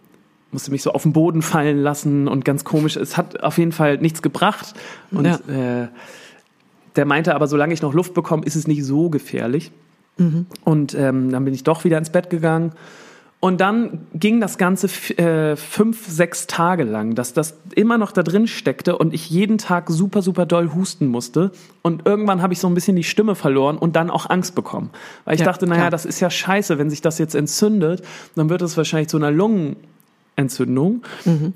musste 0.52 0.70
mich 0.70 0.82
so 0.82 0.92
auf 0.92 1.02
den 1.04 1.12
Boden 1.12 1.42
fallen 1.42 1.78
lassen 1.82 2.28
und 2.28 2.44
ganz 2.44 2.64
komisch. 2.64 2.96
Es 2.96 3.16
hat 3.16 3.42
auf 3.42 3.58
jeden 3.58 3.72
Fall 3.72 3.98
nichts 3.98 4.20
gebracht. 4.22 4.74
Und 5.10 5.24
Ja. 5.26 5.36
äh, 5.82 5.88
der 6.96 7.04
meinte 7.04 7.34
aber, 7.34 7.46
solange 7.46 7.72
ich 7.72 7.82
noch 7.82 7.94
Luft 7.94 8.14
bekomme, 8.14 8.44
ist 8.44 8.56
es 8.56 8.66
nicht 8.66 8.84
so 8.84 9.10
gefährlich. 9.10 9.70
Und 10.64 10.94
ähm, 10.94 11.30
dann 11.32 11.44
bin 11.46 11.54
ich 11.54 11.64
doch 11.64 11.84
wieder 11.84 11.96
ins 11.96 12.10
Bett 12.10 12.28
gegangen. 12.28 12.72
Und 13.42 13.62
dann 13.62 14.00
ging 14.12 14.38
das 14.38 14.58
Ganze 14.58 14.86
äh, 15.16 15.56
fünf, 15.56 16.06
sechs 16.06 16.46
Tage 16.46 16.84
lang, 16.84 17.14
dass 17.14 17.32
das 17.32 17.54
immer 17.74 17.96
noch 17.96 18.12
da 18.12 18.22
drin 18.22 18.46
steckte 18.46 18.98
und 18.98 19.14
ich 19.14 19.30
jeden 19.30 19.56
Tag 19.56 19.88
super, 19.88 20.20
super 20.20 20.44
doll 20.44 20.74
husten 20.74 21.06
musste. 21.06 21.52
Und 21.80 22.04
irgendwann 22.04 22.42
habe 22.42 22.52
ich 22.52 22.58
so 22.58 22.66
ein 22.68 22.74
bisschen 22.74 22.96
die 22.96 23.02
Stimme 23.04 23.34
verloren 23.34 23.78
und 23.78 23.96
dann 23.96 24.10
auch 24.10 24.28
Angst 24.28 24.54
bekommen. 24.54 24.90
Weil 25.24 25.36
ich 25.36 25.40
Ja, 25.40 25.46
dachte, 25.46 25.66
naja, 25.66 25.80
klar. 25.84 25.90
das 25.90 26.04
ist 26.04 26.20
ja 26.20 26.28
scheiße, 26.28 26.76
wenn 26.76 26.90
sich 26.90 27.00
das 27.00 27.16
jetzt 27.16 27.34
entzündet, 27.34 28.02
dann 28.34 28.50
wird 28.50 28.60
es 28.60 28.76
wahrscheinlich 28.76 29.08
zu 29.08 29.16
einer 29.16 29.30
Lungenentzündung. 30.48 31.02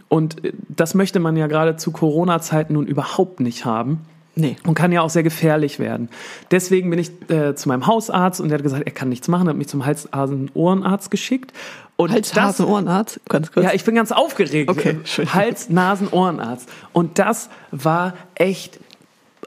Und 0.09 0.45
äh, 0.45 0.53
das 0.69 0.95
möchte 0.95 1.21
man 1.21 1.37
ja 1.37 1.47
gerade 1.47 1.77
zu 1.77 1.91
Corona-Zeiten 1.91 2.75
nun 2.75 2.87
überhaupt 2.87 3.41
nicht 3.41 3.65
haben 3.65 4.01
Nee. 4.37 4.57
und 4.67 4.75
kann 4.75 4.91
ja 4.91 5.01
auch 5.03 5.11
sehr 5.11 5.23
gefährlich 5.23 5.79
werden. 5.79 6.09
Deswegen 6.51 6.91
bin 6.91 6.99
ich 6.99 7.11
äh, 7.31 7.55
zu 7.55 7.69
meinem 7.69 7.87
Hausarzt 7.87 8.41
und 8.41 8.49
der 8.49 8.59
hat 8.59 8.63
gesagt, 8.65 8.83
er 8.85 8.93
kann 8.93 9.09
nichts 9.09 9.29
machen, 9.29 9.49
hat 9.49 9.57
mich 9.57 9.69
zum 9.69 9.87
Hals-Nasen-Ohrenarzt 9.87 11.11
geschickt. 11.11 11.53
Und 11.97 12.11
Hals, 12.11 12.33
das, 12.33 12.43
Hasen, 12.45 12.67
Ohrenarzt, 12.67 13.21
ganz 13.29 13.53
kurz. 13.53 13.65
ja, 13.65 13.73
ich 13.73 13.85
bin 13.85 13.95
ganz 13.95 14.11
aufgeregt. 14.11 14.69
Okay, 14.69 14.97
schön. 15.05 15.33
Hals, 15.33 15.69
Nasen, 15.71 16.09
Ohrenarzt. 16.09 16.69
Und 16.93 17.21
das 17.21 17.49
war 17.71 18.15
echt 18.35 18.81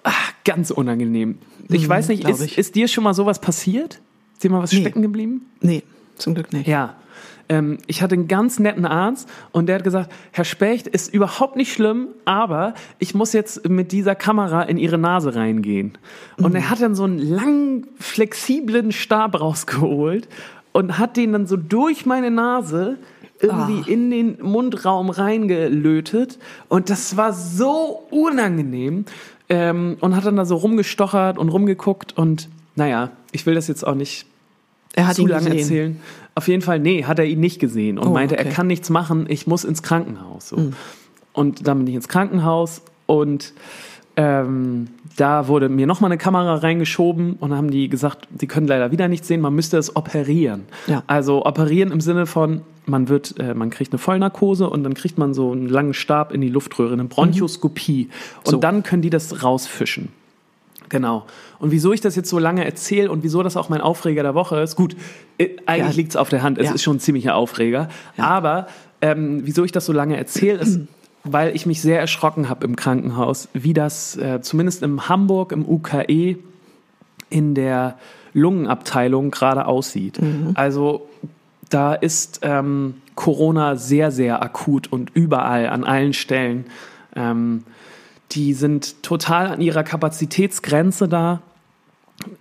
ach, 0.03 0.31
ganz 0.45 0.71
unangenehm. 0.71 1.37
Ich 1.67 1.83
Mhm, 1.83 1.89
weiß 1.89 2.07
nicht, 2.07 2.23
ist, 2.25 2.57
ist 2.57 2.75
dir 2.75 2.87
schon 2.87 3.03
mal 3.03 3.13
sowas 3.13 3.39
passiert? 3.39 3.99
Ist 4.35 4.43
dir 4.45 4.49
mal 4.51 4.61
was 4.63 4.71
Nee. 4.71 4.79
stecken 4.79 5.01
geblieben? 5.01 5.41
Nee, 5.59 5.83
zum 6.15 6.33
Glück 6.35 6.53
nicht. 6.53 6.65
Ja. 6.67 6.95
Ähm, 7.49 7.77
ich 7.87 8.01
hatte 8.01 8.15
einen 8.15 8.27
ganz 8.27 8.59
netten 8.59 8.85
Arzt 8.85 9.29
und 9.51 9.67
der 9.67 9.75
hat 9.75 9.83
gesagt, 9.83 10.11
Herr 10.31 10.43
Specht, 10.45 10.87
ist 10.87 11.13
überhaupt 11.13 11.55
nicht 11.55 11.71
schlimm, 11.71 12.07
aber 12.25 12.73
ich 12.99 13.13
muss 13.15 13.33
jetzt 13.33 13.67
mit 13.69 13.91
dieser 13.91 14.15
Kamera 14.15 14.63
in 14.63 14.77
Ihre 14.77 14.97
Nase 14.97 15.35
reingehen. 15.35 15.97
Und 16.37 16.55
er 16.55 16.69
hat 16.69 16.81
dann 16.81 16.93
so 16.95 17.03
einen 17.05 17.19
langen, 17.19 17.87
flexiblen 17.99 18.91
Stab 18.91 19.39
rausgeholt 19.39 20.27
und 20.73 20.97
hat 20.97 21.15
den 21.17 21.31
dann 21.33 21.47
so 21.47 21.55
durch 21.57 22.05
meine 22.05 22.31
Nase 22.31 22.97
irgendwie 23.39 23.81
Ah. 23.83 23.91
in 23.91 24.09
den 24.11 24.37
Mundraum 24.41 25.09
reingelötet. 25.09 26.39
Und 26.69 26.89
das 26.89 27.17
war 27.17 27.33
so 27.33 28.03
unangenehm. 28.09 29.05
Ähm, 29.49 29.95
und 30.01 30.13
hat 30.15 30.25
dann 30.25 30.35
da 30.35 30.43
so 30.43 30.57
rumgestochert 30.57 31.37
und 31.37 31.47
rumgeguckt 31.47 32.17
und 32.17 32.49
naja, 32.75 33.11
ich 33.31 33.45
will 33.45 33.55
das 33.55 33.69
jetzt 33.69 33.87
auch 33.87 33.95
nicht 33.95 34.25
Er 34.93 35.07
hat 35.07 35.15
zu 35.15 35.25
lange 35.25 35.45
gesehen. 35.45 35.59
erzählen. 35.59 36.01
Auf 36.37 36.47
jeden 36.47 36.61
Fall, 36.61 36.79
nee, 36.79 37.03
hat 37.03 37.17
er 37.17 37.25
ihn 37.25 37.39
nicht 37.39 37.59
gesehen 37.59 37.97
und 37.97 38.07
Oh, 38.09 38.11
meinte, 38.13 38.35
er 38.35 38.41
okay. 38.41 38.49
Hm. 38.49 38.55
kann 38.55 38.67
nichts 38.67 38.89
machen, 38.91 39.25
ich 39.27 39.47
muss 39.47 39.63
ins 39.63 39.81
Krankenhaus. 39.81 40.49
So. 40.49 40.71
Und 41.33 41.67
dann 41.67 41.79
bin 41.79 41.87
ich 41.87 41.95
ins 41.95 42.07
Krankenhaus 42.07 42.83
und 43.07 43.53
ähm, 44.17 44.87
da 45.15 45.47
wurde 45.47 45.67
mir 45.67 45.87
nochmal 45.87 46.11
eine 46.11 46.19
Kamera 46.19 46.55
reingeschoben 46.55 47.33
und 47.39 47.53
haben 47.55 47.71
die 47.71 47.89
gesagt, 47.89 48.27
sie 48.39 48.45
können 48.45 48.67
leider 48.67 48.91
wieder 48.91 49.07
nichts 49.07 49.27
sehen, 49.27 49.41
man 49.41 49.55
müsste 49.55 49.77
es 49.79 49.95
operieren. 49.95 50.65
Ja. 50.85 51.01
Also 51.07 51.43
operieren 51.45 51.91
im 51.91 52.01
Sinne 52.01 52.27
von, 52.27 52.61
man 52.85 53.09
wird, 53.09 53.39
äh, 53.39 53.55
man 53.55 53.71
kriegt 53.71 53.91
eine 53.93 53.99
Vollnarkose 53.99 54.69
und 54.69 54.83
dann 54.83 54.93
kriegt 54.93 55.17
man 55.17 55.33
so 55.33 55.51
einen 55.51 55.67
langen 55.67 55.93
Stab 55.95 56.33
in 56.33 56.41
die 56.41 56.49
Luftröhre, 56.49 56.93
eine 56.93 57.05
Bronchoskopie. 57.05 58.09
Und 58.45 58.51
So. 58.51 58.57
dann 58.57 58.83
können 58.83 59.01
die 59.01 59.09
das 59.09 59.43
rausfischen. 59.43 60.09
Genau. 60.89 61.25
Und 61.59 61.71
wieso 61.71 61.91
ich 61.91 62.01
das 62.01 62.15
jetzt 62.15 62.29
so 62.29 62.39
lange 62.39 62.63
erzähle 62.65 63.11
und 63.11 63.23
wieso 63.23 63.43
das 63.43 63.57
auch 63.57 63.67
mein 63.69 63.81
Aufreger 63.81 64.23
der 64.23 64.35
Woche 64.35 64.59
ist, 64.61 64.75
gut, 64.75 64.95
äh, 65.37 65.49
eigentlich 65.65 65.95
Ja. 65.95 66.01
liegt's 66.01 66.15
auf 66.15 66.29
der 66.29 66.43
Hand, 66.43 66.57
es 66.57 66.65
Ja. 66.67 66.73
ist 66.73 66.83
schon 66.83 66.97
ein 66.97 66.99
ziemlicher 66.99 67.35
Aufreger. 67.35 67.89
Aber 68.17 68.67
ähm, 69.01 69.41
wieso 69.43 69.63
ich 69.63 69.71
das 69.71 69.85
so 69.85 69.93
lange 69.93 70.15
erzähle, 70.17 70.59
ist, 70.59 70.79
weil 71.23 71.55
ich 71.55 71.65
mich 71.65 71.81
sehr 71.81 71.99
erschrocken 71.99 72.47
habe 72.49 72.65
im 72.65 72.75
Krankenhaus, 72.77 73.49
wie 73.53 73.73
das 73.73 74.15
äh, 74.17 74.39
zumindest 74.41 74.81
in 74.83 75.09
Hamburg 75.09 75.51
im 75.51 75.67
UKE 75.67 76.37
in 77.29 77.53
der 77.55 77.97
Lungenabteilung 78.33 79.31
gerade 79.31 79.65
aussieht. 79.65 80.19
Also 80.53 81.07
da 81.69 81.93
ist 81.93 82.39
ähm, 82.43 82.95
Corona 83.15 83.75
sehr, 83.75 84.11
sehr 84.11 84.41
akut 84.41 84.87
und 84.91 85.09
überall, 85.13 85.67
an 85.67 85.83
allen 85.83 86.13
Stellen. 86.13 86.65
Ähm, 87.15 87.63
die 88.31 88.53
sind 88.53 89.03
total 89.03 89.47
an 89.47 89.61
ihrer 89.61 89.83
Kapazitätsgrenze 89.83 91.07
da. 91.07 91.41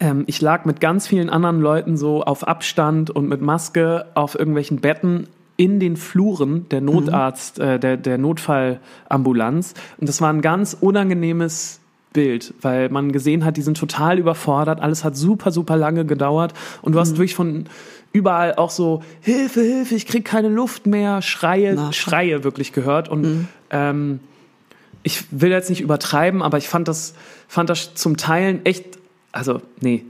Ähm, 0.01 0.25
ich 0.27 0.41
lag 0.41 0.65
mit 0.65 0.81
ganz 0.81 1.07
vielen 1.07 1.29
anderen 1.29 1.61
Leuten 1.61 1.97
so 1.97 2.23
auf 2.23 2.47
Abstand 2.47 3.11
und 3.11 3.29
mit 3.29 3.41
Maske 3.41 4.07
auf 4.15 4.39
irgendwelchen 4.39 4.81
Betten 4.81 5.29
in 5.57 5.81
den 5.81 5.97
Fluren 5.97 6.69
der 6.71 6.81
Notarzt, 6.81 7.59
äh, 7.59 7.79
der, 7.79 7.97
der 7.97 8.19
Notfallambulanz. 8.19 9.75
Und 9.99 10.09
das 10.09 10.21
war 10.21 10.33
ein 10.33 10.43
ganz 10.43 10.77
unangenehmes 10.79 11.81
Bild, 12.13 12.55
weil 12.63 12.89
man 12.89 13.13
gesehen 13.13 13.45
hat, 13.45 13.57
die 13.57 13.63
sind 13.63 13.77
total 13.77 14.19
überfordert. 14.19 14.81
Alles 14.81 15.05
hat 15.05 15.17
super, 15.17 15.51
super 15.51 15.77
lange 15.77 16.05
gedauert. 16.05 16.55
Und 16.83 16.95
du 16.95 16.99
hast 16.99 17.13
wirklich 17.13 17.35
von 17.35 17.67
überall 18.13 18.55
auch 18.55 18.71
so 18.71 19.03
Hilfe, 19.21 19.61
Hilfe, 19.61 19.95
ich 19.95 20.07
krieg 20.07 20.25
keine 20.25 20.49
Luft 20.49 20.87
mehr, 20.87 21.21
Schreie, 21.21 21.75
Na, 21.77 21.93
Schreie 21.93 22.45
wirklich 22.45 22.73
gehört. 22.73 23.11
Und 23.11 23.49
ähm, 23.71 24.21
ich 25.07 25.25
will 25.31 25.53
jetzt 25.53 25.71
nicht 25.71 25.81
übertreiben, 25.81 26.43
aber 26.43 26.59
ich 26.59 26.69
fand 26.69 26.89
das, 26.89 27.15
fand 27.47 27.71
das 27.71 27.95
zum 27.95 28.17
Teilen 28.17 28.67
echt, 28.67 28.99
also 29.31 29.63
nee, 29.81 30.05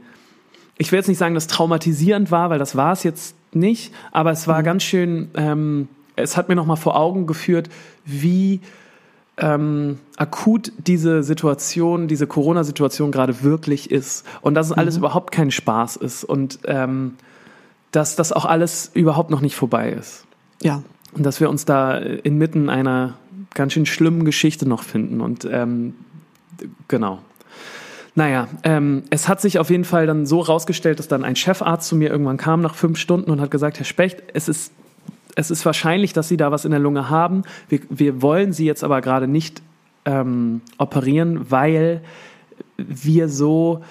ich 0.78 0.90
will 0.90 0.98
jetzt 0.98 1.06
nicht 1.06 1.18
sagen, 1.18 1.34
dass 1.34 1.48
traumatisierend 1.48 2.30
war, 2.30 2.48
weil 2.48 2.58
das 2.58 2.76
war 2.76 2.92
es 2.92 3.02
jetzt 3.02 3.36
nicht, 3.52 3.92
aber 4.10 4.30
es 4.30 4.48
war 4.48 4.62
ganz 4.62 4.84
schön, 4.84 5.30
ähm, 5.34 5.88
es 6.16 6.38
hat 6.38 6.48
mir 6.48 6.54
nochmal 6.54 6.78
vor 6.78 6.96
Augen 6.96 7.26
geführt, 7.26 7.68
wie 8.06 8.62
ähm, 9.36 9.98
akut 10.16 10.72
diese 10.78 11.22
Situation, 11.22 12.08
diese 12.08 12.26
Corona-Situation 12.26 13.12
gerade 13.12 13.42
wirklich 13.42 13.90
ist 13.90 14.24
und 14.40 14.54
dass 14.54 14.68
es 14.68 14.72
alles 14.72 14.96
überhaupt 14.96 15.30
kein 15.30 15.50
Spaß 15.50 15.96
ist 15.96 16.24
und 16.24 16.60
ähm, 16.64 17.16
dass 17.90 18.16
das 18.16 18.32
auch 18.32 18.46
alles 18.46 18.90
überhaupt 18.94 19.28
noch 19.28 19.42
nicht 19.42 19.56
vorbei 19.56 19.90
ist. 19.90 20.24
Ja. 20.62 20.82
Und 21.12 21.26
dass 21.26 21.38
wir 21.38 21.50
uns 21.50 21.66
da 21.66 21.98
inmitten 21.98 22.70
einer 22.70 23.18
ganz 23.54 23.72
schön 23.72 23.86
schlimmen 23.86 24.24
Geschichte 24.24 24.68
noch 24.68 24.82
finden. 24.82 25.20
Und 25.20 25.46
ähm, 25.50 25.94
genau. 26.88 27.20
Naja, 28.14 28.48
ähm, 28.62 29.04
es 29.10 29.28
hat 29.28 29.42
sich 29.42 29.58
auf 29.58 29.68
jeden 29.68 29.84
Fall 29.84 30.06
dann 30.06 30.24
so 30.24 30.40
rausgestellt, 30.40 30.98
dass 30.98 31.08
dann 31.08 31.22
ein 31.22 31.36
Chefarzt 31.36 31.88
zu 31.88 31.96
mir 31.96 32.08
irgendwann 32.10 32.38
kam 32.38 32.62
nach 32.62 32.74
fünf 32.74 32.98
Stunden 32.98 33.30
und 33.30 33.40
hat 33.40 33.50
gesagt, 33.50 33.78
Herr 33.78 33.84
Specht, 33.84 34.22
es 34.32 34.48
ist, 34.48 34.72
es 35.34 35.50
ist 35.50 35.66
wahrscheinlich, 35.66 36.14
dass 36.14 36.28
Sie 36.28 36.38
da 36.38 36.50
was 36.50 36.64
in 36.64 36.70
der 36.70 36.80
Lunge 36.80 37.10
haben. 37.10 37.42
Wir, 37.68 37.80
wir 37.90 38.22
wollen 38.22 38.54
Sie 38.54 38.64
jetzt 38.64 38.84
aber 38.84 39.02
gerade 39.02 39.28
nicht 39.28 39.60
ähm, 40.06 40.62
operieren, 40.78 41.50
weil 41.50 42.02
wir 42.78 43.28
so 43.28 43.82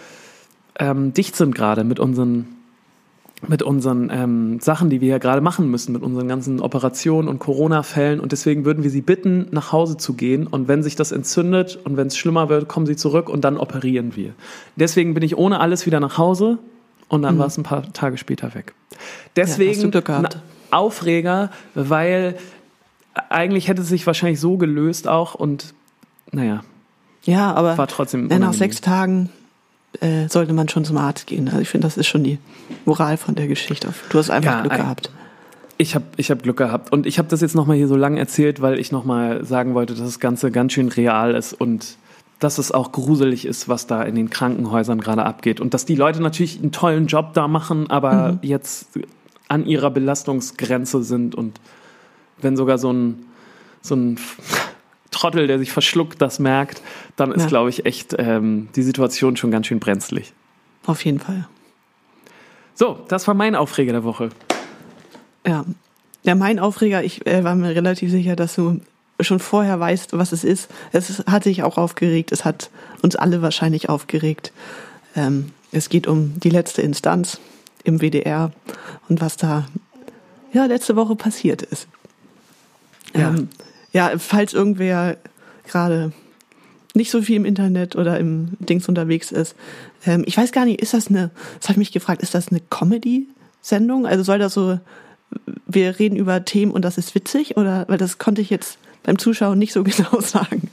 ähm, 0.80 1.13
dicht 1.13 1.36
sind 1.36 1.54
gerade 1.54 1.84
mit 1.84 2.00
unseren 2.00 2.55
mit 3.48 3.64
unseren 3.64 4.10
ähm, 4.12 4.60
Sachen, 4.60 4.90
die 4.90 5.02
wir 5.02 5.10
ja 5.10 5.18
gerade 5.18 5.42
machen 5.42 5.70
müssen, 5.70 5.92
mit 5.94 6.02
unseren 6.04 6.28
ganzen 6.28 6.60
Operationen 6.60 7.28
und 7.28 7.40
Corona-Fällen. 7.40 8.20
Und 8.20 8.32
deswegen 8.32 8.66
würden 8.66 8.84
wir 8.84 8.90
Sie 8.90 9.02
bitten, 9.02 9.48
nach 9.52 9.72
Hause 9.72 9.98
zu 9.98 10.14
gehen. 10.14 10.48
Und 10.48 10.68
wenn 10.68 10.84
sich 10.84 10.96
das 10.96 11.12
entzündet 11.12 11.80
und 11.84 11.98
wenn 11.98 12.08
es 12.08 12.18
schlimmer 12.18 12.50
wird, 12.50 12.68
kommen 12.68 12.86
Sie 12.86 12.96
zurück 12.96 13.30
und 13.30 13.42
dann 13.44 13.58
operieren 13.58 14.16
wir. 14.16 14.34
Deswegen 14.76 15.14
bin 15.14 15.24
ich 15.24 15.38
ohne 15.38 15.60
alles 15.60 15.86
wieder 15.86 16.00
nach 16.00 16.18
Hause 16.18 16.58
und 17.08 17.22
dann 17.22 17.38
war 17.38 17.48
es 17.48 17.58
ein 17.58 17.64
paar 17.64 17.92
Tage 17.94 18.18
später 18.18 18.54
weg. 18.56 18.74
Deswegen 19.36 19.92
gehabt. 19.92 20.36
ein 20.36 20.42
Aufreger, 20.72 21.52
weil 21.74 22.36
eigentlich 23.30 23.68
hätte 23.68 23.82
es 23.82 23.90
sich 23.90 24.06
wahrscheinlich 24.08 24.40
so 24.40 24.58
gelöst 24.58 25.08
auch 25.08 25.36
und 25.36 25.74
naja, 26.32 26.64
Ja, 27.24 27.54
aber 27.54 27.78
war 27.78 27.88
trotzdem 27.88 28.22
ja, 28.22 28.26
nach 28.26 28.36
unangenehm. 28.36 28.60
sechs 28.60 28.82
Tagen 28.82 29.30
äh, 30.02 30.28
sollte 30.30 30.54
man 30.54 30.70
schon 30.70 30.86
zum 30.86 30.98
Arzt 30.98 31.28
gehen. 31.28 31.48
Also 31.48 31.62
ich 31.62 31.70
finde, 31.70 31.88
das 31.88 31.98
ist 31.98 32.08
schon 32.08 32.24
die 32.24 32.40
Moral 32.86 33.18
von 33.18 33.36
der 33.36 33.48
Geschichte. 33.48 33.94
Du 34.10 34.18
hast 34.18 34.30
einfach 34.30 34.52
Ja, 34.52 34.62
Glück 34.62 34.74
gehabt. 34.74 35.12
Ich 35.78 35.96
habe 35.96 36.06
ich 36.16 36.32
hab 36.32 36.44
Glück 36.44 36.58
gehabt. 36.58 36.92
Und 36.92 37.06
ich 37.06 37.18
habe 37.18 37.28
das 37.28 37.42
jetzt 37.42 37.56
nochmal 37.56 37.78
hier 37.78 37.88
so 37.88 37.96
lang 37.96 38.18
erzählt, 38.18 38.62
weil 38.62 38.80
ich 38.80 38.92
nochmal 38.92 39.44
sagen 39.46 39.74
wollte, 39.74 39.94
dass 39.94 40.04
das 40.04 40.20
Ganze 40.20 40.52
ganz 40.52 40.74
schön 40.74 40.90
real 40.90 41.36
ist 41.36 41.54
und 41.54 41.98
dass 42.40 42.58
es 42.58 42.72
auch 42.72 42.92
gruselig 42.92 43.46
ist, 43.46 43.70
was 43.70 43.88
da 43.88 44.04
in 44.04 44.16
den 44.16 44.30
Krankenhäusern 44.30 45.00
gerade 45.00 45.26
abgeht. 45.26 45.60
Und 45.60 45.74
dass 45.74 45.86
die 45.86 45.96
Leute 45.96 46.22
natürlich 46.22 46.60
einen 46.60 46.72
tollen 46.72 47.08
Job 47.08 47.34
da 47.34 47.48
machen, 47.48 47.90
aber 47.90 48.40
jetzt 48.42 49.00
an 49.48 49.66
ihrer 49.66 49.92
Belastungsgrenze 49.92 51.04
sind. 51.04 51.36
Und 51.36 51.60
wenn 52.42 52.58
sogar 52.58 52.78
so 52.78 52.92
ein, 52.92 53.26
so 53.82 53.96
ein 53.96 54.18
Trottel, 55.15 55.47
der 55.47 55.58
sich 55.60 55.71
verschluckt, 55.71 56.21
das 56.21 56.39
merkt, 56.39 56.82
dann 57.15 57.32
ist, 57.32 57.43
Ja. 57.43 57.47
glaube 57.47 57.69
ich, 57.69 57.86
echt 57.86 58.13
ähm, 58.19 58.67
die 58.75 58.84
Situation 58.84 59.38
schon 59.38 59.49
ganz 59.49 59.67
schön 59.67 59.80
brenzlig. 59.80 60.34
Auf 60.86 61.04
jeden 61.06 61.19
Fall. 61.19 61.47
So, 62.75 62.99
das 63.08 63.25
war 63.28 63.34
mein 63.34 63.56
Aufreger 63.56 63.93
der 63.93 64.04
Woche. 64.04 64.30
Ja. 65.47 65.63
Ja, 66.23 66.36
mein 66.36 66.60
Aufreger, 66.60 67.04
ich 67.04 67.25
äh, 67.28 67.43
war 67.43 67.56
mir 67.56 67.69
relativ 67.75 68.12
sicher, 68.12 68.36
dass 68.36 68.56
du 68.56 68.82
schon 69.21 69.39
vorher 69.39 69.80
weißt, 69.80 70.17
was 70.17 70.32
es 70.34 70.43
ist. 70.43 70.69
Es 70.91 71.23
hat 71.28 71.43
sich 71.45 71.63
auch 71.63 71.78
aufgeregt. 71.78 72.32
Es 72.34 72.43
hat 72.43 72.69
uns 73.01 73.15
alle 73.15 73.41
wahrscheinlich 73.41 73.88
aufgeregt. 73.88 74.51
Ähm, 75.15 75.51
es 75.71 75.88
geht 75.89 76.08
um 76.08 76.38
die 76.39 76.49
letzte 76.49 76.82
Instanz 76.82 77.39
im 77.84 77.99
WDR 78.01 78.51
und 79.08 79.21
was 79.21 79.38
da 79.38 79.65
ja 80.51 80.65
letzte 80.65 80.95
Woche 80.97 81.15
passiert 81.15 81.62
ist. 81.62 81.88
Ja. 83.15 83.30
Ähm, 83.30 83.49
ja, 83.96 84.12
falls 84.18 84.54
irgendwer 84.54 85.16
gerade 85.66 86.12
nicht 86.94 87.10
so 87.10 87.22
viel 87.22 87.38
im 87.38 87.46
Internet 87.46 87.96
oder 87.96 88.20
im 88.20 88.50
Dings 88.60 88.90
unterwegs 88.90 89.32
ist. 89.32 89.56
Ähm, 90.06 90.24
ich 90.28 90.36
weiß 90.36 90.52
gar 90.52 90.66
nicht, 90.66 90.82
ist 90.82 90.94
das 90.94 91.08
eine, 91.08 91.32
das 91.60 91.70
habe 91.70 91.74
ich 91.74 91.78
mich 91.78 91.92
gefragt, 91.94 92.22
ist 92.22 92.36
das 92.36 92.50
eine 92.50 92.60
Comedy-Sendung? 92.70 94.06
Also 94.06 94.24
soll 94.24 94.38
das 94.38 94.54
so, 94.54 94.80
wir 95.66 95.98
reden 95.98 96.18
über 96.18 96.44
Themen 96.44 96.74
und 96.74 96.84
das 96.84 96.98
ist 96.98 97.16
witzig? 97.16 97.56
Oder, 97.56 97.86
weil 97.88 97.98
das 97.98 98.18
konnte 98.18 98.42
ich 98.42 98.50
jetzt 98.50 98.80
beim 99.04 99.18
Zuschauen 99.18 99.58
nicht 99.58 99.72
so 99.72 99.84
genau 99.86 100.20
sagen. 100.20 100.70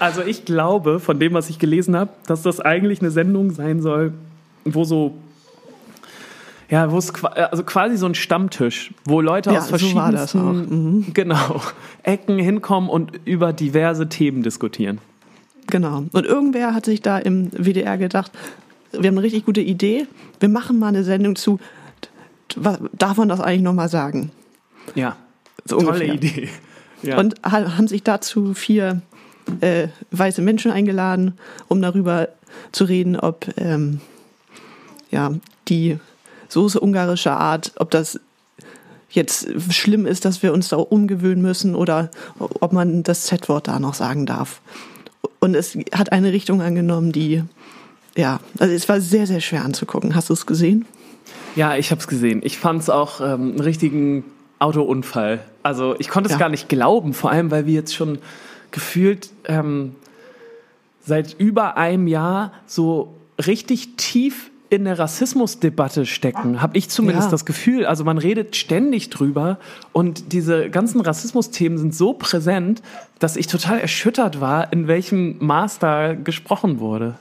Also 0.00 0.22
ich 0.22 0.44
glaube, 0.44 0.98
von 0.98 1.20
dem, 1.20 1.32
was 1.32 1.48
ich 1.48 1.60
gelesen 1.60 1.94
habe, 1.94 2.10
dass 2.26 2.42
das 2.42 2.58
eigentlich 2.58 3.00
eine 3.02 3.12
Sendung 3.12 3.52
sein 3.52 3.80
soll, 3.82 4.14
wo 4.64 4.82
so 4.82 5.14
ja, 6.72 6.90
wo 6.90 6.96
es 6.96 7.12
qua- 7.12 7.28
also 7.28 7.62
quasi 7.64 7.96
so 7.98 8.06
ein 8.06 8.14
Stammtisch, 8.14 8.92
wo 9.04 9.20
Leute 9.20 9.50
Ja, 9.52 9.58
aus 9.58 9.66
so 9.66 9.72
das 9.72 9.82
verschiedensten 9.82 11.04
auch. 11.10 11.14
genau 11.14 11.60
Ecken 12.02 12.38
hinkommen 12.38 12.88
und 12.88 13.12
über 13.26 13.52
diverse 13.52 14.08
Themen 14.08 14.42
diskutieren. 14.42 14.98
Genau. 15.68 16.04
Und 16.12 16.24
irgendwer 16.26 16.74
hat 16.74 16.86
sich 16.86 17.02
da 17.02 17.18
im 17.18 17.50
WDR 17.52 17.98
gedacht, 17.98 18.32
wir 18.90 19.08
haben 19.08 19.16
eine 19.16 19.22
richtig 19.22 19.44
gute 19.44 19.60
Idee, 19.60 20.06
wir 20.40 20.48
machen 20.48 20.78
mal 20.78 20.88
eine 20.88 21.04
Sendung 21.04 21.36
zu, 21.36 21.60
darf 22.98 23.16
man 23.16 23.28
das 23.28 23.40
eigentlich 23.40 23.62
nochmal 23.62 23.88
sagen? 23.88 24.30
Ja, 24.94 25.16
So 25.64 25.76
tolle 25.76 25.88
ungefähr. 25.90 26.14
Idee. 26.14 26.48
Ja. 27.02 27.18
Und 27.18 27.34
ha- 27.44 27.76
haben 27.76 27.88
sich 27.88 28.02
dazu 28.02 28.54
vier 28.54 29.02
äh, 29.60 29.88
weiße 30.10 30.40
Menschen 30.40 30.70
eingeladen, 30.70 31.34
um 31.68 31.82
darüber 31.82 32.28
zu 32.72 32.84
reden, 32.84 33.16
ob 33.18 33.46
ähm, 33.56 34.00
ja, 35.10 35.32
die 35.68 35.98
Soße 36.52 36.78
ungarischer 36.78 37.36
Art, 37.38 37.72
ob 37.76 37.90
das 37.90 38.20
jetzt 39.10 39.48
schlimm 39.72 40.06
ist, 40.06 40.24
dass 40.24 40.42
wir 40.42 40.52
uns 40.52 40.68
da 40.68 40.76
umgewöhnen 40.76 41.42
müssen 41.42 41.74
oder 41.74 42.10
ob 42.38 42.72
man 42.72 43.02
das 43.02 43.22
Z-Wort 43.24 43.68
da 43.68 43.78
noch 43.78 43.94
sagen 43.94 44.26
darf. 44.26 44.60
Und 45.40 45.54
es 45.54 45.76
hat 45.94 46.12
eine 46.12 46.32
Richtung 46.32 46.62
angenommen, 46.62 47.12
die, 47.12 47.42
ja, 48.16 48.40
also 48.58 48.72
es 48.72 48.88
war 48.88 49.00
sehr, 49.00 49.26
sehr 49.26 49.40
schwer 49.40 49.64
anzugucken. 49.64 50.14
Hast 50.14 50.28
du 50.30 50.34
es 50.34 50.46
gesehen? 50.46 50.86
Ja, 51.56 51.76
ich 51.76 51.90
habe 51.90 52.00
es 52.00 52.06
gesehen. 52.06 52.40
Ich 52.44 52.58
fand 52.58 52.82
es 52.82 52.90
auch 52.90 53.20
ähm, 53.20 53.50
einen 53.52 53.60
richtigen 53.60 54.24
Autounfall. 54.58 55.40
Also 55.62 55.94
ich 55.98 56.08
konnte 56.08 56.28
es 56.28 56.32
Ja. 56.34 56.38
gar 56.38 56.48
nicht 56.48 56.68
glauben, 56.68 57.12
vor 57.14 57.30
allem 57.30 57.50
weil 57.50 57.66
wir 57.66 57.74
jetzt 57.74 57.94
schon 57.94 58.18
gefühlt 58.70 59.30
ähm, 59.46 59.94
seit 61.04 61.34
über 61.38 61.76
einem 61.76 62.06
Jahr 62.06 62.52
so 62.66 63.12
richtig 63.44 63.96
tief 63.96 64.50
in 64.72 64.86
der 64.86 64.98
Rassismusdebatte 64.98 66.06
stecken, 66.06 66.62
habe 66.62 66.78
ich 66.78 66.88
zumindest 66.88 67.26
Ja. 67.26 67.30
das 67.32 67.44
Gefühl. 67.44 67.84
Also 67.84 68.04
man 68.04 68.16
redet 68.16 68.56
ständig 68.56 69.10
drüber 69.10 69.58
und 69.92 70.32
diese 70.32 70.70
ganzen 70.70 71.02
Rassismusthemen 71.02 71.76
sind 71.76 71.94
so 71.94 72.14
präsent, 72.14 72.80
dass 73.18 73.36
ich 73.36 73.48
total 73.48 73.80
erschüttert 73.80 74.40
war, 74.40 74.72
in 74.72 74.88
welchem 74.88 75.36
Maß 75.40 75.78
da 75.78 76.14
gesprochen 76.14 76.80
wurde. 76.80 77.16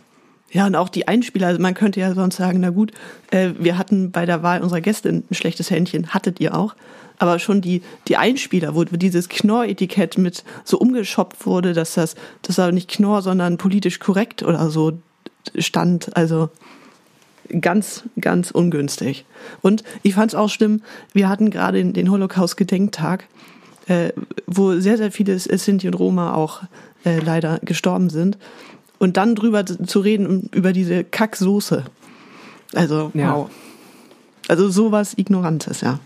Ja, 0.52 0.66
und 0.66 0.76
auch 0.76 0.88
die 0.88 1.10
Einspieler, 1.10 1.48
also 1.48 1.62
man 1.62 1.74
könnte 1.74 2.00
ja 2.00 2.14
sonst 2.14 2.38
sagen, 2.38 2.62
na 2.62 2.70
gut, 2.70 2.94
äh, 3.32 3.50
wir 3.60 3.78
hatten 3.78 4.12
bei 4.12 4.26
der 4.26 4.44
Wahl 4.44 4.62
unserer 4.62 4.80
Gäste 4.80 5.10
ein 5.10 5.26
schlechtes 5.32 5.70
Händchen, 5.70 6.14
hattet 6.14 6.40
ihr 6.40 6.56
auch. 6.56 6.76
Aber 7.20 7.38
schon 7.38 7.60
die, 7.60 7.82
die 8.08 8.16
Einspieler, 8.16 8.76
wo 8.76 8.86
dieses 8.86 9.28
Knorr-Etikett 9.28 10.18
mit 10.18 10.46
so 10.64 10.78
umgeschoppt 10.80 11.46
wurde, 11.46 11.74
dass 11.74 11.96
das, 11.96 12.16
das 12.44 12.58
war 12.58 12.72
nicht 12.72 12.90
Knorr, 12.90 13.22
sondern 13.22 13.58
politisch 13.58 14.00
korrekt 14.00 14.42
oder 14.42 14.70
so 14.70 14.94
stand. 15.58 16.16
Also 16.16 16.50
ganz, 17.60 18.04
ganz 18.20 18.52
ungünstig. 18.52 19.26
Und 19.62 19.84
ich 20.04 20.14
fand 20.16 20.32
es 20.32 20.36
auch 20.36 20.50
schlimm, 20.50 20.82
wir 21.14 21.28
hatten 21.30 21.50
gerade 21.50 21.78
den- 21.80 21.94
den 21.94 22.10
Holocaust-Gedenktag, 22.12 23.26
äh, 23.88 24.14
wo 24.48 24.80
sehr, 24.80 24.98
sehr 24.98 25.12
viele 25.12 25.38
Sinti 25.40 25.88
und 25.88 25.96
Roma 25.96 26.34
auch 26.34 26.62
äh, 27.04 27.20
leider 27.20 27.60
gestorben 27.64 28.10
sind. 28.12 28.38
Und 29.00 29.18
dann 29.18 29.34
drüber 29.34 29.66
zu 29.66 29.84
zu 29.84 30.00
reden, 30.02 30.48
über 30.54 30.72
diese 30.74 31.04
Kacksoße. 31.04 31.84
Also, 32.76 33.12
Ja. 33.16 33.36
wow. 33.36 33.50
Also 34.48 34.70
sowas 34.70 35.14
Ignorantes, 35.18 35.82
ja. 35.82 36.00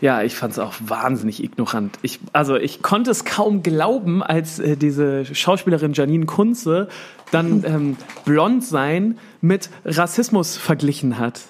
Ja, 0.00 0.22
ich 0.22 0.34
fand 0.34 0.52
es 0.52 0.58
auch 0.58 0.74
wahnsinnig 0.80 1.42
ignorant. 1.42 1.98
Ich, 2.02 2.20
also 2.32 2.56
ich 2.56 2.82
konnte 2.82 3.10
es 3.10 3.24
kaum 3.24 3.62
glauben, 3.62 4.22
als 4.22 4.58
äh, 4.58 4.76
diese 4.76 5.24
Schauspielerin 5.24 5.92
Janine 5.92 6.26
Kunze 6.26 6.88
dann 7.30 7.64
ähm, 7.66 7.96
blond 8.24 8.64
sein 8.64 9.18
mit 9.40 9.70
Rassismus 9.84 10.56
verglichen 10.56 11.18
hat. 11.18 11.40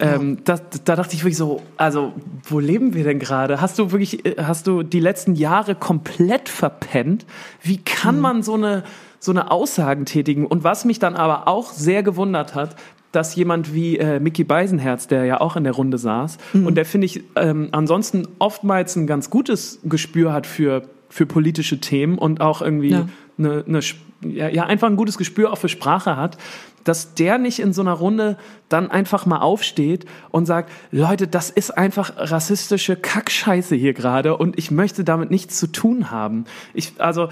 Ähm, 0.00 0.38
das, 0.44 0.62
da 0.84 0.94
dachte 0.94 1.14
ich 1.14 1.24
wirklich 1.24 1.36
so, 1.36 1.60
also 1.76 2.12
wo 2.44 2.60
leben 2.60 2.94
wir 2.94 3.02
denn 3.02 3.18
gerade? 3.18 3.60
Hast 3.60 3.78
du 3.78 3.90
wirklich, 3.90 4.24
äh, 4.24 4.36
hast 4.42 4.68
du 4.68 4.84
die 4.84 5.00
letzten 5.00 5.34
Jahre 5.34 5.74
komplett 5.74 6.48
verpennt? 6.48 7.26
Wie 7.62 7.78
kann 7.78 8.20
man 8.20 8.44
so 8.44 8.54
eine, 8.54 8.84
so 9.18 9.32
eine 9.32 9.50
Aussagen 9.50 10.04
tätigen? 10.04 10.46
Und 10.46 10.62
was 10.62 10.84
mich 10.84 11.00
dann 11.00 11.16
aber 11.16 11.48
auch 11.48 11.72
sehr 11.72 12.04
gewundert 12.04 12.54
hat, 12.54 12.76
dass 13.12 13.34
jemand 13.34 13.74
wie 13.74 13.96
äh, 13.98 14.20
Mickey 14.20 14.44
Beisenherz, 14.44 15.06
der 15.06 15.24
ja 15.24 15.40
auch 15.40 15.56
in 15.56 15.64
der 15.64 15.72
Runde 15.72 15.98
saß, 15.98 16.38
und 16.52 16.74
der 16.74 16.84
finde 16.84 17.06
ich 17.06 17.22
ähm, 17.36 17.68
ansonsten 17.72 18.28
oftmals 18.38 18.96
ein 18.96 19.06
ganz 19.06 19.30
gutes 19.30 19.80
Gespür 19.84 20.32
hat 20.32 20.46
für, 20.46 20.82
für 21.08 21.24
politische 21.26 21.80
Themen 21.80 22.18
und 22.18 22.40
auch 22.40 22.60
irgendwie 22.62 22.90
Ja. 22.90 23.08
eine, 23.38 23.64
eine, 23.66 23.80
ja, 24.22 24.64
einfach 24.64 24.88
ein 24.88 24.96
gutes 24.96 25.16
Gespür 25.16 25.52
auch 25.52 25.58
für 25.58 25.68
Sprache 25.68 26.16
hat, 26.16 26.36
dass 26.84 27.14
der 27.14 27.38
nicht 27.38 27.60
in 27.60 27.72
so 27.72 27.82
einer 27.82 27.92
Runde 27.92 28.36
dann 28.68 28.90
einfach 28.90 29.26
mal 29.26 29.38
aufsteht 29.40 30.06
und 30.30 30.46
sagt, 30.46 30.70
Leute, 30.90 31.28
das 31.28 31.50
ist 31.50 31.70
einfach 31.76 32.12
rassistische 32.16 32.96
Kackscheiße 32.96 33.74
hier 33.74 33.92
gerade 33.92 34.36
und 34.36 34.58
ich 34.58 34.70
möchte 34.70 35.04
damit 35.04 35.30
nichts 35.30 35.58
zu 35.58 35.66
tun 35.66 36.10
haben. 36.10 36.44
Ich, 36.74 36.94
also, 36.98 37.28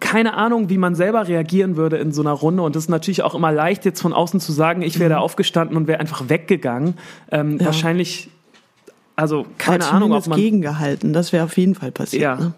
keine 0.00 0.34
Ahnung, 0.34 0.68
wie 0.70 0.78
man 0.78 0.94
selber 0.94 1.28
reagieren 1.28 1.76
würde 1.76 1.96
in 1.96 2.12
so 2.12 2.22
einer 2.22 2.32
Runde. 2.32 2.62
Und 2.62 2.76
das 2.76 2.84
ist 2.84 2.88
natürlich 2.90 3.22
auch 3.22 3.34
immer 3.34 3.52
leicht, 3.52 3.84
jetzt 3.84 4.00
von 4.00 4.12
außen 4.12 4.40
zu 4.40 4.52
sagen, 4.52 4.82
ich 4.82 4.98
wäre 4.98 5.10
da 5.10 5.18
aufgestanden 5.18 5.76
und 5.76 5.86
wäre 5.86 6.00
einfach 6.00 6.28
weggegangen. 6.28 6.94
Ähm, 7.30 7.54
Mhm. 7.54 7.58
Ja. 7.60 7.66
Wahrscheinlich, 7.66 8.28
also 9.16 9.46
keine 9.58 9.84
Aber 9.84 9.94
Ahnung, 9.94 10.12
ob 10.12 10.26
man. 10.26 10.38
gegengehalten. 10.38 11.12
Das 11.12 11.32
wäre 11.32 11.44
auf 11.44 11.56
jeden 11.56 11.74
Fall 11.74 11.92
passiert. 11.92 12.22
Ja. 12.22 12.36
Ne? 12.36 12.54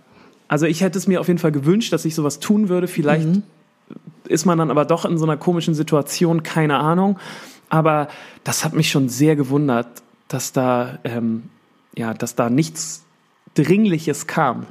Also 0.48 0.66
ich 0.66 0.80
hätte 0.80 0.96
es 0.98 1.06
mir 1.06 1.20
auf 1.20 1.28
jeden 1.28 1.38
Fall 1.38 1.52
gewünscht, 1.52 1.92
dass 1.92 2.04
ich 2.04 2.14
sowas 2.14 2.40
tun 2.40 2.68
würde. 2.68 2.88
Vielleicht 2.88 3.28
ist 4.26 4.44
man 4.46 4.58
dann 4.58 4.70
aber 4.70 4.84
doch 4.84 5.04
in 5.04 5.18
so 5.18 5.24
einer 5.24 5.36
komischen 5.36 5.74
Situation, 5.74 6.42
keine 6.42 6.78
Ahnung. 6.78 7.18
Aber 7.68 8.08
das 8.44 8.64
hat 8.64 8.72
mich 8.74 8.90
schon 8.90 9.08
sehr 9.08 9.36
gewundert, 9.36 9.86
dass 10.28 10.52
da, 10.52 10.98
ähm, 11.04 11.44
ja, 11.96 12.14
dass 12.14 12.34
da 12.34 12.48
nichts 12.50 13.04
Dringliches 13.54 14.26
kam. 14.26 14.66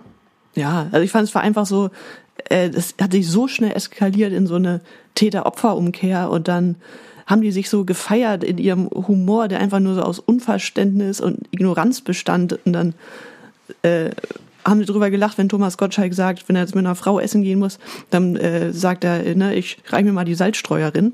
Ja, 0.55 0.87
also 0.91 1.03
ich 1.03 1.11
fand 1.11 1.27
es 1.27 1.35
war 1.35 1.41
einfach 1.43 1.65
so, 1.67 1.91
äh, 2.49 2.69
das 2.69 2.95
hat 3.01 3.11
sich 3.11 3.29
so 3.29 3.47
schnell 3.47 3.71
eskaliert 3.71 4.33
in 4.33 4.47
so 4.47 4.55
eine 4.55 4.81
Täter-Opfer-Umkehr 5.15 6.29
und 6.29 6.47
dann 6.47 6.75
haben 7.25 7.41
die 7.41 7.51
sich 7.51 7.69
so 7.69 7.83
gefeiert 7.83 8.43
in 8.43 8.57
ihrem 8.57 8.89
Humor, 8.89 9.47
der 9.47 9.59
einfach 9.59 9.79
nur 9.79 9.95
so 9.95 10.01
aus 10.01 10.19
Unverständnis 10.19 11.19
und 11.19 11.41
Ignoranz 11.51 12.01
bestand 12.01 12.59
und 12.65 12.73
dann 12.73 12.93
äh, 13.81 14.11
haben 14.63 14.79
sie 14.79 14.85
drüber 14.85 15.09
gelacht, 15.09 15.37
wenn 15.37 15.49
Thomas 15.49 15.77
Gottschalk 15.77 16.13
sagt, 16.13 16.47
wenn 16.47 16.55
er 16.55 16.61
jetzt 16.63 16.75
mit 16.75 16.85
einer 16.85 16.95
Frau 16.95 17.19
essen 17.19 17.41
gehen 17.41 17.59
muss, 17.59 17.79
dann 18.09 18.35
äh, 18.35 18.73
sagt 18.73 19.03
er, 19.03 19.25
äh, 19.25 19.35
ne, 19.35 19.55
ich 19.55 19.77
reich 19.87 20.03
mir 20.03 20.13
mal 20.13 20.25
die 20.25 20.35
Salzstreuerin. 20.35 21.13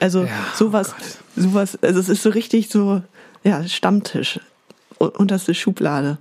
Also 0.00 0.22
Ja, 0.22 0.30
sowas, 0.54 0.94
oh 0.98 1.40
sowas, 1.40 1.78
also 1.82 1.98
es 1.98 2.08
ist 2.08 2.22
so 2.22 2.30
richtig 2.30 2.68
so, 2.68 3.02
ja, 3.42 3.66
Stammtisch, 3.66 4.38
unterste 4.98 5.54
Schublade. 5.54 6.18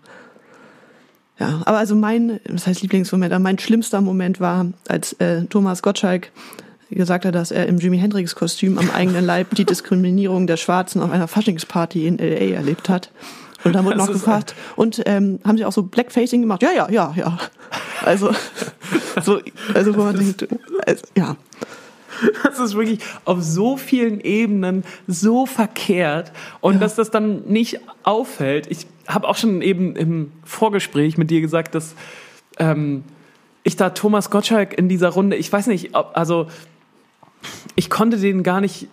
Ja, 1.40 1.62
aber 1.66 1.78
also 1.78 1.96
mein, 1.96 2.40
das 2.46 2.66
heißt 2.66 2.82
Lieblingsmoment, 2.82 3.32
aber 3.32 3.44
mein 3.44 3.60
schlimmster 3.60 4.02
Moment 4.02 4.40
war, 4.40 4.68
als 4.88 5.14
äh, 5.14 5.46
Thomas 5.46 5.84
Gottschalk 5.84 6.32
gesagt 6.90 7.26
hat, 7.26 7.36
dass 7.36 7.52
er 7.52 7.68
im 7.68 7.78
Jimi 7.78 8.00
Hendrix 8.00 8.36
Kostüm 8.36 8.78
am 8.78 8.90
eigenen 8.90 9.26
Leib 9.26 9.54
die 9.56 9.66
Diskriminierung 9.66 10.48
der 10.48 10.58
Schwarzen 10.58 11.02
auf 11.02 11.12
einer 11.12 11.28
Faschingsparty 11.28 12.08
in 12.08 12.18
LA 12.18 12.56
erlebt 12.56 12.90
hat. 12.90 13.12
Und 13.64 13.74
dann 13.74 13.86
wurde 13.86 13.98
Das 13.98 14.08
noch 14.08 14.14
gefragt, 14.14 14.56
und 14.76 15.02
ähm, 15.06 15.40
haben 15.44 15.58
sie 15.58 15.66
auch 15.66 15.72
so 15.72 15.84
Blackfacing 15.84 16.42
gemacht? 16.42 16.62
Ja, 16.62 16.72
ja, 16.72 16.90
ja, 16.90 17.14
ja. 17.16 17.38
Also, 18.06 18.32
so, 19.24 19.40
also 19.74 19.98
wo 19.98 20.04
man 20.04 20.16
denkt, 20.16 20.48
also, 20.86 21.04
ja. 21.18 21.36
Das 22.44 22.60
ist 22.60 22.76
wirklich 22.76 23.00
auf 23.26 23.42
so 23.42 23.78
vielen 23.78 24.20
Ebenen 24.22 24.84
so 25.08 25.46
verkehrt 25.46 26.32
und 26.62 26.76
Ja. 26.76 26.80
dass 26.80 26.96
das 26.96 27.12
dann 27.12 27.44
nicht 27.46 27.80
auffällt. 28.04 28.68
Ich 28.70 28.88
habe 29.08 29.28
auch 29.28 29.36
schon 29.38 29.62
eben 29.62 29.96
im 29.96 30.32
Vorgespräch 30.44 31.18
mit 31.18 31.30
dir 31.30 31.42
gesagt, 31.42 31.76
dass 31.76 31.96
ähm, 32.60 33.04
ich 33.64 33.76
da 33.76 33.90
Thomas 33.92 34.30
Gottschalk 34.30 34.78
in 34.78 34.90
dieser 34.90 35.10
Runde, 35.10 35.36
ich 35.38 35.52
weiß 35.52 35.68
nicht, 35.68 35.96
ob, 35.96 36.12
also 36.14 36.48
ich 37.76 37.90
konnte 37.90 38.18
den 38.18 38.44
gar 38.44 38.62
nicht, 38.62 38.88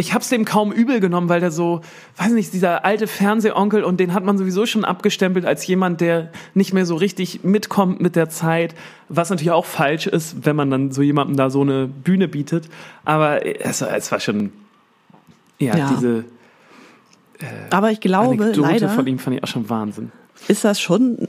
ich 0.00 0.14
habe 0.14 0.22
es 0.22 0.28
dem 0.28 0.44
kaum 0.44 0.70
übel 0.70 1.00
genommen, 1.00 1.28
weil 1.28 1.40
der 1.40 1.50
so, 1.50 1.80
weiß 2.18 2.30
nicht, 2.30 2.52
dieser 2.52 2.84
alte 2.84 3.08
Fernsehonkel 3.08 3.82
und 3.82 3.98
den 3.98 4.14
hat 4.14 4.24
man 4.24 4.38
sowieso 4.38 4.64
schon 4.64 4.84
abgestempelt 4.84 5.44
als 5.44 5.66
jemand, 5.66 6.00
der 6.00 6.30
nicht 6.54 6.72
mehr 6.72 6.86
so 6.86 6.94
richtig 6.94 7.42
mitkommt 7.42 8.00
mit 8.00 8.14
der 8.14 8.28
Zeit, 8.28 8.76
was 9.08 9.28
natürlich 9.30 9.50
auch 9.50 9.64
falsch 9.64 10.06
ist, 10.06 10.46
wenn 10.46 10.54
man 10.54 10.70
dann 10.70 10.92
so 10.92 11.02
jemandem 11.02 11.36
da 11.36 11.50
so 11.50 11.62
eine 11.62 11.88
Bühne 11.88 12.28
bietet. 12.28 12.68
Aber 13.04 13.44
es, 13.44 13.82
es 13.82 14.12
war 14.12 14.20
schon, 14.20 14.52
ja, 15.58 15.76
Ja. 15.76 15.90
diese, 15.90 16.24
Aber 17.70 17.90
ich 17.90 18.00
glaube, 18.00 18.28
Anekdote 18.44 18.60
leider 18.60 18.88
von 18.90 19.04
ihm 19.08 19.18
fand 19.18 19.36
ich 19.36 19.42
auch 19.42 19.48
schon 19.48 19.68
Wahnsinn. 19.68 20.12
ist 20.46 20.64
das 20.64 20.80
schon, 20.80 21.26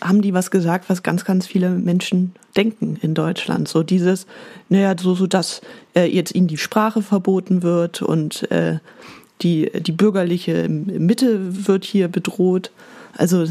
haben 0.00 0.22
die 0.22 0.34
was 0.34 0.50
gesagt, 0.50 0.88
was 0.88 1.02
ganz, 1.02 1.24
ganz 1.24 1.46
viele 1.46 1.70
Menschen 1.70 2.34
denken 2.56 2.98
in 3.02 3.14
Deutschland. 3.14 3.68
So 3.68 3.82
dieses, 3.82 4.26
naja, 4.68 4.94
so, 4.98 5.14
so 5.14 5.26
dass 5.26 5.60
äh, 5.94 6.04
jetzt 6.04 6.34
ihnen 6.34 6.48
die 6.48 6.58
Sprache 6.58 7.02
verboten 7.02 7.62
wird 7.62 8.02
und 8.02 8.50
äh, 8.50 8.78
die, 9.42 9.70
die 9.80 9.92
bürgerliche 9.92 10.68
Mitte 10.68 11.66
wird 11.66 11.84
hier 11.84 12.08
bedroht. 12.08 12.70
Also, 13.16 13.44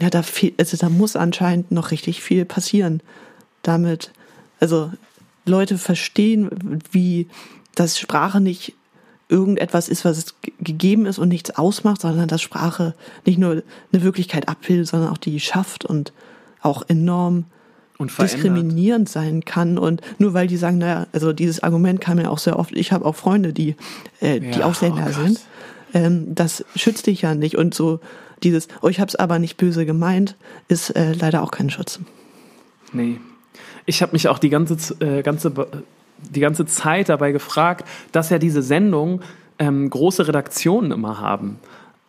ja, 0.00 0.10
da, 0.10 0.22
fehl, 0.22 0.52
also 0.58 0.76
da 0.76 0.88
muss 0.88 1.16
anscheinend 1.16 1.72
noch 1.72 1.90
richtig 1.90 2.22
viel 2.22 2.44
passieren. 2.44 3.00
Damit, 3.62 4.12
also 4.60 4.90
Leute 5.44 5.78
verstehen, 5.78 6.80
wie 6.90 7.26
dass 7.74 7.98
Sprache 7.98 8.40
nicht 8.40 8.74
irgendetwas 9.32 9.88
ist, 9.88 10.04
was 10.04 10.34
gegeben 10.60 11.06
ist 11.06 11.18
und 11.18 11.28
nichts 11.28 11.50
ausmacht, 11.56 12.02
sondern 12.02 12.28
dass 12.28 12.42
Sprache 12.42 12.94
nicht 13.24 13.38
nur 13.38 13.62
eine 13.92 14.02
Wirklichkeit 14.02 14.48
abbildet, 14.48 14.88
sondern 14.88 15.10
auch 15.10 15.18
die 15.18 15.40
schafft 15.40 15.84
und 15.84 16.12
auch 16.60 16.82
enorm 16.88 17.46
Und 17.98 18.16
diskriminierend 18.16 19.08
sein 19.08 19.44
kann. 19.44 19.78
Und 19.78 20.02
nur 20.18 20.34
weil 20.34 20.46
die 20.46 20.58
sagen, 20.58 20.78
naja, 20.78 21.06
also 21.12 21.32
dieses 21.32 21.62
Argument 21.62 22.00
kam 22.00 22.18
ja 22.18 22.28
auch 22.28 22.38
sehr 22.38 22.58
oft, 22.58 22.76
ich 22.76 22.92
habe 22.92 23.06
auch 23.06 23.16
Freunde, 23.16 23.52
die, 23.52 23.74
äh, 24.20 24.38
die 24.38 24.58
Ja, 24.60 24.66
Ausländer 24.66 25.08
oh 25.08 25.12
sind. 25.12 25.40
Ähm, 25.94 26.34
das 26.34 26.64
schützt 26.76 27.06
dich 27.06 27.22
ja 27.22 27.34
nicht. 27.34 27.56
Und 27.56 27.74
so 27.74 28.00
dieses, 28.42 28.68
oh, 28.82 28.88
ich 28.88 29.00
habe 29.00 29.08
es 29.08 29.16
aber 29.16 29.38
nicht 29.38 29.56
böse 29.56 29.86
gemeint, 29.86 30.36
ist 30.68 30.90
äh, 30.90 31.12
leider 31.12 31.42
auch 31.42 31.50
kein 31.50 31.70
Schutz. 31.70 32.00
Nee. 32.92 33.18
Ich 33.86 34.02
habe 34.02 34.12
mich 34.12 34.28
auch 34.28 34.38
die 34.38 34.50
ganze, 34.50 34.76
äh, 35.00 35.22
ganze, 35.22 35.52
die 36.30 36.40
ganze 36.40 36.66
Zeit 36.66 37.08
dabei 37.08 37.32
gefragt, 37.32 37.86
dass 38.12 38.30
ja 38.30 38.38
diese 38.38 38.62
Sendungen 38.62 39.20
ähm, 39.58 39.88
große 39.88 40.26
Redaktionen 40.28 40.92
immer 40.92 41.20
haben. 41.20 41.58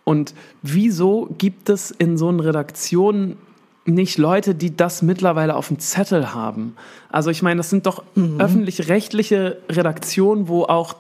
Und 0.04 0.34
wieso 0.62 1.34
gibt 1.38 1.70
es 1.70 1.92
in 1.92 2.18
so 2.18 2.28
einen 2.28 2.40
Redaktionen 2.40 3.38
nicht 3.86 4.18
Leute, 4.18 4.56
die 4.56 4.76
das 4.76 5.02
mittlerweile 5.02 5.56
auf 5.56 5.68
dem 5.68 5.80
Zettel 5.80 6.34
haben? 6.34 6.76
Also 7.10 7.30
ich 7.30 7.42
meine, 7.42 7.58
das 7.58 7.70
sind 7.70 7.86
doch 7.86 8.04
öffentlich-rechtliche 8.38 9.58
Redaktionen, 9.70 10.48
wo 10.48 10.64
auch 10.64 10.96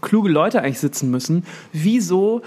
kluge 0.00 0.28
Leute 0.28 0.62
eigentlich 0.62 0.80
sitzen 0.80 1.10
müssen. 1.10 1.44
Wieso 1.72 2.42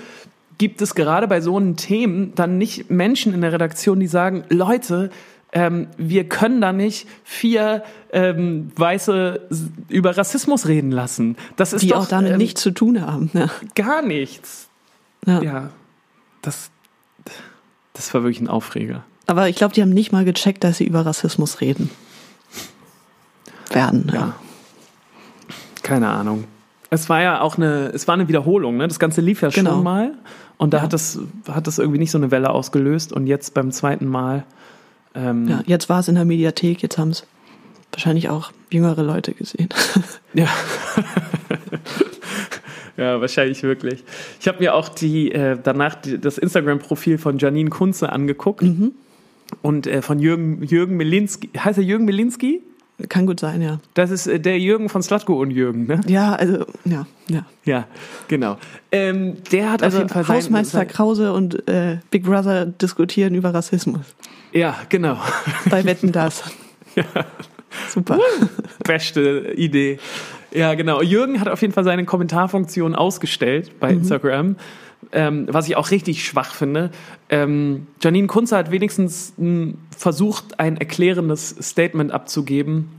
gibt 0.57 0.81
es 0.81 0.95
gerade 0.95 1.27
bei 1.27 1.41
so 1.41 1.57
einen 1.57 1.75
Themen 1.75 2.33
dann 2.35 2.57
nicht 2.57 2.89
Menschen 2.89 3.33
in 3.33 3.41
der 3.41 3.51
Redaktion, 3.51 3.99
die 3.99 4.07
sagen, 4.07 4.43
Leute, 4.49 5.09
ähm, 5.55 5.87
wir 5.97 6.29
können 6.29 6.61
da 6.61 6.71
nicht 6.73 7.07
vier 7.23 7.83
ähm, 8.11 8.71
Weiße 8.75 9.47
über 9.89 10.15
Rassismus 10.17 10.67
reden 10.67 10.91
lassen. 10.91 11.37
Das 11.55 11.73
ist 11.73 11.81
Die 11.81 11.87
doch 11.87 12.01
auch 12.03 12.07
damit 12.07 12.33
ähm, 12.33 12.37
nichts 12.37 12.61
zu 12.61 12.69
tun 12.71 13.01
haben. 13.01 13.31
Ja. 13.33 13.49
gar 13.73 14.01
nichts. 14.03 14.67
Ja. 15.25 15.41
Ja, 15.41 15.69
das, 16.43 16.69
das 17.93 18.13
war 18.13 18.21
wirklich 18.21 18.41
ein 18.41 18.47
Aufreger. 18.49 19.03
Aber 19.27 19.49
ich 19.49 19.55
glaube, 19.55 19.73
die 19.73 19.81
haben 19.81 19.89
nicht 19.89 20.11
mal 20.11 20.23
gecheckt, 20.25 20.63
dass 20.63 20.77
sie 20.77 20.85
über 20.85 21.05
Rassismus 21.05 21.61
reden. 21.61 21.89
Werden, 23.71 24.09
ja. 24.13 24.19
Ja. 24.19 24.35
Keine 25.81 26.09
Ahnung. 26.09 26.43
Es 26.89 27.09
war 27.09 27.21
ja 27.21 27.41
auch 27.41 27.57
eine, 27.57 27.87
es 27.93 28.07
war 28.07 28.13
eine 28.13 28.27
Wiederholung, 28.27 28.77
ne? 28.77 28.87
Das 28.87 28.99
Ganze 28.99 29.21
lief 29.21 29.41
ja 29.41 29.49
Genau. 29.49 29.71
schon 29.71 29.83
mal. 29.83 30.13
Und 30.57 30.73
da 30.73 30.77
Ja. 30.77 30.83
hat 30.83 30.93
das, 30.93 31.19
hat 31.49 31.67
das 31.67 31.79
irgendwie 31.79 31.99
nicht 31.99 32.11
so 32.11 32.17
eine 32.17 32.31
Welle 32.31 32.49
ausgelöst. 32.51 33.11
Und 33.11 33.27
jetzt 33.27 33.53
beim 33.53 33.71
zweiten 33.71 34.05
Mal, 34.07 34.45
ähm, 35.15 35.47
ja. 35.47 35.63
Jetzt 35.65 35.89
war 35.89 35.99
es 35.99 36.07
in 36.07 36.15
der 36.15 36.25
Mediathek, 36.25 36.81
jetzt 36.81 36.97
haben 36.97 37.09
es 37.09 37.25
wahrscheinlich 37.91 38.29
auch 38.29 38.51
jüngere 38.69 39.03
Leute 39.03 39.33
gesehen. 39.33 39.69
Ja. 40.33 40.49
ja, 42.97 43.21
wahrscheinlich 43.21 43.63
wirklich. 43.63 44.03
Ich 44.41 44.49
habe 44.49 44.59
mir 44.59 44.75
auch 44.75 44.89
die 44.89 45.31
äh, 45.31 45.57
danach 45.63 45.95
die, 45.95 46.19
das 46.19 46.37
Instagram-Profil 46.37 47.17
von 47.19 47.37
Janine 47.37 47.69
Kunze 47.69 48.11
angeguckt 48.11 48.65
und 49.61 49.87
äh, 49.87 50.01
von 50.01 50.19
Jürgen, 50.19 50.61
Jürgen 50.61 50.97
Melinski. 50.97 51.51
Heißt 51.57 51.77
er 51.77 51.85
Jürgen 51.85 52.03
Melinski? 52.03 52.61
Kann 53.09 53.25
gut 53.25 53.39
sein, 53.41 53.61
ja. 53.61 53.79
Das 53.93 54.09
ist 54.09 54.27
äh, 54.27 54.39
der 54.39 54.57
Jürgen 54.59 54.87
von 54.87 55.01
Slatko 55.01 55.39
und 55.39 55.51
Jürgen, 55.51 55.85
ne? 55.85 55.99
Ja, 56.07 56.33
also, 56.33 56.65
ja, 56.85 57.05
ja. 57.29 57.45
Ja, 57.65 57.87
genau. 58.27 58.57
Ähm, 58.91 59.35
der 59.51 59.71
hat 59.71 59.83
Also 59.83 59.97
auf 59.97 60.03
jeden 60.03 60.13
Fall 60.13 60.27
Hausmeister 60.27 60.77
sein, 60.79 60.87
Krause 60.87 61.33
und 61.33 61.67
äh, 61.67 61.99
Big 62.09 62.23
Brother 62.23 62.65
diskutieren 62.65 63.35
über 63.35 63.53
Rassismus. 63.53 64.15
Ja, 64.55 64.75
genau. 64.87 65.17
Bei 65.69 65.83
Wetten 65.83 66.13
das. 66.13 66.43
Super. 67.89 68.19
Beste 68.85 69.53
Idee. 69.57 69.99
Ja, 70.51 70.75
genau. 70.75 71.01
Jürgen 71.01 71.41
hat 71.41 71.49
auf 71.49 71.61
jeden 71.61 71.73
Fall 71.73 71.83
seine 71.83 72.05
Kommentarfunktion 72.05 72.95
ausgestellt 72.95 73.77
bei 73.81 73.91
Instagram, 73.91 74.55
ähm, 75.11 75.47
was 75.49 75.67
ich 75.67 75.75
auch 75.75 75.91
richtig 75.91 76.25
schwach 76.25 76.55
finde. 76.55 76.91
Ähm, 77.29 77.87
Janine 78.01 78.27
Kunze 78.27 78.55
hat 78.55 78.71
wenigstens 78.71 79.33
mh, 79.35 79.73
versucht, 79.95 80.57
ein 80.57 80.77
erklärendes 80.77 81.49
Statement 81.61 82.13
abzugeben 82.13 82.91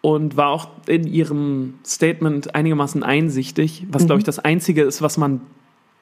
und 0.00 0.36
war 0.36 0.48
auch 0.48 0.68
in 0.88 1.06
ihrem 1.06 1.74
Statement 1.86 2.56
einigermaßen 2.56 3.04
einsichtig, 3.04 3.86
was, 3.88 4.06
glaube 4.06 4.18
ich, 4.18 4.24
das 4.24 4.40
Einzige 4.40 4.82
ist, 4.82 5.00
was 5.00 5.16
man 5.16 5.42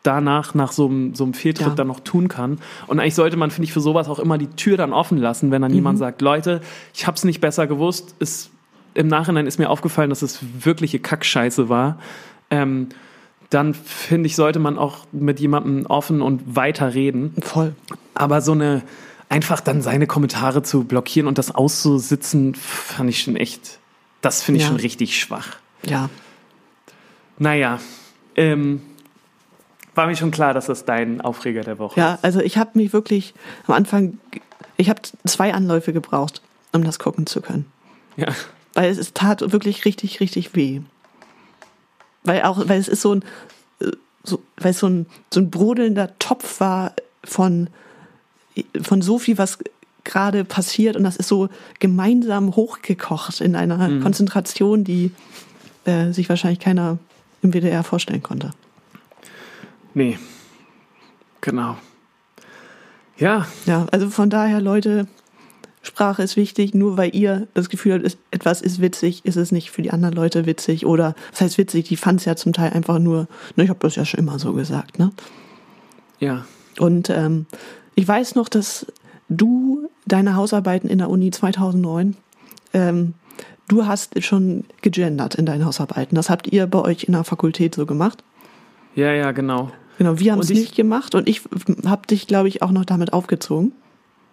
danach, 0.06 0.54
nach 0.54 0.72
so 0.72 0.86
einem, 0.86 1.14
so 1.14 1.24
einem 1.24 1.34
Fehltritt 1.34 1.66
Ja. 1.68 1.74
dann 1.74 1.86
noch 1.88 2.00
tun 2.00 2.28
kann. 2.28 2.58
Und 2.86 3.00
eigentlich 3.00 3.14
sollte 3.14 3.36
man, 3.36 3.50
finde 3.50 3.64
ich, 3.66 3.72
für 3.72 3.80
sowas 3.80 4.08
auch 4.08 4.18
immer 4.18 4.38
die 4.38 4.46
Tür 4.48 4.76
dann 4.76 4.92
offen 4.92 5.18
lassen, 5.18 5.50
wenn 5.50 5.62
dann 5.62 5.72
jemand 5.74 5.98
sagt, 5.98 6.22
Leute, 6.22 6.60
ich 6.94 7.06
habe 7.06 7.16
es 7.16 7.24
nicht 7.24 7.40
besser 7.40 7.66
gewusst, 7.66 8.14
ist, 8.18 8.50
im 8.94 9.08
Nachhinein 9.08 9.46
ist 9.46 9.58
mir 9.58 9.68
aufgefallen, 9.70 10.10
dass 10.10 10.22
es 10.22 10.38
wirkliche 10.60 10.98
Kackscheiße 10.98 11.68
war. 11.68 11.98
Ähm, 12.50 12.88
dann 13.50 13.74
finde 13.74 14.26
ich, 14.26 14.36
sollte 14.36 14.58
man 14.58 14.76
auch 14.78 15.06
mit 15.12 15.38
jemandem 15.40 15.86
offen 15.86 16.20
und 16.22 16.56
weiter 16.56 16.94
reden. 16.94 17.34
Voll. 17.42 17.74
Aber 18.14 18.40
so 18.40 18.52
eine, 18.52 18.82
einfach 19.28 19.60
dann 19.60 19.82
seine 19.82 20.06
Kommentare 20.06 20.62
zu 20.62 20.84
blockieren 20.84 21.28
und 21.28 21.38
das 21.38 21.54
auszusitzen, 21.54 22.54
fand 22.54 23.10
ich 23.10 23.22
schon 23.22 23.36
echt, 23.36 23.78
das 24.20 24.42
finde 24.42 24.58
ich 24.58 24.64
Ja. 24.64 24.68
schon 24.70 24.80
richtig 24.80 25.20
schwach. 25.20 25.56
Ja. 25.84 26.08
Naja, 27.38 27.78
ähm, 28.34 28.80
war 29.96 30.06
mir 30.06 30.16
schon 30.16 30.30
klar, 30.30 30.54
dass 30.54 30.66
das 30.66 30.84
dein 30.84 31.20
Aufreger 31.20 31.62
der 31.62 31.78
Woche 31.78 31.98
Ja, 31.98 32.18
also 32.22 32.40
ich 32.40 32.58
habe 32.58 32.70
mich 32.74 32.92
wirklich 32.92 33.34
am 33.66 33.74
Anfang, 33.74 34.18
ich 34.76 34.90
habe 34.90 35.00
zwei 35.26 35.54
Anläufe 35.54 35.92
gebraucht, 35.92 36.42
um 36.72 36.84
das 36.84 36.98
gucken 36.98 37.26
zu 37.26 37.40
können. 37.40 37.66
ist. 38.16 38.26
Ja. 38.26 38.34
Weil 38.74 38.90
es, 38.90 38.98
es 38.98 39.14
tat 39.14 39.52
wirklich 39.52 39.84
richtig, 39.84 40.20
richtig 40.20 40.54
weh. 40.54 40.80
Weil 42.24 42.42
auch, 42.42 42.68
weil 42.68 42.78
es 42.78 42.88
ist 42.88 43.02
so 43.02 43.14
ein, 43.14 43.24
äh, 43.80 43.92
so, 44.22 44.42
weil 44.58 44.72
es 44.72 44.78
so 44.80 44.88
ein, 44.88 45.06
so 45.32 45.40
ein 45.40 45.50
brodelnder 45.50 46.18
Topf 46.18 46.60
war 46.60 46.92
von, 47.24 47.68
von 48.82 49.02
so 49.02 49.18
viel, 49.18 49.38
was 49.38 49.58
gerade 50.04 50.44
passiert 50.44 50.96
und 50.96 51.04
das 51.04 51.16
ist 51.16 51.28
so 51.28 51.48
gemeinsam 51.80 52.54
hochgekocht 52.54 53.40
in 53.40 53.56
einer 53.56 54.00
Konzentration, 54.00 54.84
die 54.84 55.10
äh, 55.84 56.12
sich 56.12 56.28
wahrscheinlich 56.28 56.60
keiner 56.60 56.98
im 57.42 57.52
WDR 57.52 57.82
vorstellen 57.82 58.22
konnte. 58.22 58.50
Nee. 59.96 60.18
Genau. 61.40 61.78
Ja, 63.16 63.46
Ja, 63.64 63.86
also 63.90 64.10
von 64.10 64.28
daher, 64.28 64.60
Leute, 64.60 65.08
Sprache 65.80 66.22
ist 66.22 66.36
wichtig. 66.36 66.74
Nur 66.74 66.98
weil 66.98 67.16
ihr 67.16 67.48
das 67.54 67.70
Gefühl 67.70 67.94
habt, 67.94 68.18
etwas 68.30 68.60
ist 68.60 68.82
witzig, 68.82 69.24
ist 69.24 69.36
es 69.36 69.52
nicht 69.52 69.70
für 69.70 69.80
die 69.80 69.92
anderen 69.92 70.14
Leute 70.14 70.44
witzig. 70.44 70.84
Oder, 70.84 71.14
was 71.30 71.40
heißt 71.40 71.56
witzig, 71.56 71.88
die 71.88 71.96
fanden 71.96 72.18
es 72.18 72.26
ja 72.26 72.36
zum 72.36 72.52
Teil 72.52 72.74
einfach 72.74 72.98
nur, 72.98 73.26
ne, 73.54 73.64
ich 73.64 73.70
habe 73.70 73.78
das 73.80 73.96
ja 73.96 74.04
schon 74.04 74.20
immer 74.20 74.38
so 74.38 74.52
gesagt. 74.52 74.98
Ne? 74.98 75.12
ja. 76.18 76.44
Und 76.78 77.08
ähm, 77.08 77.46
ich 77.94 78.06
weiß 78.06 78.34
noch, 78.34 78.50
dass 78.50 78.84
du 79.30 79.88
deine 80.04 80.36
Hausarbeiten 80.36 80.90
in 80.90 80.98
der 80.98 81.08
Uni 81.08 81.30
2009, 81.30 82.18
ähm, 82.74 83.14
du 83.68 83.86
hast 83.86 84.22
schon 84.22 84.64
gegendert 84.82 85.36
in 85.36 85.46
deinen 85.46 85.64
Hausarbeiten. 85.64 86.16
Das 86.16 86.28
habt 86.28 86.48
ihr 86.48 86.66
bei 86.66 86.80
euch 86.80 87.04
in 87.04 87.14
der 87.14 87.24
Fakultät 87.24 87.74
so 87.74 87.86
gemacht. 87.86 88.22
Ja, 88.96 89.12
ja, 89.12 89.32
genau. 89.32 89.70
Genau, 89.98 90.18
wir 90.18 90.32
haben 90.32 90.40
es 90.40 90.50
nicht 90.50 90.74
gemacht 90.74 91.14
und 91.14 91.28
ich 91.28 91.42
habe 91.86 92.06
dich, 92.06 92.26
glaube 92.26 92.48
ich, 92.48 92.62
auch 92.62 92.70
noch 92.70 92.84
damit 92.84 93.12
aufgezogen. 93.12 93.72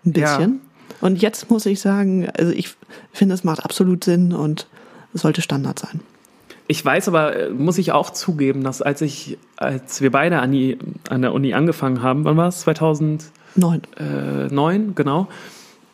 Ein 0.06 0.14
bisschen. 0.14 0.62
Und 1.02 1.22
jetzt 1.22 1.50
muss 1.50 1.66
ich 1.66 1.80
sagen, 1.80 2.30
also 2.38 2.52
ich 2.52 2.76
finde, 3.12 3.36
es 3.36 3.44
macht 3.44 3.64
absolut 3.64 4.04
Sinn 4.04 4.34
und 4.34 4.68
es 5.14 5.22
sollte 5.22 5.42
Standard 5.42 5.80
sein. 5.80 6.02
Ich 6.68 6.84
weiß 6.84 7.08
aber, 7.10 7.36
äh, 7.36 7.50
muss 7.50 7.78
ich 7.78 7.92
auch 7.92 8.10
zugeben, 8.10 8.64
dass 8.64 8.82
als 8.82 9.02
ich, 9.02 9.38
als 9.58 10.02
wir 10.02 10.12
beide 10.12 10.40
an, 10.40 10.52
die, 10.52 10.78
an 11.10 11.22
der 11.22 11.34
Uni 11.34 11.54
angefangen 11.54 12.02
haben, 12.02 12.24
wann 12.24 12.38
war 12.38 12.48
es? 12.48 12.62
2009, 12.62 13.30
Neun. 14.50 14.96
genau. 14.96 15.28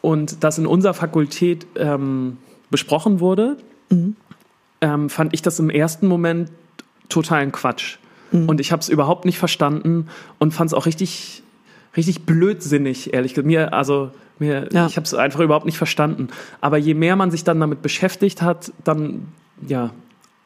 Und 0.02 0.44
das 0.44 0.58
in 0.58 0.66
unserer 0.66 0.94
Fakultät 0.94 1.66
ähm, 1.76 2.38
besprochen 2.70 3.20
wurde, 3.20 3.58
ähm, 4.82 5.10
fand 5.10 5.34
ich 5.34 5.42
das 5.42 5.60
im 5.60 5.70
ersten 5.70 6.08
Moment 6.08 6.52
totalen 7.10 7.52
Quatsch. 7.52 7.98
Und 8.32 8.60
ich 8.62 8.72
habe 8.72 8.82
es 8.82 8.90
überhaupt 8.90 9.26
nicht 9.26 9.40
verstanden 9.40 10.08
und 10.38 10.54
fand 10.54 10.70
es 10.70 10.74
auch 10.74 10.86
richtig, 10.86 11.42
richtig 11.98 12.26
blödsinnig, 12.26 13.14
ehrlich 13.14 13.34
gesagt. 13.34 13.48
Mir, 13.48 13.74
also, 13.74 14.12
mir, 14.38 14.70
Ja. 14.72 14.86
ich 14.86 14.96
habe 14.98 15.06
es 15.06 15.14
einfach 15.14 15.40
überhaupt 15.40 15.66
nicht 15.66 15.78
verstanden. 15.78 16.28
Aber 16.62 16.78
je 16.78 16.94
mehr 16.94 17.16
man 17.16 17.32
sich 17.32 17.44
dann 17.44 17.60
damit 17.60 17.82
beschäftigt 17.82 18.42
hat, 18.42 18.72
dann, 18.84 19.28
ja, 19.68 19.92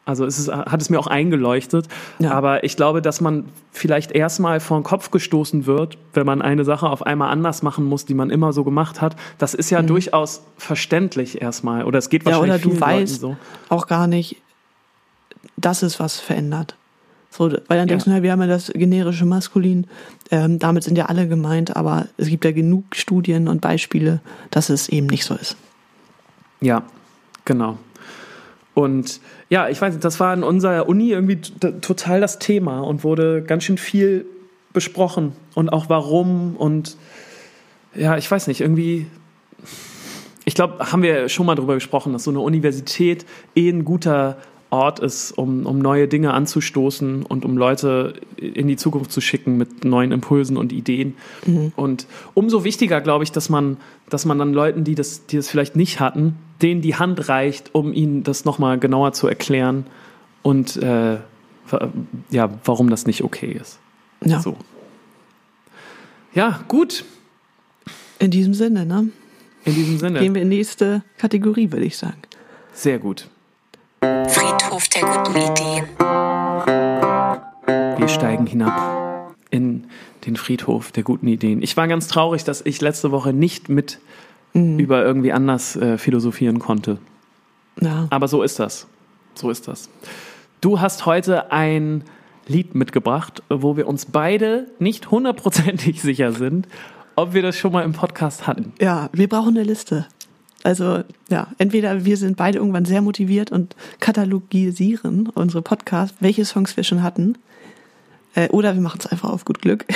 Also 0.06 0.26
es 0.26 0.38
ist, 0.38 0.52
hat 0.52 0.82
es 0.82 0.90
mir 0.90 1.00
auch 1.00 1.08
eingeleuchtet. 1.08 1.88
Ja. 2.20 2.32
Aber 2.32 2.66
ich 2.66 2.76
glaube, 2.76 3.02
dass 3.02 3.22
man 3.22 3.46
vielleicht 3.72 4.12
erstmal 4.12 4.60
vor 4.60 4.78
den 4.78 4.84
Kopf 4.84 5.12
gestoßen 5.12 5.66
wird, 5.66 5.98
wenn 6.14 6.26
man 6.26 6.42
eine 6.42 6.66
Sache 6.66 6.90
auf 6.90 7.06
einmal 7.06 7.32
anders 7.32 7.64
machen 7.64 7.86
muss, 7.86 8.04
die 8.04 8.14
man 8.14 8.30
immer 8.30 8.52
so 8.52 8.66
gemacht 8.66 9.00
hat. 9.00 9.16
Das 9.38 9.54
ist 9.54 9.70
ja 9.70 9.82
durchaus 9.82 10.44
verständlich 10.58 11.42
erstmal. 11.42 11.86
Oder 11.86 12.00
es 12.00 12.10
geht 12.10 12.26
Mhm. 12.26 12.32
Ja, 12.32 12.36
wahrscheinlich 12.40 12.66
oder 12.66 12.72
du 12.72 12.78
vielen 12.78 12.82
Leuten 12.92 13.02
weißt 13.02 13.22
so. 13.22 13.38
auch 13.70 13.88
gar 13.88 14.08
nicht, 14.08 14.36
dass 15.56 15.84
es 15.84 16.02
was 16.02 16.20
verändert. 16.20 16.76
So, 17.36 17.52
weil 17.68 17.78
dann 17.80 17.88
denkst 17.88 18.06
Ja. 18.06 18.12
du, 18.12 18.18
na, 18.18 18.24
wir 18.24 18.32
haben 18.32 18.42
ja 18.42 18.48
das 18.48 18.72
generische 18.74 19.26
Maskulin, 19.26 19.88
ähm, 20.30 20.60
damit 20.60 20.84
sind 20.84 20.98
ja 20.98 21.08
alle 21.08 21.28
gemeint, 21.28 21.76
aber 21.76 22.08
es 22.18 22.28
gibt 22.28 22.46
ja 22.46 22.52
genug 22.52 22.96
Studien 22.96 23.48
und 23.48 23.60
Beispiele, 23.60 24.20
dass 24.52 24.70
es 24.70 24.88
eben 24.90 25.08
nicht 25.08 25.26
so 25.26 25.34
ist. 25.34 25.58
Ja, 26.62 26.84
genau. 27.46 27.80
Und 28.76 29.20
ja, 29.50 29.68
ich 29.68 29.82
weiß 29.82 29.94
nicht, 29.96 30.04
das 30.04 30.20
war 30.20 30.32
in 30.34 30.44
unserer 30.44 30.88
Uni 30.88 31.10
irgendwie 31.10 31.38
total 31.82 32.22
das 32.22 32.38
Thema 32.38 32.82
und 32.82 33.04
wurde 33.04 33.42
ganz 33.42 33.64
schön 33.64 33.78
viel 33.80 34.26
besprochen 34.72 35.34
und 35.56 35.70
auch 35.70 35.90
warum 35.90 36.56
und 36.56 36.98
ja, 37.96 38.18
ich 38.18 38.30
weiß 38.30 38.48
nicht, 38.48 38.62
irgendwie, 38.62 39.06
ich 40.46 40.56
glaube, 40.56 40.92
haben 40.92 41.02
wir 41.04 41.30
schon 41.30 41.46
mal 41.46 41.56
drüber 41.56 41.76
gesprochen, 41.76 42.14
dass 42.14 42.24
so 42.24 42.32
eine 42.32 42.40
Universität 42.40 43.26
eh 43.56 43.70
ein 43.70 43.86
guter 43.86 44.38
Ort 44.74 44.99
ist, 44.99 45.32
um, 45.32 45.65
um 45.67 45.78
neue 45.78 46.07
Dinge 46.07 46.34
anzustoßen 46.34 47.24
und 47.24 47.45
um 47.45 47.57
Leute 47.57 48.15
in 48.38 48.67
die 48.67 48.76
Zukunft 48.76 49.11
zu 49.11 49.21
schicken 49.21 49.55
mit 49.55 49.86
neuen 49.86 50.11
Impulsen 50.11 50.57
und 50.57 50.74
Ideen. 50.74 51.15
Und 51.76 52.07
umso 52.34 52.63
wichtiger, 52.63 52.99
glaube 52.99 53.24
ich, 53.24 53.32
dass 53.32 53.49
man, 53.49 53.78
dass 54.09 54.26
man 54.26 54.39
dann 54.39 54.51
Leuten, 54.51 54.84
die 54.84 54.95
das, 54.95 55.28
die 55.28 55.38
das 55.38 55.47
vielleicht 55.47 55.76
nicht 55.76 55.99
hatten, 55.99 56.36
denen 56.61 56.82
die 56.82 56.95
Hand 56.95 57.30
reicht, 57.30 57.76
um 57.76 57.93
ihnen 57.93 58.24
das 58.24 58.45
nochmal 58.45 58.80
genauer 58.80 59.13
zu 59.13 59.28
erklären 59.28 59.86
und 60.41 60.76
äh, 60.78 61.19
ja, 62.32 62.49
warum 62.65 62.89
das 62.89 63.05
nicht 63.05 63.24
okay 63.24 63.57
ist. 63.59 63.80
Ja, 64.26 64.39
So. 64.39 64.57
Ja, 66.34 66.61
gut. 66.67 67.05
in 68.19 68.32
diesem 68.32 68.55
Sinne, 68.55 68.86
ne? 68.86 69.09
In 69.65 69.76
diesem 69.76 69.99
Sinne. 69.99 70.19
Gehen 70.19 70.34
wir 70.34 70.41
in 70.41 70.49
die 70.49 70.57
nächste 70.57 71.03
Kategorie, 71.19 71.71
würde 71.71 71.86
ich 71.86 71.95
sagen. 71.95 72.17
Sehr 72.74 72.97
gut. 72.97 73.30
Friedhof 74.04 74.89
der 74.89 75.01
guten 75.04 75.38
Ideen. 75.38 75.86
Wir 77.97 78.08
steigen 78.10 78.45
hinab 78.45 79.34
in 79.49 79.86
den 80.26 80.36
Friedhof 80.36 80.91
der 80.91 81.04
guten 81.04 81.28
Ideen. 81.28 81.62
Ich 81.62 81.78
war 81.78 81.88
ganz 81.88 82.10
traurig, 82.10 82.43
dass 82.43 82.66
ich 82.66 82.82
letzte 82.82 83.12
Woche 83.12 83.32
nicht 83.32 83.70
mit 83.70 83.99
über 84.54 85.06
irgendwie 85.06 85.32
anders 85.32 85.78
äh, 85.78 85.97
philosophieren 85.97 86.60
konnte. 86.60 86.97
Ja. 87.80 88.08
Aber 88.10 88.28
so 88.28 88.43
ist 88.43 88.60
das. 88.60 88.88
So 89.36 89.49
ist 89.49 89.70
das. 89.70 89.89
Du 90.60 90.82
hast 90.82 91.06
heute 91.06 91.54
ein 91.54 92.04
Lied 92.45 92.76
mitgebracht, 92.76 93.41
wo 93.49 93.78
wir 93.78 93.88
uns 93.88 94.06
beide 94.06 94.68
nicht 94.80 95.12
hundertprozentig 95.12 96.01
sicher 96.04 96.34
sind, 96.34 96.68
ob 97.16 97.34
wir 97.34 97.41
das 97.41 97.58
schon 97.58 97.72
mal 97.72 97.86
im 97.86 97.93
Podcast 97.93 98.47
hatten. 98.47 98.74
Ja, 98.82 99.10
wir 99.14 99.30
brauchen 99.30 99.56
eine 99.56 99.64
Liste. 99.64 100.08
Also, 100.64 101.03
ja, 101.30 101.47
entweder 101.57 102.05
wir 102.05 102.18
sind 102.18 102.38
beide 102.38 102.57
irgendwann 102.57 102.86
sehr 102.86 103.01
motiviert 103.01 103.51
und 103.51 103.76
katalogisieren 103.99 105.30
unsere 105.34 105.61
Podcasts, 105.61 106.16
welche 106.22 106.45
Songs 106.45 106.78
wir 106.78 106.84
schon 106.84 107.03
hatten, 107.03 107.38
äh, 108.36 108.49
oder 108.49 108.74
wir 108.74 108.82
machen 108.82 108.99
es 108.99 109.07
einfach 109.07 109.30
auf 109.30 109.45
gut 109.45 109.61
Glück. 109.61 109.86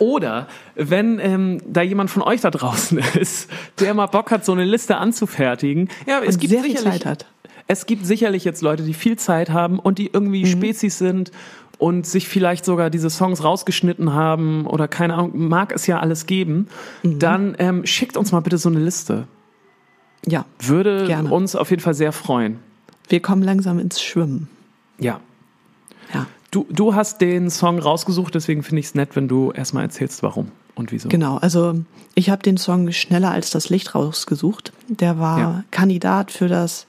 Oder 0.00 0.48
wenn 0.74 1.18
ähm, 1.18 1.62
da 1.66 1.80
jemand 1.80 2.10
von 2.10 2.22
euch 2.22 2.40
da 2.42 2.50
draußen 2.50 2.98
ist, 3.18 3.48
der 3.80 3.94
mal 3.94 4.06
Bock 4.06 4.30
hat, 4.30 4.44
so 4.44 4.52
eine 4.52 4.64
Liste 4.64 4.98
anzufertigen. 4.98 5.88
Ja, 6.06 6.20
es 6.20 6.34
Und 6.34 6.40
gibt 6.40 6.52
sehr 6.52 6.62
viel 6.62 6.76
sicherlich, 6.76 7.02
Zeit 7.02 7.06
hat. 7.06 7.26
Es 7.68 7.86
gibt 7.86 8.04
sicherlich 8.04 8.44
jetzt 8.44 8.60
Leute, 8.60 8.82
die 8.82 8.92
viel 8.92 9.16
Zeit 9.16 9.50
haben 9.50 9.78
und 9.78 9.98
die 9.98 10.10
irgendwie 10.12 10.42
Mhm. 10.42 10.48
Spezies 10.48 10.98
sind 10.98 11.30
und 11.78 12.06
sich 12.06 12.28
vielleicht 12.28 12.64
sogar 12.64 12.90
diese 12.90 13.08
Songs 13.08 13.42
rausgeschnitten 13.44 14.12
haben 14.12 14.66
oder 14.66 14.88
keine 14.88 15.14
Ahnung, 15.14 15.48
mag 15.48 15.72
es 15.72 15.86
ja 15.86 16.00
alles 16.00 16.26
geben. 16.26 16.68
Mhm. 17.02 17.18
Dann 17.18 17.56
ähm, 17.58 17.86
schickt 17.86 18.16
uns 18.16 18.32
mal 18.32 18.40
bitte 18.40 18.58
so 18.58 18.68
eine 18.68 18.80
Liste. 18.80 19.26
Ja, 20.26 20.44
Würde 20.60 21.06
Gerne. 21.06 21.30
uns 21.30 21.54
auf 21.56 21.70
jeden 21.70 21.82
Fall 21.82 21.94
sehr 21.94 22.12
freuen. 22.12 22.58
wir 23.08 23.20
kommen 23.20 23.42
langsam 23.42 23.78
ins 23.78 24.00
Schwimmen. 24.02 24.48
Ja. 24.98 25.20
Ja, 26.12 26.26
Du, 26.50 26.66
du 26.70 26.94
hast 26.94 27.20
den 27.20 27.50
Song 27.50 27.78
rausgesucht, 27.78 28.34
deswegen 28.34 28.62
finde 28.62 28.80
ich 28.80 28.86
es 28.86 28.94
nett, 28.94 29.14
wenn 29.16 29.28
du 29.28 29.52
erstmal 29.52 29.82
erzählst, 29.84 30.22
warum 30.22 30.48
und 30.74 30.92
wieso. 30.92 31.08
genau. 31.08 31.36
Also, 31.36 31.80
ich 32.14 32.30
habe 32.30 32.42
den 32.42 32.56
Song 32.56 32.90
Schneller 32.92 33.30
als 33.30 33.50
das 33.50 33.68
Licht 33.68 33.94
rausgesucht. 33.94 34.72
Der 34.88 35.18
war 35.18 35.38
Ja. 35.38 35.64
Kandidat 35.70 36.30
für 36.30 36.48
das 36.48 36.86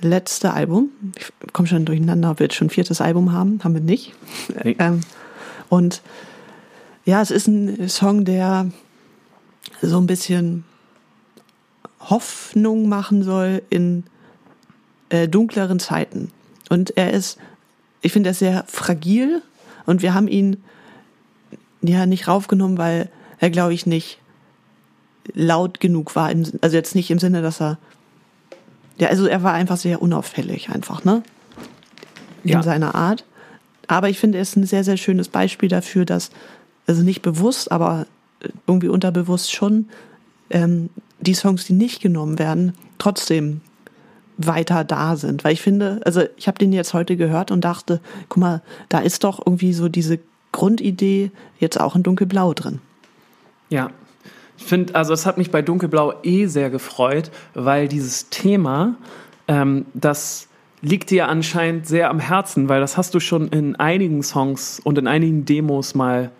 letzte 0.00 0.52
Album. 0.52 0.90
Ich 1.16 1.52
komme 1.54 1.66
schon 1.66 1.84
durcheinander, 1.86 2.30
ob 2.30 2.38
wir 2.40 2.44
jetzt 2.44 2.56
schon 2.56 2.66
ein 2.66 2.70
viertes 2.70 3.00
Album 3.00 3.32
haben. 3.32 3.58
Haben 3.64 3.74
wir 3.74 3.80
nicht. 3.80 4.14
Nee. 4.62 4.76
Ähm, 4.78 5.00
und 5.70 6.02
ja, 7.04 7.20
es 7.22 7.30
ist 7.30 7.46
ein 7.48 7.88
Song, 7.88 8.24
der 8.24 8.70
so 9.82 9.98
ein 9.98 10.06
bisschen 10.06 10.64
Hoffnung 12.10 12.88
machen 12.88 13.22
soll 13.22 13.62
in 13.70 14.04
äh, 15.10 15.28
dunkleren 15.28 15.78
Zeiten. 15.78 16.30
Und 16.68 16.96
er 16.96 17.12
ist, 17.12 17.38
ich 18.02 18.12
finde, 18.12 18.28
er 18.28 18.32
ist 18.32 18.38
sehr 18.38 18.64
fragil 18.66 19.42
und 19.86 20.02
wir 20.02 20.14
haben 20.14 20.28
ihn 20.28 20.62
ja 21.82 22.06
nicht 22.06 22.28
raufgenommen, 22.28 22.78
weil 22.78 23.08
er, 23.38 23.50
glaube 23.50 23.72
ich, 23.74 23.86
nicht 23.86 24.18
laut 25.34 25.80
genug 25.80 26.16
war. 26.16 26.30
Im, 26.30 26.44
also 26.60 26.76
jetzt 26.76 26.94
nicht 26.94 27.10
im 27.10 27.18
Sinne, 27.18 27.42
dass 27.42 27.60
er, 27.60 27.78
ja, 28.98 29.08
also 29.08 29.26
er 29.26 29.42
war 29.42 29.52
einfach 29.52 29.76
sehr 29.76 30.02
unauffällig 30.02 30.70
einfach, 30.70 31.04
ne? 31.04 31.22
In 32.44 32.50
Ja. 32.50 32.62
seiner 32.62 32.94
Art. 32.94 33.24
Aber 33.86 34.08
ich 34.08 34.18
finde, 34.18 34.38
er 34.38 34.42
ist 34.42 34.56
ein 34.56 34.66
sehr, 34.66 34.84
sehr 34.84 34.96
schönes 34.96 35.28
Beispiel 35.28 35.68
dafür, 35.68 36.04
dass, 36.04 36.30
also 36.86 37.02
nicht 37.02 37.22
bewusst, 37.22 37.70
aber 37.72 38.06
irgendwie 38.66 38.88
unterbewusst 38.88 39.52
schon, 39.52 39.88
ähm, 40.50 40.90
die 41.20 41.34
Songs, 41.34 41.64
die 41.64 41.72
nicht 41.72 42.00
genommen 42.00 42.38
werden, 42.38 42.74
trotzdem 42.98 43.60
weiter 44.36 44.84
da 44.84 45.16
sind. 45.16 45.44
Weil 45.44 45.52
ich 45.52 45.62
finde, 45.62 46.00
also 46.04 46.22
ich 46.36 46.46
habe 46.46 46.58
den 46.58 46.72
jetzt 46.72 46.94
heute 46.94 47.16
gehört 47.16 47.50
und 47.50 47.62
dachte, 47.62 48.00
guck 48.28 48.38
mal, 48.38 48.62
da 48.88 49.00
ist 49.00 49.24
doch 49.24 49.44
irgendwie 49.44 49.72
so 49.72 49.88
diese 49.88 50.20
Grundidee 50.52 51.30
jetzt 51.58 51.78
auch 51.78 51.96
in 51.96 52.02
Dunkelblau 52.02 52.54
drin. 52.54 52.80
Ja. 53.68 53.90
Ich 54.56 54.64
finde, 54.64 54.96
also 54.96 55.12
es 55.12 55.24
hat 55.24 55.38
mich 55.38 55.52
bei 55.52 55.62
Dunkelblau 55.62 56.14
eh 56.24 56.46
sehr 56.46 56.68
gefreut, 56.68 57.30
weil 57.54 57.86
dieses 57.86 58.28
Thema, 58.28 58.96
ähm, 59.46 59.86
das 59.94 60.48
liegt 60.82 61.10
dir 61.10 61.28
anscheinend 61.28 61.86
sehr 61.86 62.10
am 62.10 62.18
Herzen, 62.18 62.68
weil 62.68 62.80
das 62.80 62.96
hast 62.96 63.14
du 63.14 63.20
schon 63.20 63.48
in 63.48 63.76
einigen 63.76 64.22
Songs 64.22 64.80
und 64.82 64.98
in 64.98 65.06
einigen 65.06 65.44
Demos 65.44 65.94
mal 65.94 66.30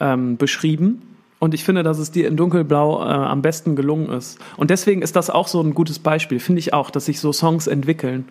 ähm, 0.00 0.36
beschrieben. 0.36 1.15
Und 1.38 1.52
ich 1.52 1.64
finde, 1.64 1.82
dass 1.82 1.98
es 1.98 2.10
dir 2.10 2.28
in 2.28 2.36
Dunkelblau 2.36 3.02
äh, 3.02 3.08
am 3.08 3.42
besten 3.42 3.76
gelungen 3.76 4.10
ist. 4.10 4.38
Und 4.56 4.70
deswegen 4.70 5.02
ist 5.02 5.16
das 5.16 5.28
auch 5.28 5.48
so 5.48 5.60
ein 5.60 5.74
gutes 5.74 5.98
Beispiel, 5.98 6.40
finde 6.40 6.60
ich 6.60 6.72
auch, 6.72 6.90
dass 6.90 7.06
sich 7.06 7.20
so 7.20 7.32
Songs 7.32 7.66
entwickeln. 7.66 8.28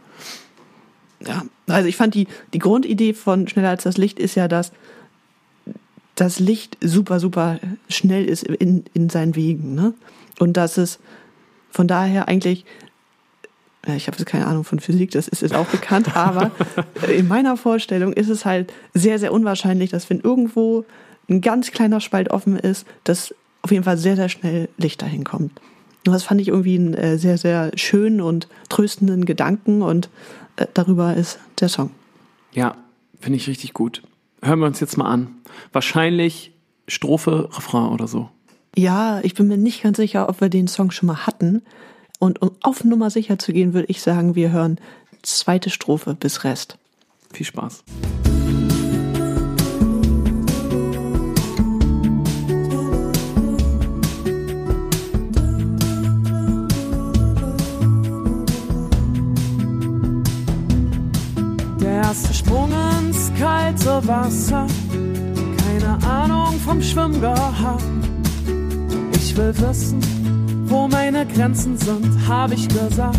Ja, 1.26 1.43
also 1.68 1.88
ich 1.88 1.97
fand 1.97 2.16
die, 2.16 2.28
die 2.53 2.60
Grundidee 2.60 3.14
von 3.14 3.47
Schneller 3.47 3.70
als 3.70 3.84
das 3.84 3.97
Licht 3.97 4.20
ist 4.20 4.36
ja, 4.36 4.47
dass 4.47 4.72
das 6.16 6.39
Licht 6.39 6.78
super, 6.82 7.20
super 7.20 7.60
schnell 7.89 8.26
ist 8.26 8.43
in, 8.43 8.86
in 8.93 9.10
seinen 9.10 9.36
Wegen. 9.36 9.76
Ne? 9.76 9.93
Und 10.39 10.58
dass 10.58 10.78
es 10.78 10.99
von 11.70 11.88
daher 11.88 12.28
eigentlich, 12.28 12.66
ja, 13.86 13.95
ich 13.95 14.08
habe 14.08 14.18
jetzt 14.18 14.26
keine 14.28 14.47
Ahnung 14.47 14.64
von 14.64 14.80
Physik, 14.80 15.12
das 15.12 15.28
ist 15.28 15.41
jetzt 15.41 15.53
auch 15.53 15.68
bekannt, 15.68 16.16
aber 16.16 16.51
in 17.16 17.28
meiner 17.28 17.58
Vorstellung 17.58 18.14
ist 18.14 18.30
es 18.30 18.45
halt 18.45 18.74
sehr, 18.93 19.20
sehr 19.20 19.34
unwahrscheinlich, 19.34 19.91
dass 19.91 20.10
wenn 20.10 20.22
irgendwo 20.22 20.86
ein 21.30 21.41
ganz 21.41 21.71
kleiner 21.71 22.01
Spalt 22.01 22.30
offen 22.32 22.57
ist, 22.57 22.86
dass 23.03 23.34
auf 23.61 23.71
jeden 23.71 23.84
Fall 23.84 23.97
sehr, 23.97 24.15
sehr 24.15 24.30
schnell 24.30 24.69
Licht 24.78 25.01
dahin 25.01 25.23
kommt. 25.23 25.59
Und 26.05 26.13
das 26.13 26.23
fand 26.23 26.39
ich 26.39 26.49
irgendwie 26.49 26.76
einen 26.76 26.93
äh, 26.93 27.17
sehr, 27.17 27.38
sehr 27.38 27.71
schönen 27.76 28.21
und 28.21 28.47
tröstenden 28.69 29.26
Gedanken 29.26 29.82
und 29.82 30.09
äh, 30.55 30.67
darüber 30.73 31.15
ist 31.15 31.39
der 31.59 31.69
Song. 31.69 31.91
Ja, 32.53 32.76
finde 33.19 33.38
ich 33.38 33.47
richtig 33.47 33.73
gut. 33.73 34.03
Hören 34.41 34.59
wir 34.59 34.67
uns 34.67 34.80
jetzt 34.80 34.97
mal 34.97 35.09
an. 35.09 35.30
Wahrscheinlich 35.73 36.51
Strophe, 36.88 37.49
Refrain 37.53 37.91
oder 37.91 38.07
so. 38.07 38.30
Ja, 38.78 39.19
ich 39.23 39.34
bin 39.34 39.47
mir 39.47 39.57
nicht 39.57 39.82
ganz 39.82 39.97
sicher, 39.97 40.30
ob 40.30 40.41
wir 40.41 40.49
den 40.49 40.67
Song 40.67 40.91
schon 40.91 41.07
mal 41.07 41.26
hatten. 41.26 41.63
Und 42.19 42.41
um 42.41 42.51
auf 42.61 42.84
Nummer 42.84 43.09
sicher 43.09 43.39
zu 43.39 43.51
gehen, 43.51 43.73
würde 43.73 43.88
ich 43.88 44.01
sagen, 44.01 44.36
wir 44.36 44.51
hören 44.51 44.80
zweite 45.23 45.69
Strophe 45.69 46.13
bis 46.13 46.43
Rest. 46.43 46.78
Viel 47.34 47.45
Spaß. 47.45 47.84
Der 62.06 62.12
erste 62.12 62.36
Sprung 62.36 62.70
ins 62.99 63.32
kalte 63.34 64.08
Wasser, 64.08 64.68
keine 65.58 66.08
Ahnung 66.08 66.53
vom 66.64 66.80
Schwimmen 66.80 67.20
gehabt. 67.20 67.82
Ich 69.16 69.36
will 69.36 69.51
wissen, 69.58 69.99
wo 70.68 70.88
meine 70.88 71.26
Grenzen 71.26 71.76
sind, 71.76 72.28
habe 72.28 72.53
ich 72.53 72.68
gesagt. 72.68 73.18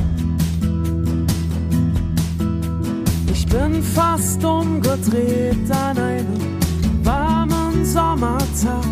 Ich 3.33 3.45
bin 3.49 3.83
fast 3.83 4.45
umgedreht 4.45 5.69
an 5.69 5.99
einem 5.99 6.59
warmen 7.03 7.85
Sommertag. 7.85 8.87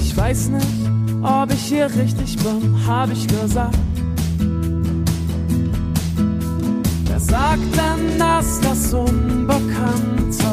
Ich 0.00 0.16
weiß 0.16 0.48
nicht, 0.48 0.90
ob 1.22 1.52
ich 1.52 1.62
hier 1.62 1.86
richtig 1.94 2.36
bin, 2.38 2.76
hab 2.88 3.08
ich 3.12 3.24
gesagt. 3.28 3.78
Sagt 7.32 7.76
denn, 7.78 8.18
dass 8.18 8.60
das 8.60 8.92
Unbekannte 8.92 10.52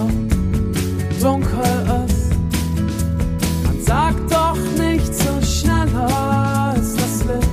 dunkel 1.21 2.05
ist? 2.07 2.31
Man 3.65 3.81
sagt 3.85 4.31
doch 4.31 4.57
nicht 4.77 5.13
so 5.13 5.33
schneller 5.45 6.09
als 6.73 6.95
das 6.95 7.25
Licht. 7.25 7.49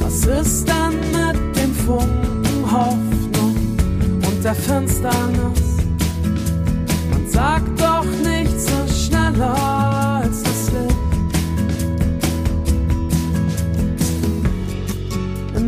Was 0.00 0.26
ist 0.26 0.68
denn 0.68 0.94
mit 1.16 1.56
dem 1.56 1.74
Funken 1.74 2.70
Hoffnung 2.70 3.56
und 4.26 4.44
der 4.44 4.54
Finsternis? 4.54 5.64
Man 7.12 7.26
sagt 7.30 7.80
doch 7.80 8.04
nicht 8.04 8.60
so 8.60 8.78
schneller 8.92 9.54
als 9.56 9.73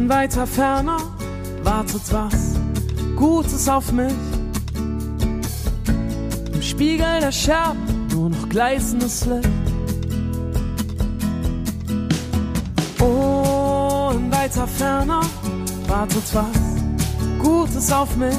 Weiter 0.08 0.46
Ferne 0.46 0.96
wartet 1.62 2.02
was 2.12 2.54
Gutes 3.16 3.68
auf 3.68 3.92
mich. 3.92 4.12
Im 6.52 6.62
Spiegel 6.62 7.20
der 7.20 7.32
Scherben 7.32 8.06
nur 8.12 8.30
noch 8.30 8.48
gleißendes 8.48 9.26
Licht. 9.26 9.48
Oh, 13.00 14.12
in 14.14 14.30
weiter 14.30 14.66
Ferne 14.66 15.20
wartet 15.88 16.34
was 16.34 17.42
Gutes 17.42 17.90
auf 17.92 18.16
mich. 18.16 18.36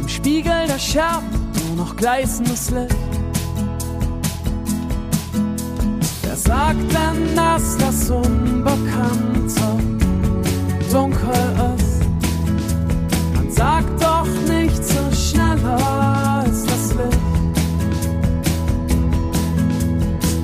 Im 0.00 0.08
Spiegel 0.08 0.66
der 0.66 0.78
Scherben 0.78 1.28
nur 1.66 1.86
noch 1.86 1.96
gleißendes 1.96 2.70
Licht. 2.70 3.09
Sagt 6.50 6.92
denn, 6.92 7.36
dass 7.36 7.76
das 7.78 8.10
Unbekannte 8.10 9.68
dunkel 10.90 11.30
ist? 11.76 12.02
Man 13.36 13.50
sagt 13.52 14.02
doch 14.02 14.26
nicht 14.48 14.84
so 14.84 15.02
schneller 15.12 15.78
als 16.42 16.64
das 16.64 16.84
Licht. 16.98 17.56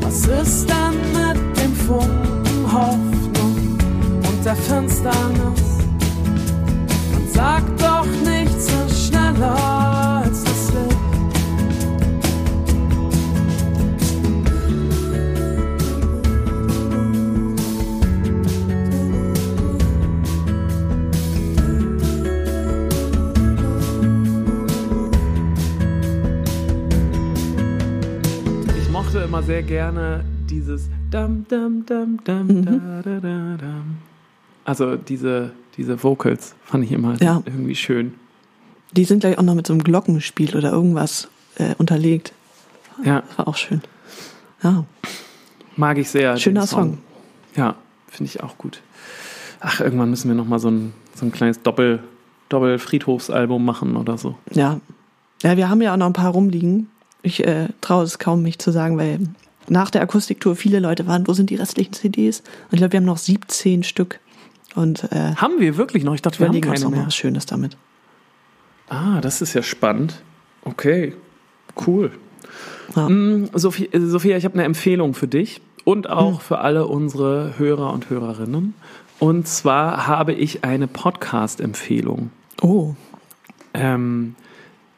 Was 0.00 0.18
ist 0.42 0.68
denn 0.70 0.96
mit 1.18 1.38
dem 1.58 1.74
Funken 1.74 2.72
Hoffnung 2.72 3.56
und 4.28 4.44
der 4.44 4.56
Finsternis? 4.56 5.68
Man 7.12 7.28
sagt 7.34 7.82
doch 7.82 8.06
nicht 8.24 8.35
immer 29.36 29.44
sehr 29.44 29.62
gerne 29.62 30.24
dieses 30.48 30.88
dam 31.10 31.44
dam 31.46 31.84
dam 31.84 32.18
dam 32.24 32.64
da, 32.64 33.02
da, 33.04 33.20
da, 33.20 33.56
dam. 33.58 33.98
Also 34.64 34.96
diese, 34.96 35.50
diese 35.76 36.02
Vocals 36.02 36.54
fand 36.64 36.84
ich 36.84 36.92
immer 36.92 37.20
Ja. 37.20 37.42
irgendwie 37.44 37.74
schön. 37.74 38.14
Die 38.92 39.04
sind 39.04 39.20
gleich 39.20 39.36
auch 39.36 39.42
noch 39.42 39.54
mit 39.54 39.66
so 39.66 39.74
einem 39.74 39.84
Glockenspiel 39.84 40.56
oder 40.56 40.72
irgendwas 40.72 41.28
äh, 41.56 41.74
unterlegt. 41.76 42.32
Ja, 43.04 43.24
war 43.36 43.46
auch 43.48 43.56
schön. 43.56 43.82
Ja, 44.62 44.86
mag 45.76 45.98
ich 45.98 46.08
sehr. 46.08 46.38
schöner 46.38 46.66
Song. 46.66 46.96
Ja, 47.56 47.74
finde 48.08 48.30
ich 48.30 48.42
auch 48.42 48.56
gut. 48.56 48.80
Ach, 49.60 49.80
irgendwann 49.82 50.08
müssen 50.08 50.28
wir 50.28 50.34
noch 50.34 50.46
mal 50.46 50.60
so 50.60 50.70
ein, 50.70 50.94
so 51.14 51.26
ein 51.26 51.32
kleines 51.32 51.60
Doppel, 51.60 52.02
Doppel-Friedhofsalbum 52.48 53.62
machen 53.62 53.96
oder 53.96 54.16
so. 54.16 54.38
Ja. 54.52 54.80
Ja, 55.42 55.58
wir 55.58 55.68
haben 55.68 55.82
ja 55.82 55.92
auch 55.92 55.98
noch 55.98 56.06
ein 56.06 56.14
paar 56.14 56.30
rumliegen. 56.32 56.88
Ich 57.22 57.44
äh, 57.46 57.68
traue 57.80 58.04
es 58.04 58.18
kaum, 58.18 58.42
mich 58.42 58.58
zu 58.58 58.70
sagen, 58.70 58.98
weil 58.98 59.20
nach 59.68 59.90
der 59.90 60.02
Akustiktour 60.02 60.54
viele 60.56 60.78
Leute 60.78 61.06
waren, 61.06 61.26
wo 61.26 61.32
sind 61.32 61.50
die 61.50 61.56
restlichen 61.56 61.92
CDs? 61.92 62.40
Und 62.40 62.74
ich 62.74 62.78
glaube, 62.78 62.92
wir 62.92 62.98
haben 63.00 63.04
noch 63.06 63.18
17 63.18 63.82
Stück. 63.82 64.20
Und 64.74 65.04
äh, 65.12 65.34
Haben 65.36 65.58
wir 65.58 65.76
wirklich 65.76 66.04
noch? 66.04 66.14
Ich 66.14 66.22
dachte, 66.22 66.38
wir 66.38 66.48
haben 66.48 66.60
keine 66.60 66.80
noch 66.80 66.90
mal 66.90 66.96
mehr. 66.98 67.06
was 67.06 67.16
Schönes 67.16 67.46
damit. 67.46 67.76
Ah, 68.88 69.20
das 69.20 69.40
ist 69.42 69.54
ja 69.54 69.62
spannend. 69.62 70.22
Okay, 70.62 71.14
cool. 71.86 72.12
Ja. 72.94 73.08
Mm, 73.08 73.48
Sophie, 73.54 73.86
äh, 73.92 74.00
Sophia, 74.00 74.36
ich 74.36 74.44
habe 74.44 74.54
eine 74.54 74.64
Empfehlung 74.64 75.14
für 75.14 75.26
dich 75.26 75.60
und 75.84 76.08
auch 76.08 76.34
Hm. 76.34 76.40
für 76.40 76.58
alle 76.58 76.86
unsere 76.86 77.54
Hörer 77.58 77.92
und 77.92 78.10
Hörerinnen. 78.10 78.74
Und 79.18 79.48
zwar 79.48 80.06
habe 80.06 80.32
ich 80.34 80.62
eine 80.62 80.86
Podcast-Empfehlung. 80.86 82.30
Oh, 82.62 82.94
Ähm, 83.74 84.34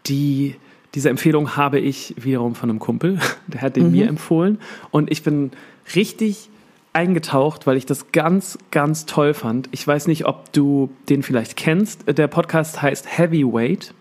die, 0.06 0.56
diese 0.94 1.10
Empfehlung 1.10 1.56
habe 1.56 1.78
ich 1.78 2.14
wiederum 2.16 2.54
von 2.54 2.70
einem 2.70 2.78
Kumpel, 2.78 3.18
der 3.46 3.60
hat 3.60 3.76
den 3.76 3.90
mir 3.90 4.08
empfohlen. 4.08 4.58
Und 4.90 5.10
ich 5.10 5.22
bin 5.22 5.50
richtig 5.94 6.50
eingetaucht, 6.92 7.66
weil 7.66 7.76
ich 7.76 7.86
das 7.86 8.12
ganz, 8.12 8.58
ganz 8.70 9.06
toll 9.06 9.34
fand. 9.34 9.68
Ich 9.72 9.86
weiß 9.86 10.06
nicht, 10.06 10.26
ob 10.26 10.52
du 10.52 10.90
den 11.08 11.22
vielleicht 11.22 11.56
kennst. 11.56 12.04
Der 12.06 12.26
Podcast 12.26 12.82
heißt 12.82 13.18
Heavyweight. 13.18 13.94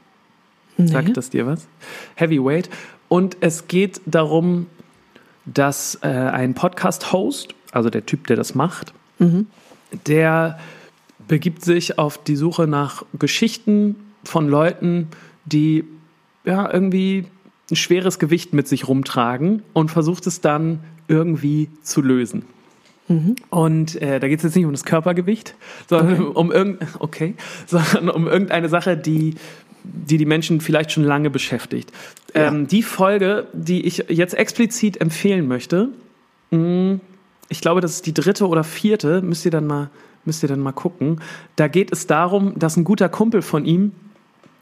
Sagt 0.77 1.17
das 1.17 1.31
dir 1.31 1.47
was? 1.47 1.67
Heavyweight. 2.15 2.69
Und 3.07 3.37
es 3.41 3.67
geht 3.67 3.99
darum, 4.05 4.67
dass 5.45 5.97
äh, 6.03 6.07
ein 6.07 6.53
Podcast-Host, 6.53 7.55
also 7.71 7.89
der 7.89 8.05
Typ, 8.05 8.27
der 8.27 8.35
das 8.35 8.53
macht, 8.53 8.93
der 10.05 10.59
begibt 11.27 11.63
sich 11.63 11.97
auf 11.97 12.17
die 12.23 12.35
Suche 12.35 12.67
nach 12.67 13.03
Geschichten 13.17 13.95
von 14.23 14.47
Leuten, 14.47 15.07
die 15.45 15.83
ja 16.47 16.71
irgendwie 16.71 17.25
ein 17.69 17.75
schweres 17.75 18.17
Gewicht 18.17 18.53
mit 18.53 18.67
sich 18.67 18.87
rumtragen 18.87 19.61
und 19.73 19.91
versucht 19.91 20.25
es 20.25 20.41
dann 20.41 20.79
irgendwie 21.07 21.69
zu 21.83 22.01
lösen. 22.01 22.45
Und 23.49 24.01
äh, 24.01 24.19
da 24.19 24.27
geht 24.27 24.39
es 24.39 24.43
jetzt 24.43 24.55
nicht 24.55 24.65
um 24.65 24.71
das 24.71 24.83
Körpergewicht, 24.83 25.55
sondern 25.87 26.27
um 26.27 26.51
irgend 26.51 26.81
okay, 26.99 27.35
sondern 27.65 28.09
um 28.09 28.27
irgendeine 28.27 28.69
Sache, 28.69 28.97
die 28.97 29.35
die 29.83 30.17
die 30.17 30.25
Menschen 30.25 30.59
vielleicht 30.59 30.91
schon 30.91 31.03
lange 31.03 31.29
beschäftigt. 31.29 31.93
Ähm, 32.33 32.67
die 32.67 32.83
Folge, 32.83 33.47
die 33.53 33.85
ich 33.85 34.05
jetzt 34.09 34.33
explizit 34.33 34.99
empfehlen 34.99 35.47
möchte, 35.47 35.89
mh, 36.51 36.99
ich 37.47 37.61
glaube, 37.61 37.79
das 37.79 37.91
ist 37.93 38.05
die 38.05 38.13
dritte 38.13 38.47
oder 38.47 38.65
vierte, 38.65 39.21
müsst 39.21 39.45
ihr 39.45 39.51
dann 39.51 39.65
mal, 39.65 39.89
müsst 40.25 40.43
ihr 40.43 40.49
dann 40.49 40.59
mal 40.59 40.73
gucken. 40.73 41.21
Da 41.55 41.69
geht 41.69 41.93
es 41.93 42.05
darum, 42.05 42.59
dass 42.59 42.75
ein 42.75 42.83
guter 42.83 43.07
Kumpel 43.07 43.41
von 43.41 43.63
ihm 43.63 43.93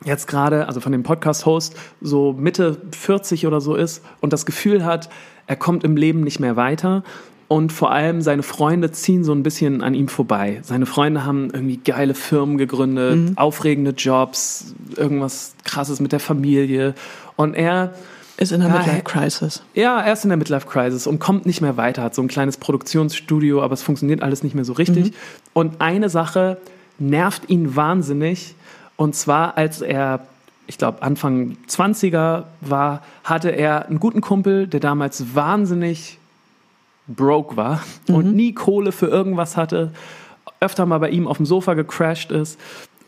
jetzt 0.03 0.27
gerade, 0.27 0.67
also 0.67 0.79
von 0.79 0.91
dem 0.91 1.03
Podcast-Host, 1.03 1.75
so 2.01 2.33
Mitte 2.33 2.77
40 2.95 3.47
oder 3.47 3.61
so 3.61 3.75
ist 3.75 4.03
und 4.21 4.33
das 4.33 4.45
Gefühl 4.45 4.83
hat, 4.83 5.09
er 5.47 5.55
kommt 5.55 5.83
im 5.83 5.95
Leben 5.95 6.21
nicht 6.21 6.39
mehr 6.39 6.55
weiter. 6.55 7.03
Und 7.47 7.71
vor 7.71 7.91
allem 7.91 8.21
seine 8.21 8.41
Freunde 8.41 8.91
ziehen 8.91 9.23
so 9.23 9.31
ein 9.31 9.43
bisschen 9.43 9.83
an 9.83 9.93
ihm 9.93 10.07
vorbei. 10.07 10.61
Seine 10.63 10.87
Freunde 10.87 11.25
haben 11.25 11.49
irgendwie 11.53 11.77
geile 11.77 12.15
Firmen 12.15 12.57
gegründet, 12.57 13.33
aufregende 13.37 13.91
Jobs, 13.91 14.73
irgendwas 14.95 15.53
krasses 15.63 15.99
mit 15.99 16.11
der 16.11 16.19
Familie. 16.19 16.95
Und 17.35 17.53
er 17.53 17.93
ist 18.37 18.51
in 18.51 18.61
der 18.61 18.69
Ja, 18.69 18.77
Midlife 18.79 19.03
Crisis. 19.03 19.63
ja, 19.75 20.01
er 20.01 20.13
ist 20.13 20.23
in 20.25 20.29
der 20.29 20.37
Midlife 20.37 20.67
Crisis 20.67 21.05
und 21.05 21.19
kommt 21.19 21.45
nicht 21.45 21.61
mehr 21.61 21.77
weiter, 21.77 22.01
hat 22.01 22.15
so 22.15 22.23
ein 22.23 22.27
kleines 22.27 22.57
Produktionsstudio, 22.57 23.61
aber 23.61 23.75
es 23.75 23.83
funktioniert 23.83 24.23
alles 24.23 24.41
nicht 24.41 24.55
mehr 24.55 24.65
so 24.65 24.73
richtig. 24.73 25.13
Und 25.53 25.81
eine 25.81 26.09
Sache 26.09 26.57
nervt 26.97 27.47
ihn 27.47 27.75
wahnsinnig. 27.75 28.55
Und 28.97 29.15
zwar, 29.15 29.57
als 29.57 29.81
er, 29.81 30.25
ich 30.67 30.77
glaube, 30.77 31.01
Anfang 31.01 31.57
20er 31.67 32.45
war, 32.61 33.03
hatte 33.23 33.49
er 33.49 33.87
einen 33.87 33.99
guten 33.99 34.21
Kumpel, 34.21 34.67
der 34.67 34.79
damals 34.79 35.35
wahnsinnig 35.35 36.17
broke 37.07 37.55
war 37.55 37.83
und 38.07 38.35
nie 38.35 38.53
Kohle 38.53 38.91
für 38.91 39.07
irgendwas 39.07 39.57
hatte, 39.57 39.91
öfter 40.59 40.85
mal 40.85 40.99
bei 40.99 41.09
ihm 41.09 41.27
auf 41.27 41.37
dem 41.37 41.45
Sofa 41.45 41.73
gecrashed 41.73 42.31
ist. 42.31 42.59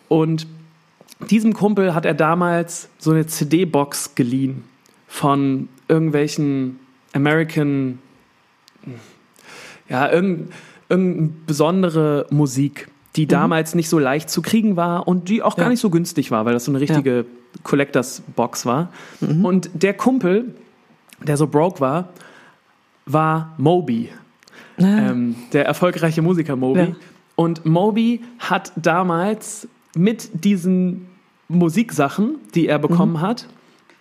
Und 0.08 0.46
diesem 1.30 1.54
Kumpel 1.54 1.96
hat 1.96 2.06
er 2.06 2.14
damals 2.14 2.90
so 3.00 3.12
eine 3.12 3.26
CD-Box 3.26 4.16
geliehen 4.16 4.64
von 5.08 5.70
irgendwelchen 5.88 6.80
American, 7.14 8.00
ja, 9.90 10.12
irgendeine 10.12 10.50
irgendein 10.90 11.46
besondere 11.46 12.26
Musik, 12.30 12.88
die 13.18 13.26
damals 13.28 13.76
nicht 13.76 13.90
so 13.90 14.00
leicht 14.00 14.30
zu 14.30 14.42
kriegen 14.42 14.76
war 14.76 15.08
und 15.08 15.28
die 15.30 15.42
auch 15.42 15.56
gar 15.56 15.66
Ja. 15.66 15.70
nicht 15.72 15.80
so 15.82 15.90
günstig 15.90 16.32
war, 16.32 16.46
weil 16.46 16.54
das 16.54 16.66
so 16.66 16.72
eine 16.72 16.80
richtige 16.80 17.26
Collectors 17.64 18.22
Box 18.36 18.66
war. 18.66 18.90
Und 19.44 19.70
der 19.74 19.94
Kumpel, 19.96 20.54
der 21.22 21.36
so 21.38 21.48
broke 21.48 21.80
war, 21.82 22.10
war 23.06 23.54
Moby 23.58 24.10
Ah, 24.80 24.84
ähm, 25.10 25.36
der 25.54 25.66
erfolgreiche 25.66 26.22
Musiker 26.22 26.56
Moby. 26.56 26.80
Ja. 26.82 26.88
Und 27.36 27.66
Moby 27.66 28.22
hat 28.38 28.72
damals 28.76 29.68
mit 29.96 30.30
diesen 30.46 31.08
Musiksachen, 31.48 32.36
die 32.54 32.68
er 32.68 32.78
bekommen 32.78 33.14
Mhm. 33.14 33.22
hat, 33.22 33.48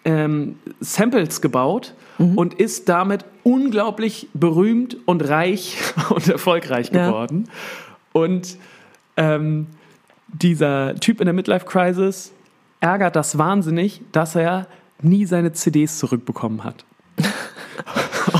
ähm, 0.04 0.56
Samples 0.80 1.40
gebaut 1.40 1.94
Mhm. 2.18 2.36
und 2.36 2.54
ist 2.54 2.90
damit 2.90 3.24
unglaublich 3.42 4.28
berühmt 4.34 4.98
und 5.06 5.26
reich 5.26 5.78
und 6.10 6.28
erfolgreich 6.28 6.90
Ja. 6.92 7.06
geworden. 7.08 7.48
Und 8.12 8.58
ähm, 9.16 9.66
dieser 10.28 10.94
Typ 10.96 11.20
in 11.20 11.26
der 11.26 11.34
Midlife 11.34 11.66
Crisis 11.66 12.32
ärgert 12.80 13.16
das 13.16 13.38
wahnsinnig, 13.38 14.02
dass 14.12 14.34
er 14.36 14.66
nie 15.00 15.24
seine 15.26 15.52
CDs 15.52 15.98
zurückbekommen 15.98 16.64
hat. 16.64 16.84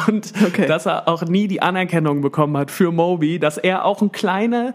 Und 0.09 0.33
Okay. 0.47 0.66
dass 0.66 0.87
er 0.87 1.09
auch 1.09 1.22
nie 1.24 1.49
die 1.49 1.62
Anerkennung 1.62 2.20
bekommen 2.20 2.57
hat 2.57 2.70
für 2.70 2.93
Moby, 2.93 3.39
dass 3.39 3.59
er 3.59 3.85
auch 3.85 4.03
ein 4.03 4.12
kleiner 4.12 4.74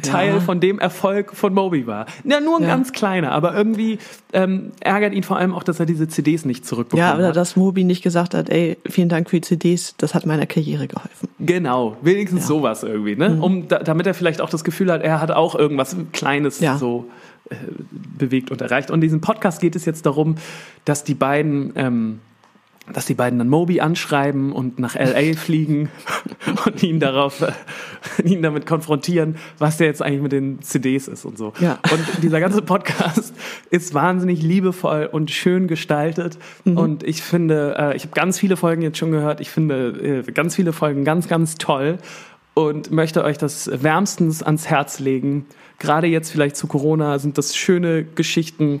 Teil 0.00 0.34
Ja. 0.34 0.40
von 0.40 0.60
dem 0.60 0.78
Erfolg 0.78 1.34
von 1.34 1.52
Moby 1.52 1.86
war. 1.86 2.06
Ja, 2.24 2.40
nur 2.40 2.56
ein 2.56 2.62
Ja. 2.62 2.68
ganz 2.68 2.92
kleiner, 2.92 3.32
aber 3.32 3.54
irgendwie 3.54 3.98
ähm, 4.32 4.72
ärgert 4.80 5.12
ihn 5.12 5.22
vor 5.22 5.36
allem 5.36 5.52
auch, 5.54 5.62
dass 5.62 5.78
er 5.80 5.86
diese 5.86 6.08
CDs 6.08 6.44
nicht 6.44 6.64
zurückbekommen 6.64 7.06
Ja, 7.06 7.14
oder 7.16 7.28
hat. 7.28 7.36
dass 7.36 7.56
Moby 7.56 7.84
nicht 7.84 8.02
gesagt 8.02 8.34
hat, 8.34 8.48
ey, 8.48 8.78
vielen 8.88 9.08
Dank 9.08 9.28
für 9.28 9.36
die 9.36 9.42
CDs, 9.42 9.94
das 9.98 10.14
hat 10.14 10.24
meiner 10.24 10.46
Karriere 10.46 10.86
geholfen. 10.88 11.28
Genau, 11.40 11.96
wenigstens 12.02 12.40
Ja. 12.48 12.54
Mhm. 12.54 12.58
sowas 12.60 12.82
irgendwie, 12.82 13.16
ne? 13.16 13.38
Um, 13.40 13.68
da, 13.68 13.80
damit 13.80 14.06
er 14.06 14.14
vielleicht 14.14 14.40
auch 14.40 14.48
das 14.50 14.64
Gefühl 14.64 14.90
hat, 14.90 15.02
er 15.02 15.20
hat 15.20 15.30
auch 15.30 15.54
irgendwas 15.54 15.94
Kleines 16.12 16.58
so 16.78 17.06
äh, 17.50 17.56
bewegt 18.18 18.50
und 18.50 18.60
erreicht. 18.60 18.90
Und 18.90 18.96
in 18.96 19.00
diesem 19.02 19.20
Podcast 19.20 19.60
geht 19.60 19.76
es 19.76 19.84
jetzt 19.84 20.06
darum, 20.06 20.36
dass 20.84 21.04
die 21.04 21.14
beiden, 21.14 21.72
ähm, 21.76 22.20
dass 22.92 23.06
die 23.06 23.14
beiden 23.14 23.38
dann 23.38 23.48
Moby 23.48 23.80
anschreiben 23.80 24.52
und 24.52 24.78
nach 24.78 24.96
LA 24.96 25.34
fliegen 25.36 25.88
und 26.66 26.82
ihn 26.82 26.98
darauf, 26.98 27.42
äh, 27.42 27.52
ihn 28.24 28.42
damit 28.42 28.66
konfrontieren, 28.66 29.36
was 29.58 29.76
der 29.76 29.86
jetzt 29.86 30.02
eigentlich 30.02 30.22
mit 30.22 30.32
den 30.32 30.62
CDs 30.62 31.08
ist 31.08 31.24
und 31.24 31.38
so. 31.38 31.52
Ja. 31.60 31.78
Und 31.90 32.22
dieser 32.22 32.40
ganze 32.40 32.62
Podcast 32.62 33.34
ist 33.70 33.94
wahnsinnig 33.94 34.42
liebevoll 34.42 35.08
und 35.10 35.30
schön 35.30 35.68
gestaltet. 35.68 36.38
Mhm. 36.64 36.76
Und 36.76 37.02
ich 37.04 37.22
finde, 37.22 37.76
äh, 37.78 37.96
ich 37.96 38.02
habe 38.02 38.14
ganz 38.14 38.38
viele 38.38 38.56
Folgen 38.56 38.82
jetzt 38.82 38.98
schon 38.98 39.12
gehört. 39.12 39.40
Ich 39.40 39.50
finde 39.50 40.22
äh, 40.26 40.32
ganz 40.32 40.56
viele 40.56 40.72
Folgen 40.72 41.04
ganz, 41.04 41.28
ganz 41.28 41.56
toll 41.56 41.98
und 42.54 42.90
möchte 42.90 43.24
euch 43.24 43.38
das 43.38 43.70
wärmstens 43.72 44.42
ans 44.42 44.68
Herz 44.68 44.98
legen. 44.98 45.46
Gerade 45.78 46.06
jetzt 46.06 46.30
vielleicht 46.30 46.56
zu 46.56 46.66
Corona 46.66 47.18
sind 47.18 47.38
das 47.38 47.56
schöne 47.56 48.04
Geschichten, 48.04 48.80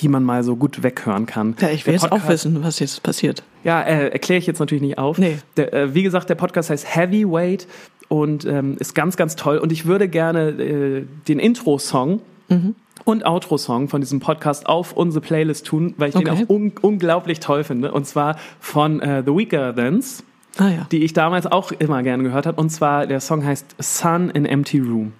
die 0.00 0.08
man 0.08 0.24
mal 0.24 0.42
so 0.42 0.56
gut 0.56 0.82
weghören 0.82 1.26
kann. 1.26 1.54
Ja, 1.60 1.68
ich 1.70 1.86
will 1.86 1.94
jetzt 1.94 2.10
auch 2.10 2.28
wissen, 2.28 2.62
was 2.62 2.78
jetzt 2.80 3.02
passiert. 3.02 3.42
ja, 3.64 3.80
äh, 3.82 4.08
erkläre 4.08 4.38
ich 4.38 4.46
jetzt 4.46 4.58
natürlich 4.58 4.82
nicht 4.82 4.98
auf. 4.98 5.18
Nee. 5.18 5.38
Der, 5.56 5.72
äh, 5.72 5.94
wie 5.94 6.02
gesagt, 6.02 6.28
der 6.28 6.34
Podcast 6.34 6.70
heißt 6.70 6.94
Heavyweight 6.96 7.66
und 8.08 8.44
ähm, 8.44 8.76
ist 8.78 8.94
ganz, 8.94 9.16
ganz 9.16 9.36
toll. 9.36 9.58
Und 9.58 9.72
ich 9.72 9.86
würde 9.86 10.08
gerne 10.08 10.48
äh, 10.50 11.04
den 11.28 11.38
Intro-Song 11.38 12.20
Mhm. 12.48 12.76
und 13.04 13.26
Outro-Song 13.26 13.88
von 13.88 14.00
diesem 14.00 14.20
Podcast 14.20 14.66
auf 14.66 14.92
unsere 14.92 15.20
Playlist 15.20 15.66
tun, 15.66 15.94
weil 15.96 16.10
ich 16.10 16.14
den 16.14 16.28
Okay. 16.28 16.44
auch 16.44 16.48
un 16.48 16.72
unglaublich 16.80 17.40
toll 17.40 17.64
finde. 17.64 17.90
Und 17.90 18.06
zwar 18.06 18.36
von 18.60 19.00
äh, 19.00 19.24
The 19.26 19.32
Weaker 19.32 19.74
Thans, 19.74 20.22
Ah 20.58 20.68
ja. 20.68 20.86
die 20.92 21.02
ich 21.02 21.12
damals 21.12 21.46
auch 21.46 21.72
immer 21.72 22.02
gerne 22.04 22.22
gehört 22.22 22.46
habe. 22.46 22.60
Und 22.60 22.70
zwar 22.70 23.06
der 23.08 23.18
Song 23.20 23.44
heißt 23.44 23.74
Sun 23.80 24.30
in 24.30 24.46
Empty 24.46 24.78
Room. 24.78 25.12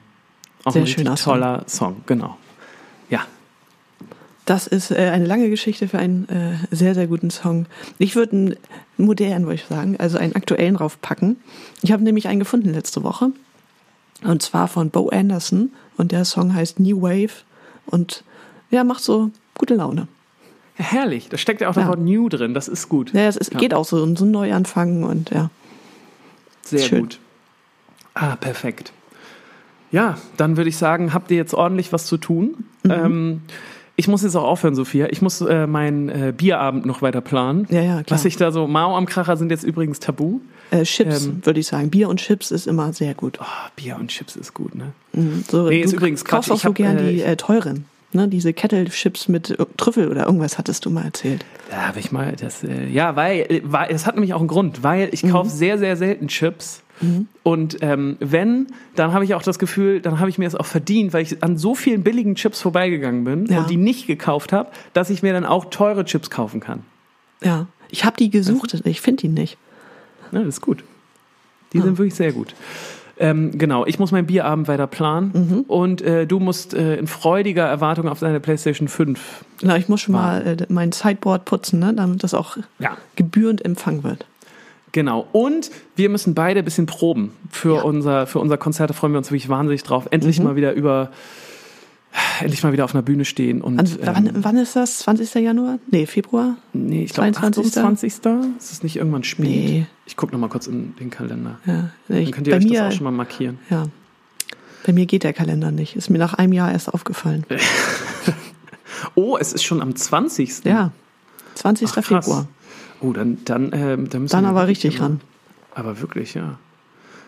Auch 0.65 0.73
Sehr 0.73 0.83
ein 0.83 0.87
schöner 0.87 1.17
Song. 1.17 1.35
toller 1.35 1.65
Song, 1.67 1.97
genau. 2.07 2.37
Das 4.47 4.67
ist 4.69 4.91
äh, 4.93 5.11
eine 5.13 5.27
lange 5.27 5.51
Geschichte 5.51 5.89
für 5.89 5.99
einen 5.99 6.29
äh, 6.29 6.75
sehr, 6.75 6.95
sehr 6.95 7.07
guten 7.09 7.31
Song. 7.31 7.67
Ich 7.99 8.15
würde 8.17 8.33
einen 8.33 8.57
modernen, 8.97 9.45
würde 9.45 9.57
ich 9.57 9.65
sagen, 9.65 9.97
also 9.99 10.19
einen 10.19 10.35
aktuellen 10.37 10.77
draufpacken. 10.77 11.37
Ich 11.83 11.91
habe 11.93 12.03
nämlich 12.05 12.29
einen 12.29 12.39
gefunden 12.39 12.73
letzte 12.73 13.03
Woche. 13.03 13.31
Und 14.23 14.43
zwar 14.43 14.69
von 14.69 14.91
Bo 14.91 15.09
Anderson. 15.09 15.73
Und 15.97 16.13
der 16.13 16.25
Song 16.25 16.55
heißt 16.55 16.79
New 16.81 17.03
Wave. 17.03 17.43
Und 17.87 18.23
ja, 18.71 18.85
macht 18.85 19.03
so 19.03 19.31
gute 19.59 19.75
Laune. 19.75 20.09
herrlich. 20.79 21.29
Da 21.31 21.39
steckt 21.39 21.61
ja 21.63 21.69
auch 21.71 21.75
das 21.75 21.85
Ja. 21.85 21.89
Wort 21.89 22.01
New 22.01 22.29
drin. 22.29 22.53
Das 22.55 22.69
ist 22.69 22.89
gut. 22.89 23.13
Ja, 23.15 23.27
es 23.29 23.51
Ja. 23.53 23.59
geht 23.59 23.73
auch 23.75 23.85
so, 23.87 24.15
so 24.15 24.25
ein 24.27 24.31
Neuanfang 24.31 25.05
und 25.05 25.31
ja. 25.31 25.51
Sehr 26.63 26.81
Schön. 26.81 27.01
gut. 27.01 27.19
Ah, 28.15 28.37
perfekt. 28.37 28.93
Ja, 29.91 30.19
dann 30.37 30.57
würde 30.57 30.69
ich 30.69 30.77
sagen, 30.77 31.15
habt 31.15 31.31
ihr 31.31 31.37
jetzt 31.39 31.55
ordentlich 31.55 31.93
was 31.93 32.07
zu 32.07 32.17
tun. 32.19 32.65
Mhm. 32.83 32.91
Ähm, 32.91 33.41
ich 33.97 34.09
muss 34.09 34.23
jetzt 34.23 34.37
auch 34.37 34.45
aufhören, 34.45 34.75
Sophia. 34.75 35.07
Ich 35.11 35.23
muss 35.23 35.41
äh, 35.41 35.67
meinen 35.67 36.09
äh, 36.09 36.33
Bierabend 36.37 36.87
noch 36.87 37.03
weiter 37.03 37.21
planen. 37.21 37.67
Ja, 37.71 37.81
ja, 37.81 38.03
klar. 38.03 38.19
Was 38.19 38.25
ich 38.25 38.37
da 38.37 38.53
so, 38.53 38.67
Mao 38.67 38.97
am 38.97 39.07
Kracher 39.07 39.37
sind 39.37 39.51
jetzt 39.51 39.65
übrigens 39.65 39.99
tabu. 40.01 40.41
Äh, 40.71 40.83
Chips, 40.83 41.27
Ähm, 41.27 41.41
würde 41.45 41.61
ich 41.61 41.67
sagen. 41.69 41.91
Bier 41.91 42.09
und 42.09 42.19
Chips 42.19 42.51
ist 42.51 42.67
immer 42.67 42.93
sehr 42.93 43.15
gut. 43.15 43.39
Oh, 43.41 43.45
Bier 43.77 43.97
und 43.97 44.09
Chips 44.09 44.37
ist 44.37 44.53
gut, 44.55 44.75
ne? 44.75 44.93
Mhm. 45.13 45.45
So, 45.49 45.69
Nee, 45.69 45.81
ist 45.81 45.93
übrigens 45.93 46.25
Quatsch. 46.25 46.51
auch 46.51 46.57
Ich 46.57 46.63
so 46.63 46.73
gern 46.73 46.99
äh, 46.99 47.03
die 47.11 47.17
ich- 47.19 47.27
äh, 47.27 47.37
teuren. 47.37 47.85
Ne? 48.13 48.29
Diese 48.29 48.53
Kettle-Chips 48.53 49.29
mit 49.29 49.51
äh, 49.51 49.65
Trüffel 49.77 50.09
oder 50.09 50.27
irgendwas 50.27 50.59
hattest 50.59 50.85
du 50.85 50.91
mal 50.91 51.05
erzählt. 51.05 51.45
Da 51.71 51.89
habe 51.89 51.99
ich 51.99 52.13
mal 52.13 52.35
das, 52.41 52.63
äh, 52.65 52.87
ja, 52.89 53.17
weil, 53.17 53.41
äh, 53.41 53.61
weil, 53.65 53.91
es 53.91 54.07
hat 54.07 54.15
nämlich 54.15 54.33
auch 54.35 54.39
einen 54.41 54.49
Grund, 54.49 54.83
weil 54.83 55.07
Mhm. 55.07 55.11
ich 55.13 55.23
kaufe 55.29 55.51
sehr, 55.51 55.79
sehr 55.79 55.97
selten 55.97 56.29
Chips. 56.29 56.83
Und 57.43 57.77
ähm, 57.83 58.17
wenn, 58.21 58.69
dann 58.95 59.13
habe 59.13 59.25
ich 59.25 59.35
auch 59.35 59.43
das 59.43 59.59
Gefühl, 59.59 60.01
dann 60.01 60.19
habe 60.19 60.31
ich 60.31 60.39
mir 60.39 60.45
das 60.47 60.55
auch 60.55 60.65
verdient, 60.67 61.13
weil 61.13 61.23
ich 61.23 61.43
an 61.43 61.59
so 61.59 61.75
vielen 61.75 62.03
billigen 62.03 62.35
Chips 62.37 62.61
vorbeigegangen 62.63 63.25
bin 63.25 63.47
Ja. 63.47 63.59
und 63.61 63.71
die 63.71 63.77
nicht 63.77 64.07
gekauft 64.07 64.53
habe, 64.53 64.71
dass 64.95 65.11
ich 65.11 65.23
mir 65.23 65.33
dann 65.33 65.45
auch 65.45 65.67
teure 65.67 66.05
Chips 66.05 66.31
kaufen 66.31 66.61
kann. 66.61 66.83
Ja. 67.43 67.67
Ich 67.91 68.05
habe 68.05 68.17
die 68.17 68.31
gesucht, 68.31 68.75
ich 68.85 69.01
finde 69.01 69.21
die 69.23 69.29
nicht. 69.29 69.59
Ja, 70.33 70.39
das 70.41 70.49
ist 70.49 70.61
gut. 70.61 70.83
Die 71.73 71.81
sind 71.81 71.99
wirklich 71.99 72.15
sehr 72.15 72.33
gut. 72.33 72.55
Ähm, 73.19 73.57
genau, 73.57 73.87
ich 73.87 73.99
muss 73.99 74.13
meinen 74.13 74.27
Bierabend 74.27 74.69
weiter 74.69 74.87
planen 74.87 75.31
Mhm. 75.35 75.61
und 75.69 76.03
äh, 76.03 76.27
du 76.27 76.39
musst 76.39 76.75
äh, 76.75 76.97
in 76.97 77.07
freudiger 77.07 77.65
Erwartung 77.65 78.09
auf 78.09 78.19
deine 78.21 78.41
PlayStation 78.41 78.89
5. 78.89 79.45
Na, 79.63 79.77
ich 79.79 79.89
muss 79.89 80.03
schon 80.03 80.13
mal 80.15 80.47
äh, 80.47 80.67
mein 80.69 80.93
Sideboard 80.93 81.45
putzen, 81.47 81.79
ne? 81.81 81.95
damit 81.95 82.23
das 82.25 82.35
auch 82.35 82.57
Ja. 82.79 82.97
gebührend 83.17 83.65
empfangen 83.65 84.03
wird. 84.05 84.27
Genau. 84.97 85.27
Und 85.33 85.71
wir 85.95 86.09
müssen 86.09 86.33
beide 86.35 86.61
ein 86.61 86.65
bisschen 86.65 86.87
proben 86.87 87.33
für 87.51 87.77
Ja. 87.77 87.83
unser 87.83 88.27
für 88.27 88.39
unser 88.39 88.57
Konzert. 88.57 88.89
Da 88.89 88.95
freuen 88.95 89.13
wir 89.13 89.19
uns 89.19 89.31
wirklich 89.31 89.51
wahnsinnig 89.51 89.83
drauf. 89.83 90.09
Endlich 90.11 90.39
Mhm. 90.39 90.45
mal 90.47 90.57
wieder 90.57 90.73
über 90.73 91.11
endlich 92.41 92.63
mal 92.63 92.73
wieder 92.73 92.87
auf 92.87 92.95
einer 92.95 93.03
Bühne 93.03 93.27
stehen 93.27 93.61
und 93.61 93.79
An, 93.79 93.87
ähm, 93.87 93.99
wann, 94.05 94.31
wann 94.45 94.57
ist 94.57 94.75
das? 94.75 95.01
20. 95.01 95.35
Januar? 95.43 95.79
Nee, 95.91 96.07
Februar? 96.07 96.57
nee, 96.73 97.05
ich 97.05 97.13
glaube 97.13 97.31
22.. 97.33 97.77
28. 97.77 98.13
Ist 98.59 98.73
es 98.73 98.83
nicht 98.83 98.97
irgendwann 98.97 99.23
spät? 99.23 99.45
Nee. 99.45 99.87
Ich 100.07 100.17
gucke 100.17 100.33
noch 100.33 100.41
mal 100.41 100.49
kurz 100.49 100.67
in 100.67 100.97
den 100.97 101.11
Kalender. 101.11 101.59
Ja. 101.67 101.91
Dann 102.09 102.17
Ich, 102.17 102.33
könnt 102.33 102.47
ihr 102.47 102.55
euch 102.57 102.65
mir, 102.65 102.81
das 102.85 102.95
auch 102.95 102.97
schon 102.97 103.05
mal 103.05 103.11
markieren. 103.11 103.59
ja. 103.69 103.85
Bei 104.87 104.93
mir 104.95 105.05
geht 105.05 105.25
der 105.25 105.35
Kalender 105.35 105.73
nicht. 105.73 105.95
Ist 105.97 106.09
mir 106.09 106.19
nach 106.19 106.33
einem 106.35 106.55
Jahr 106.55 106.73
erst 106.73 106.93
aufgefallen. 106.95 107.45
Oh, 109.15 109.37
es 109.39 109.53
ist 109.53 109.63
schon 109.65 109.83
am 109.83 109.95
20. 109.95 110.65
Ja. 110.65 110.91
20. 111.55 111.89
Ach. 111.91 112.03
Februar. 112.05 112.47
Oh, 113.01 113.13
dann 113.13 113.39
dann 113.45 113.71
ähm, 113.73 114.09
dann 114.09 114.23
müssen 114.23 114.33
Dann 114.33 114.45
wir 114.45 114.51
aber 114.51 114.67
richtig 114.67 114.97
immer- 114.97 115.05
ran. 115.05 115.21
Aber 115.75 116.01
wirklich, 116.01 116.35
ja. 116.35 116.59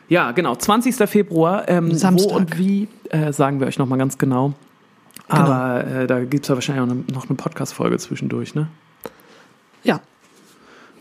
Ja, 0.08 0.32
genau. 0.32 0.56
20. 0.56 0.94
Februar. 1.08 1.68
Ähm, 1.68 1.92
Samstag. 1.94 2.30
Wo 2.30 2.36
und 2.36 2.58
wie 2.58 2.88
äh, 3.10 3.32
sagen 3.32 3.60
wir 3.60 3.66
euch 3.66 3.78
noch 3.78 3.86
mal 3.86 3.98
ganz 3.98 4.16
genau. 4.16 4.54
Genau. 5.28 5.42
Aber 5.42 5.86
äh, 5.86 6.06
da 6.06 6.20
gibt 6.24 6.44
es 6.44 6.48
ja 6.48 6.54
wahrscheinlich 6.54 6.82
auch 6.82 6.90
eine, 6.90 7.04
noch 7.12 7.28
eine 7.28 7.36
Podcast-Folge 7.36 7.98
zwischendurch, 7.98 8.54
ne? 8.54 8.68
Ja. 9.82 10.00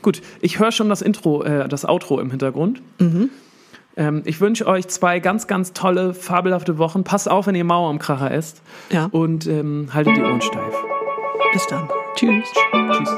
Gut, 0.02 0.22
ich 0.42 0.60
höre 0.60 0.74
schon 0.74 0.90
das 0.90 1.02
Intro, 1.02 1.44
äh, 1.44 1.70
das 1.70 1.86
Outro 1.86 2.20
im 2.20 2.30
Hintergrund. 2.30 2.82
Mhm. 3.00 3.30
Ähm, 3.96 4.22
ich 4.26 4.42
wünsche 4.42 4.68
euch 4.68 4.90
zwei 4.90 5.20
ganz, 5.22 5.48
ganz 5.48 5.72
tolle, 5.72 6.14
fabelhafte 6.14 6.78
Wochen. 6.78 7.06
Passt 7.06 7.32
auf, 7.32 7.48
wenn 7.48 7.56
ihr 7.56 7.64
Mauer 7.64 7.90
am 7.90 8.00
Kracher 8.00 8.30
esst. 8.32 8.62
Ja. 8.92 9.06
Und 9.12 9.48
ähm, 9.48 9.88
haltet 9.94 10.18
die 10.18 10.22
Ohren 10.22 10.42
steif. 10.42 10.76
Bis 11.54 11.66
dann. 11.68 11.88
Tschüss. 12.16 12.44
Tschüss. 12.92 13.10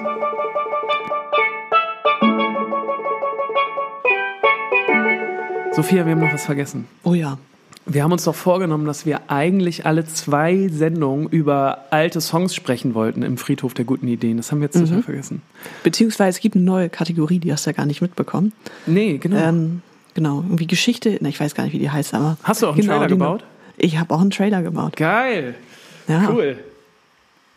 Sophia, 5.84 6.06
wir 6.06 6.12
haben 6.14 6.20
noch 6.22 6.34
was 6.34 6.46
vergessen. 6.46 6.86
Oh 7.04 7.14
ja. 7.14 7.38
Wir 7.86 8.04
haben 8.04 8.12
uns 8.12 8.26
doch 8.26 8.36
vorgenommen, 8.36 8.86
dass 8.86 9.06
wir 9.08 9.22
eigentlich 9.32 9.86
alle 9.86 10.06
zwei 10.06 10.68
Sendungen 10.68 11.28
über 11.30 11.86
alte 11.90 12.22
Songs 12.22 12.54
sprechen 12.54 12.94
wollten 12.94 13.24
im 13.24 13.38
Friedhof 13.38 13.74
der 13.74 13.86
guten 13.86 14.08
Ideen. 14.08 14.38
Das 14.38 14.52
haben 14.52 14.60
wir 14.60 14.66
jetzt 14.66 14.76
Mhm. 14.76 14.86
total 14.86 15.04
vergessen. 15.04 15.42
Beziehungsweise 15.84 16.38
es 16.38 16.40
gibt 16.42 16.56
eine 16.56 16.66
neue 16.66 16.90
Kategorie, 16.90 17.40
die 17.40 17.52
hast 17.52 17.66
du 17.66 17.72
ja 17.72 17.76
gar 17.76 17.86
nicht 17.88 18.02
mitbekommen. 18.02 18.52
Nee, 18.86 19.18
genau. 19.18 19.38
Ähm, 19.38 19.82
genau. 20.14 20.42
Irgendwie 20.42 20.68
Geschichte, 20.68 21.18
na, 21.22 21.30
ich 21.30 21.40
weiß 21.40 21.56
gar 21.56 21.64
nicht, 21.64 21.74
wie 21.74 21.80
die 21.80 21.90
heißt, 21.90 22.14
aber. 22.14 22.38
Hast 22.44 22.62
du 22.62 22.68
auch 22.68 22.74
einen 22.74 22.82
genau, 22.82 22.94
Trailer 22.94 23.08
die- 23.08 23.14
gebaut? 23.14 23.44
Ich 23.78 23.98
habe 23.98 24.14
auch 24.14 24.22
einen 24.22 24.30
Trailer 24.32 24.62
gebaut. 24.62 24.96
Geil. 24.98 25.56
Ja. 26.08 26.30
Cool. 26.30 26.58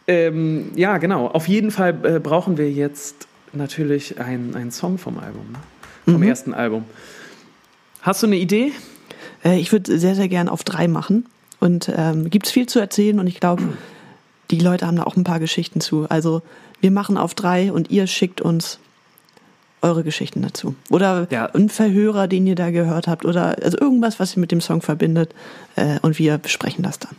Ähm, 0.07 0.71
ja, 0.77 0.97
genau. 0.99 1.27
Auf 1.29 1.47
jeden 1.49 1.71
Fall 1.71 1.95
äh, 2.05 2.21
brauchen 2.21 2.57
wir 2.57 2.71
jetzt 2.71 3.27
natürlich 3.53 4.19
einen, 4.19 4.55
einen 4.55 4.71
Song 4.71 4.97
vom 4.99 5.19
Album, 5.19 5.53
ne? 5.53 5.59
vom 6.07 6.17
Mhm. 6.23 6.23
ersten 6.29 6.55
Album. 6.55 6.85
Hast 8.03 8.23
du 8.23 8.27
eine 8.27 8.37
Idee? 8.37 8.73
Äh, 9.45 9.59
ich 9.59 9.73
würde 9.73 9.99
sehr, 9.99 10.15
sehr 10.15 10.29
gern 10.29 10.49
auf 10.49 10.65
drei 10.65 10.89
machen. 10.89 11.27
Und 11.61 11.91
ähm, 11.97 12.29
gibt 12.29 12.47
es 12.47 12.53
viel 12.53 12.67
zu 12.69 12.81
erzählen 12.81 13.21
und 13.21 13.29
ich 13.29 13.39
glaube, 13.39 13.63
die 14.51 14.59
Leute 14.59 14.87
haben 14.87 14.97
da 14.97 15.05
auch 15.05 15.17
ein 15.17 15.23
paar 15.25 15.39
Geschichten 15.39 15.81
zu. 15.81 16.07
Also 16.09 16.43
wir 16.81 16.91
machen 16.91 17.17
auf 17.17 17.35
drei 17.35 17.73
und 17.73 17.91
ihr 17.91 18.09
schickt 18.09 18.41
uns 18.41 18.81
eure 19.81 20.03
Geschichten 20.03 20.43
dazu. 20.43 20.75
Oder 20.91 21.29
Ja. 21.31 21.47
ein 21.47 21.69
Verhörer, 21.69 22.27
den 22.27 22.47
ihr 22.49 22.57
da 22.57 22.71
gehört 22.71 23.07
habt. 23.07 23.25
Oder 23.25 23.57
also 23.63 23.79
irgendwas, 23.79 24.19
was 24.19 24.37
ihr 24.37 24.41
mit 24.41 24.51
dem 24.51 24.61
Song 24.61 24.83
verbindet. 24.83 25.35
Äh, 25.77 25.99
und 26.03 26.19
wir 26.19 26.39
besprechen 26.39 26.83
das 26.83 26.99
dann. 26.99 27.17